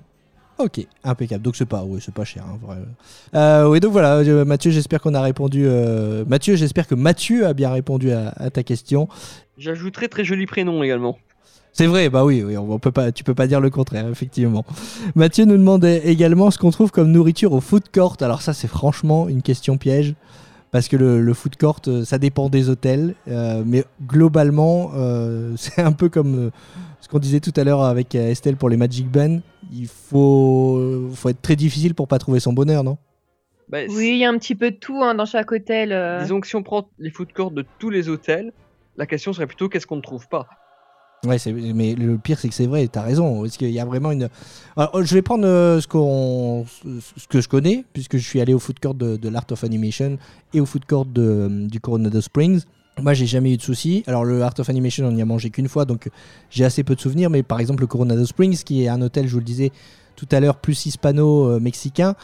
[0.58, 1.42] Ok, impeccable.
[1.42, 2.44] Donc c'est pas, oui, c'est pas cher.
[2.46, 2.78] hein, vrai.
[3.34, 5.64] Euh, oui, donc voilà, euh, Mathieu, j'espère qu'on a répondu.
[5.66, 9.06] euh, Mathieu, j'espère que Mathieu a bien répondu à, à ta question.
[9.58, 11.18] J'ajouterai très joli prénom également.
[11.76, 14.64] C'est vrai, bah oui, oui, on peut pas, tu peux pas dire le contraire, effectivement.
[15.14, 18.16] Mathieu nous demandait également ce qu'on trouve comme nourriture au food court.
[18.20, 20.14] Alors ça, c'est franchement une question piège.
[20.70, 23.14] Parce que le, le food court, euh, ça dépend des hôtels.
[23.28, 26.50] euh, mais globalement, euh, c'est un peu comme
[27.02, 29.42] ce qu'on disait tout à l'heure avec Estelle pour les Magic Ben.
[29.70, 32.96] Il faut, faut être très difficile pour pas trouver son bonheur, non?
[33.68, 35.92] Bah, Oui, il y a un petit peu de tout hein, dans chaque hôtel.
[35.92, 36.22] euh.
[36.22, 38.52] Disons que si on prend les food courts de tous les hôtels,
[38.96, 40.46] la question serait plutôt qu'est-ce qu'on ne trouve pas?
[41.24, 41.38] Ouais,
[41.74, 43.42] mais le pire, c'est que c'est vrai, t'as raison.
[43.42, 44.28] Parce qu'il y a vraiment une.
[44.76, 45.88] Alors, je vais prendre euh, ce,
[47.16, 49.64] ce que je connais, puisque je suis allé au food court de, de l'Art of
[49.64, 50.18] Animation
[50.54, 52.62] et au food court de, euh, du Coronado Springs.
[53.02, 54.04] Moi, j'ai jamais eu de soucis.
[54.06, 56.08] Alors, le Art of Animation, on y a mangé qu'une fois, donc
[56.48, 57.28] j'ai assez peu de souvenirs.
[57.28, 59.72] Mais par exemple, le Coronado Springs, qui est un hôtel, je vous le disais
[60.14, 62.14] tout à l'heure, plus hispano-mexicain, euh,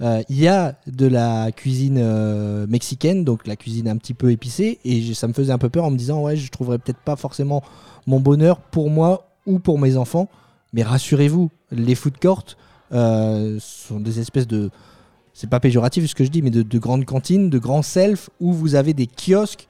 [0.00, 4.78] il y a de la cuisine euh, mexicaine, donc la cuisine un petit peu épicée.
[4.84, 7.16] Et ça me faisait un peu peur en me disant, ouais, je trouverais peut-être pas
[7.16, 7.62] forcément
[8.06, 10.28] mon bonheur pour moi ou pour mes enfants.
[10.72, 12.56] Mais rassurez-vous, les food courts
[12.92, 14.70] euh, sont des espèces de.
[15.34, 18.28] C'est pas péjoratif ce que je dis, mais de, de grandes cantines, de grands self
[18.40, 19.66] où vous avez des kiosques.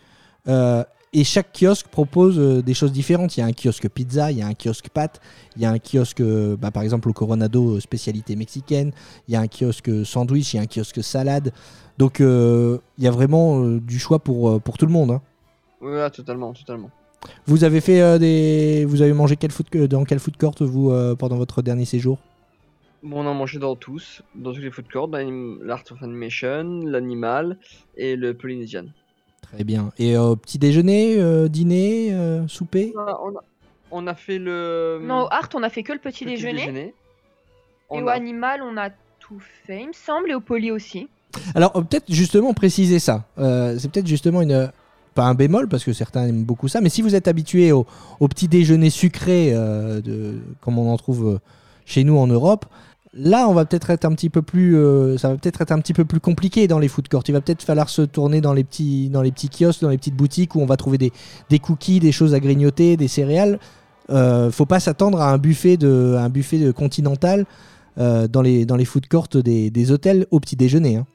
[0.48, 3.36] euh, et chaque kiosque propose euh, des choses différentes.
[3.36, 5.20] Il y a un kiosque pizza, il y a un kiosque pâtes,
[5.56, 8.92] il y a un kiosque, euh, bah, par exemple, au Coronado, euh, spécialité mexicaine.
[9.28, 11.52] Il y a un kiosque sandwich, il y a un kiosque salade.
[11.98, 15.10] Donc, euh, il y a vraiment euh, du choix pour, pour tout le monde.
[15.10, 15.22] hein.
[15.80, 16.90] Oui, ouais, totalement, totalement.
[17.46, 20.92] Vous avez fait euh, des, vous avez mangé quel food, dans quel food court vous
[21.16, 22.18] pendant votre dernier séjour?
[23.02, 27.58] Bon, on a mangé dans tous, dans tous les food courts, l'Art of Animation, l'Animal
[27.96, 28.86] et le Polynesian.
[29.52, 29.90] Très bien.
[29.98, 32.92] Et euh, petit déjeuner, euh, dîner, euh, souper?
[32.96, 33.44] On a, on a-
[33.94, 36.62] on a fait le Non, au Art, on a fait que le petit, petit déjeuner.
[37.90, 38.88] Et Et on au a- Animal, on a
[39.20, 41.08] tout fait, il me semble, et au Poly aussi.
[41.54, 43.24] Alors euh, peut-être justement préciser ça.
[43.38, 44.70] Euh, c'est peut-être justement une
[45.14, 47.86] pas un bémol parce que certains aiment beaucoup ça, mais si vous êtes habitué au,
[48.18, 51.38] au petit déjeuner sucré euh, de, comme on en trouve euh,
[51.84, 52.64] chez nous en Europe,
[53.14, 55.80] là on va peut-être être un petit peu plus, euh, ça va peut-être être un
[55.80, 57.22] petit peu plus compliqué dans les food courts.
[57.28, 59.98] Il va peut-être falloir se tourner dans les petits, dans les petits kiosques, dans les
[59.98, 61.12] petites boutiques où on va trouver des,
[61.50, 63.58] des cookies, des choses à grignoter, des céréales.
[64.10, 67.46] Euh, faut pas s'attendre à un buffet de, un buffet de continental
[67.98, 70.96] euh, dans les dans les food courts des, des hôtels au petit déjeuner.
[70.96, 71.06] hein.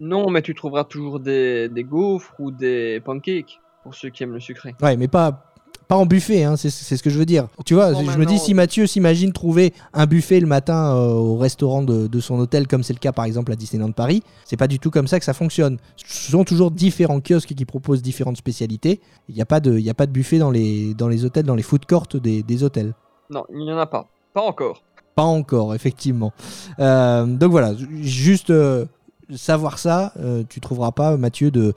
[0.00, 4.32] Non, mais tu trouveras toujours des, des gaufres ou des pancakes pour ceux qui aiment
[4.32, 4.74] le sucré.
[4.82, 5.51] Ouais, mais pas,
[5.92, 7.48] pas en buffet, hein, c'est ce que je veux dire.
[7.66, 11.12] Tu vois, Bon, je me dis, si Mathieu s'imagine trouver un buffet le matin euh,
[11.12, 14.22] au restaurant de, de son hôtel, comme c'est le cas par exemple à Disneyland Paris,
[14.46, 15.76] c'est pas du tout comme ça que ça fonctionne.
[15.96, 19.02] Ce sont toujours différents kiosques qui proposent différentes spécialités.
[19.28, 21.26] Il n'y a, pas de- il y a pas de buffet dans les, dans les
[21.26, 22.94] hôtels, dans les food courts des, des hôtels.
[23.28, 24.08] Non, il n'y en a pas.
[24.32, 24.82] Pas encore.
[25.14, 26.32] Pas encore, effectivement.
[26.78, 28.86] Euh, donc voilà, juste euh,
[29.34, 30.14] savoir ça,
[30.48, 31.74] tu trouveras pas, Mathieu, de,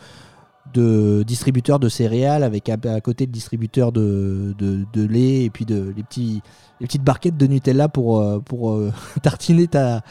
[0.74, 5.49] de distributeur de céréales avec à, à côté de distributeur de, de, de lait et
[5.49, 6.41] puis de les, petits,
[6.80, 8.91] les petites barquettes de Nutella pour, euh, pour euh,
[9.22, 10.01] tartiner ta,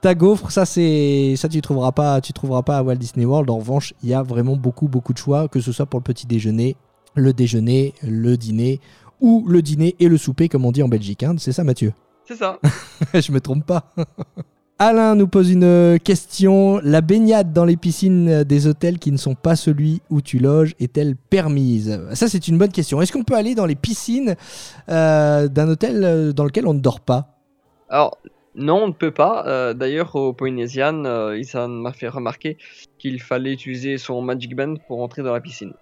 [0.00, 0.50] ta gaufre.
[0.50, 3.48] Ça, c'est ça tu trouveras pas, tu trouveras pas à Walt Disney World.
[3.50, 6.04] En revanche, il y a vraiment beaucoup, beaucoup de choix, que ce soit pour le
[6.04, 6.76] petit déjeuner,
[7.14, 8.80] le déjeuner, le dîner
[9.20, 11.22] ou le dîner et le souper, comme on dit en Belgique.
[11.22, 11.36] hein.
[11.38, 11.92] C'est ça, Mathieu?
[12.26, 12.58] C'est ça.
[13.14, 13.94] je me trompe pas.
[14.80, 16.80] Alain nous pose une question.
[16.82, 20.74] La baignade dans les piscines des hôtels qui ne sont pas celui où tu loges
[20.80, 22.00] est-elle permise?
[22.14, 23.00] Ça, c'est une bonne question.
[23.00, 24.34] Est-ce qu'on peut aller dans les piscines
[24.88, 27.38] euh, d'un hôtel euh, dans lequel on ne dort pas?
[27.88, 28.18] Alors,
[28.56, 29.46] non, on ne peut pas.
[29.46, 32.58] Euh, D'ailleurs, au Polynesian, euh, Isan m'a fait remarquer
[32.98, 35.72] qu'il fallait utiliser son Magic Band pour entrer dans la piscine.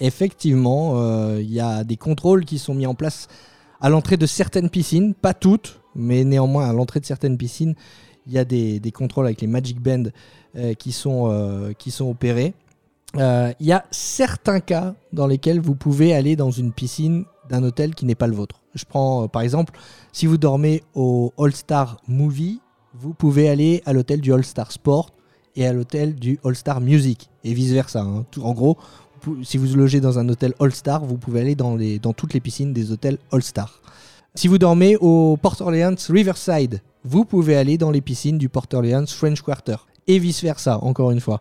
[0.00, 3.26] Effectivement, il y a des contrôles qui sont mis en place
[3.80, 7.74] à l'entrée de certaines piscines, pas toutes, mais néanmoins à l'entrée de certaines piscines,
[8.28, 10.04] il y a des, contrôles avec les Magic Band
[10.56, 12.54] euh, qui, sont, euh, qui sont opérés.
[13.16, 17.62] Euh, Il y a certains cas dans lesquels vous pouvez aller dans une piscine d'un
[17.64, 18.60] hôtel qui n'est pas le vôtre.
[18.74, 19.78] Je prends euh, par exemple,
[20.12, 22.60] si vous dormez au All Star Movie,
[22.94, 25.10] vous pouvez aller à l'hôtel du All Star Sport
[25.56, 28.02] et à l'hôtel du All Star Music et vice versa.
[28.02, 28.26] hein.
[28.42, 28.76] En gros,
[29.42, 32.34] si vous logez dans un hôtel All Star, vous pouvez aller dans, les, dans toutes
[32.34, 33.80] les piscines des hôtels All Star.
[34.34, 38.66] Si vous dormez au Port Orleans Riverside, vous pouvez aller dans les piscines du Port
[38.72, 39.76] Orleans French Quarter.
[40.06, 41.40] Et vice versa, encore une fois.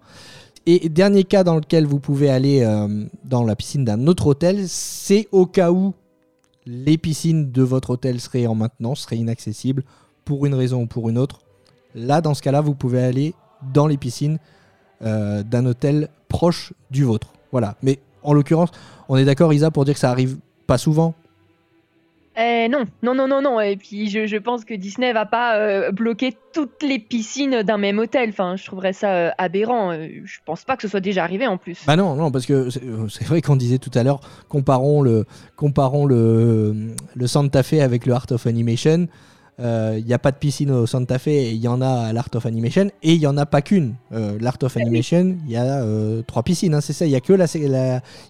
[0.65, 4.67] Et dernier cas dans lequel vous pouvez aller euh, dans la piscine d'un autre hôtel,
[4.67, 5.93] c'est au cas où
[6.65, 9.83] les piscines de votre hôtel seraient en maintenance, seraient inaccessibles
[10.25, 11.41] pour une raison ou pour une autre.
[11.95, 13.33] Là, dans ce cas-là, vous pouvez aller
[13.73, 14.39] dans les piscines
[15.01, 17.33] euh, d'un hôtel proche du vôtre.
[17.51, 17.75] Voilà.
[17.81, 18.69] Mais en l'occurrence,
[19.07, 21.13] on est d'accord, Isa, pour dire que ça arrive pas souvent.
[22.39, 23.59] Eh, non, non, non, non, non.
[23.59, 27.79] Et puis je, je pense que Disney va pas euh, bloquer toutes les piscines d'un
[27.79, 28.29] même hôtel.
[28.29, 29.91] Enfin, je trouverais ça euh, aberrant.
[29.91, 31.79] Euh, Je pense pas que ce soit déjà arrivé en plus.
[31.87, 34.19] Bah non, non, parce que c'est euh, vrai qu'on disait tout à l'heure,
[34.49, 35.25] comparons le,
[35.55, 39.07] comparons le, le Santa Fe avec le Art of Animation.
[39.59, 41.89] Euh, Il n'y a pas de piscine au Santa Fe, et il y en a
[42.09, 43.95] à l'Art of Animation, et il n'y en a pas qu'une.
[44.11, 47.07] Euh, L'Art of Animation, il y a euh, trois piscines, hein, c'est ça.
[47.07, 47.47] Il n'y a, que la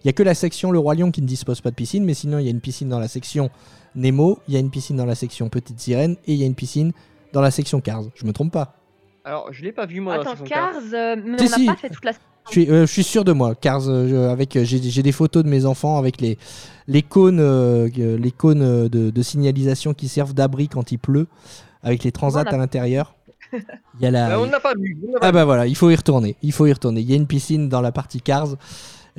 [0.05, 2.13] y a que la section Le Roi Lion qui ne dispose pas de piscine, mais
[2.13, 3.49] sinon il y a une piscine dans la section
[3.97, 6.45] Nemo, il y a une piscine dans la section Petite Sirène, et il y a
[6.45, 6.93] une piscine
[7.33, 8.03] dans la section Cars.
[8.15, 8.75] Je me trompe pas.
[9.25, 10.71] Alors, je l'ai pas vu moi dans la Attends, Cars.
[10.71, 11.65] Cars, euh, mais Si, on n'a si.
[11.65, 12.11] pas fait toute la.
[12.45, 15.49] Je suis, euh, je suis sûr de moi, car euh, avec j'ai des photos de
[15.49, 16.37] mes enfants avec les,
[16.87, 17.41] les cônes,
[17.85, 21.27] les cônes de, de signalisation qui servent d'abri quand il pleut,
[21.83, 23.15] avec les transats à l'intérieur.
[23.53, 24.97] Il y a la, Mais on n'a pas vu.
[25.07, 26.35] on n'a pas ah bah voilà, il faut y retourner.
[26.41, 27.01] Il faut y retourner.
[27.01, 28.55] Il y a une piscine dans la partie Cars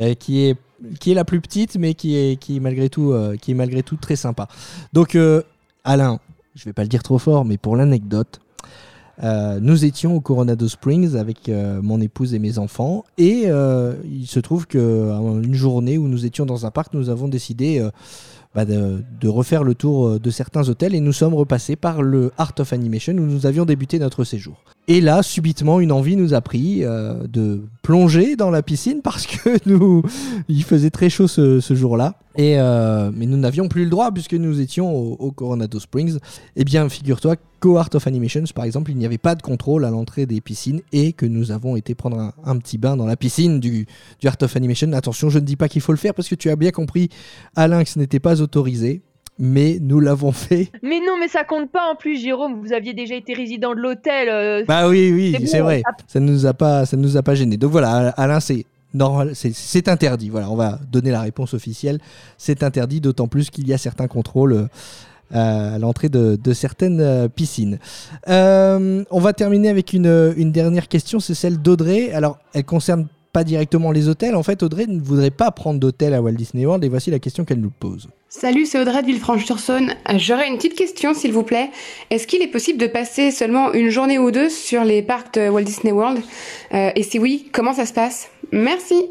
[0.01, 0.57] euh, qui est
[1.01, 3.83] qui est la plus petite, mais qui est qui malgré tout euh, qui est malgré
[3.83, 4.49] tout très sympa.
[4.93, 5.43] Donc euh,
[5.85, 6.21] Alain,
[6.55, 8.41] je vais pas le dire trop fort, mais pour l'anecdote,
[9.23, 11.51] euh, nous étions au Coronado Springs avec
[11.83, 14.79] mon épouse et mes enfants, et il se trouve que
[15.43, 17.87] une journée où nous étions dans un parc, nous avons décidé
[18.55, 22.55] bah, de, refaire le tour de certains hôtels et nous sommes repassés par le Art
[22.59, 24.63] of Animation où nous avions débuté notre séjour.
[24.91, 29.27] Et là, subitement, une envie nous a pris euh, de plonger dans la piscine parce
[29.27, 30.03] que nous,
[30.49, 32.15] il faisait très chaud ce, jour-là.
[32.37, 36.19] Et euh, mais nous n'avions plus le droit puisque nous étions au, Coronado Springs.
[36.57, 39.85] Eh bien, figure-toi qu'au Art of Animations, par exemple, il n'y avait pas de contrôle
[39.85, 43.07] à l'entrée des piscines et que nous avons été prendre un, un petit bain dans
[43.07, 43.87] la piscine du,
[44.21, 44.91] du Art of Animation.
[44.95, 47.11] Attention, je ne dis pas qu'il faut le faire parce que tu as bien compris,
[47.57, 49.03] Alain, que ce n'était pas autorisé.
[49.39, 50.71] Mais nous l'avons fait.
[50.83, 52.61] Mais non, mais ça compte pas en plus, Jérôme.
[52.61, 54.29] Vous aviez déjà été résident de l'hôtel.
[54.29, 55.83] euh, Bah oui, oui, C'est vrai.
[56.09, 57.57] ça- nous a pas, ça ne nous a pas gêné.
[57.57, 58.65] Donc voilà, Alain, c'est
[58.95, 59.53] normal, c'est-
[59.89, 60.29] interdit.
[60.29, 62.01] Voilà, on va donner la réponse officielle.
[62.37, 64.53] C'est interdit, d'autant plus qu'il y a certains contrôles.
[64.55, 64.67] euh,
[65.31, 67.79] à l'entrée de, de certaines euh, piscines.
[68.27, 72.13] On va terminer avec une, une dernière question, c'est celle d'Audrey.
[72.13, 73.07] Alors, elle concerne
[73.39, 74.35] pas directement les hôtels.
[74.35, 77.21] En fait, Audrey ne voudrait pas prendre d'hôtel à Walt Disney World et voici la
[77.21, 78.09] question qu'elle nous pose.
[78.29, 79.91] Salut, c'est Audrey de Villefranche-sur-Saône.
[80.11, 81.71] Euh, J'aurais une petite question, s'il vous plaît.
[82.11, 85.49] Est-ce qu'il est possible de passer seulement une journée ou deux sur les parcs de
[85.49, 86.19] Walt Disney World?
[86.75, 88.29] Euh, Et si oui, comment ça se passe?
[88.51, 89.05] Merci.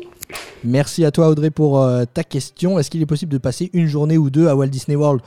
[0.65, 2.78] Merci à toi Audrey pour euh, ta question.
[2.78, 5.21] Est-ce qu'il est possible de passer une journée ou deux à Walt Disney World?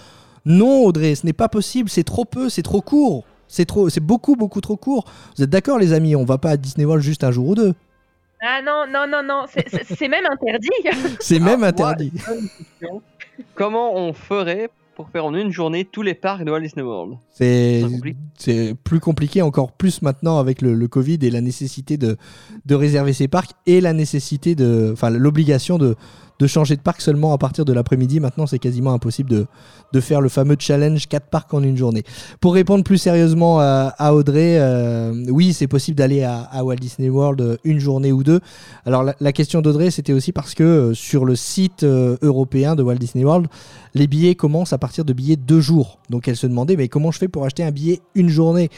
[0.44, 3.24] Non Audrey, ce n'est pas possible, c'est trop peu, c'est trop court.
[3.48, 5.06] C'est trop, c'est beaucoup beaucoup trop court.
[5.38, 6.14] Vous êtes d'accord les amis?
[6.16, 7.72] On va pas à Disney World juste un jour ou deux.
[8.42, 9.44] Ah non, non, non, non.
[9.48, 10.68] c'est- même interdit.
[11.20, 12.12] C'est Ah, même moi, interdit.
[13.54, 17.16] Comment on ferait pour faire en une journée tous les parcs de Walt Disney World?
[17.30, 22.16] C'est plus compliqué encore plus maintenant avec le, le Covid et la nécessité de,
[22.66, 25.96] de réserver ses parcs et la nécessité de, enfin l'obligation de,
[26.40, 28.18] de changer de parc seulement à partir de l'après-midi.
[28.18, 29.46] Maintenant, c'est quasiment impossible
[29.92, 32.02] de, faire le fameux challenge 4 parcs en une journée.
[32.40, 37.40] Pour répondre plus sérieusement à, Audrey, euh, oui, c'est possible d'aller à, Walt Disney World
[37.40, 38.40] euh, une journée ou deux.
[38.86, 42.96] Alors la, question d'Audrey, c'était aussi parce que euh, sur le site européen de Walt
[42.96, 43.46] Disney World,
[43.94, 45.98] les billets commencent à partir de billets deux jours.
[46.08, 48.70] Donc elle se demandait, mais comment je fais pour acheter un billet une journée?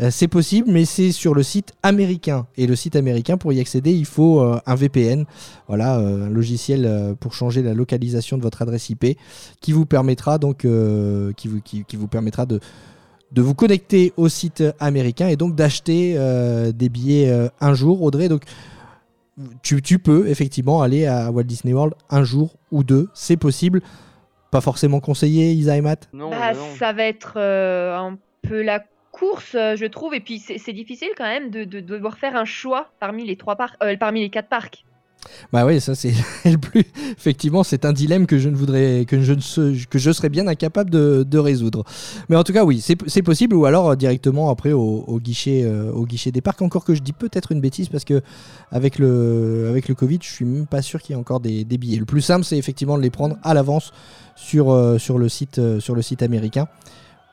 [0.00, 2.46] Euh, c'est possible, mais c'est sur le site américain.
[2.58, 5.24] Et le site américain, pour y accéder, il faut euh, un VPN,
[5.68, 9.16] voilà, euh, un logiciel euh, pour changer la localisation de votre adresse IP,
[9.60, 12.60] qui vous permettra donc, euh, qui vous, qui, qui vous permettra de
[13.32, 18.02] de vous connecter au site américain et donc d'acheter euh, des billets euh, un jour.
[18.02, 18.42] Audrey, donc
[19.62, 23.82] tu, tu peux effectivement aller à Walt Disney World un jour ou deux, c'est possible.
[24.52, 26.08] Pas forcément conseillé, Isa et Matt?
[26.12, 26.60] Non, Bah, non.
[26.78, 28.80] ça va être euh, un peu la
[29.18, 30.14] course, euh, je trouve.
[30.14, 33.36] Et puis, c'est difficile quand même de, de- de devoir faire un choix parmi les
[33.36, 34.84] trois parcs, euh, parmi les quatre parcs.
[35.52, 36.12] Bah oui, ça c'est
[36.44, 36.84] le plus.
[37.16, 39.34] Effectivement, c'est un dilemme que je ne voudrais, que je
[39.86, 41.82] que je serais bien incapable de, de résoudre.
[42.28, 46.04] Mais en tout cas, oui, c'est possible ou alors euh, directement après au, guichet, au
[46.06, 46.62] guichet des parcs.
[46.62, 48.22] Encore que je dis peut-être une bêtise parce que
[48.70, 51.64] avec le, avec le Covid, je suis même pas sûr qu'il y ait encore des,
[51.64, 51.98] billets.
[51.98, 53.92] Le plus simple, c'est effectivement de les prendre à l'avance
[54.36, 54.66] sur,
[55.00, 55.18] sur
[55.80, 56.68] sur le site américain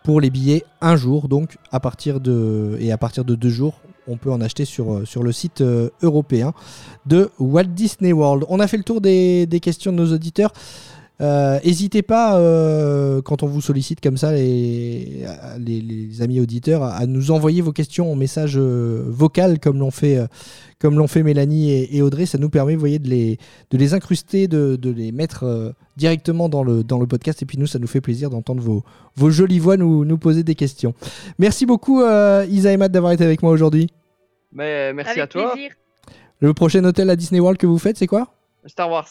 [0.03, 1.27] pour les billets un jour.
[1.27, 3.75] Donc à partir de et à partir de deux jours,
[4.07, 6.53] on peut en acheter sur, euh, sur le site euh, européen
[7.05, 8.45] de Walt Disney World.
[8.49, 10.51] On a fait le tour des, des questions de nos auditeurs.
[11.21, 15.25] Euh, N'hésitez pas, euh, quand on vous sollicite comme ça, les,
[15.59, 19.91] les, les amis auditeurs, à nous envoyer vos questions en message euh, vocal, comme l'ont
[19.91, 20.27] fait, euh,
[20.79, 22.25] comme l'ont fait Mélanie et, et Audrey.
[22.25, 23.37] Ça nous permet, vous voyez, de les,
[23.69, 27.41] de les incruster, de, de les mettre euh, directement dans le, dans le podcast.
[27.41, 28.83] Et puis nous, ça nous fait plaisir d'entendre vos,
[29.15, 30.93] vos jolies voix nous, nous poser des questions.
[31.37, 33.87] Merci beaucoup, euh, Isa et Matt, d'avoir été avec moi aujourd'hui.
[34.51, 35.51] Mais merci Avec à toi.
[35.53, 35.71] plaisir.
[36.39, 38.33] Le prochain hôtel à Disney World que vous faites, c'est quoi?
[38.65, 39.07] Star Wars.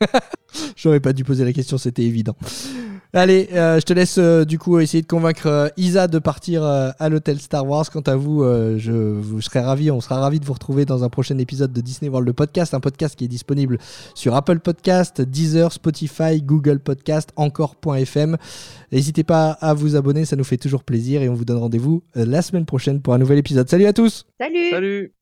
[0.76, 2.36] J'aurais pas dû poser la question, c'était évident.
[3.12, 6.62] Allez, euh, je te laisse euh, du coup essayer de convaincre euh, Isa de partir
[6.64, 7.88] euh, à l'hôtel Star Wars.
[7.90, 11.02] Quant à vous, euh, je vous serai ravi, on sera ravi de vous retrouver dans
[11.04, 13.78] un prochain épisode de Disney World le podcast, un podcast qui est disponible
[14.14, 18.36] sur Apple Podcast, Deezer, Spotify, Google Podcast, encore.fm.
[18.92, 22.02] N'hésitez pas à vous abonner, ça nous fait toujours plaisir et on vous donne rendez-vous
[22.16, 23.68] euh, la semaine prochaine pour un nouvel épisode.
[23.68, 24.26] Salut à tous.
[24.38, 25.12] Salut Salut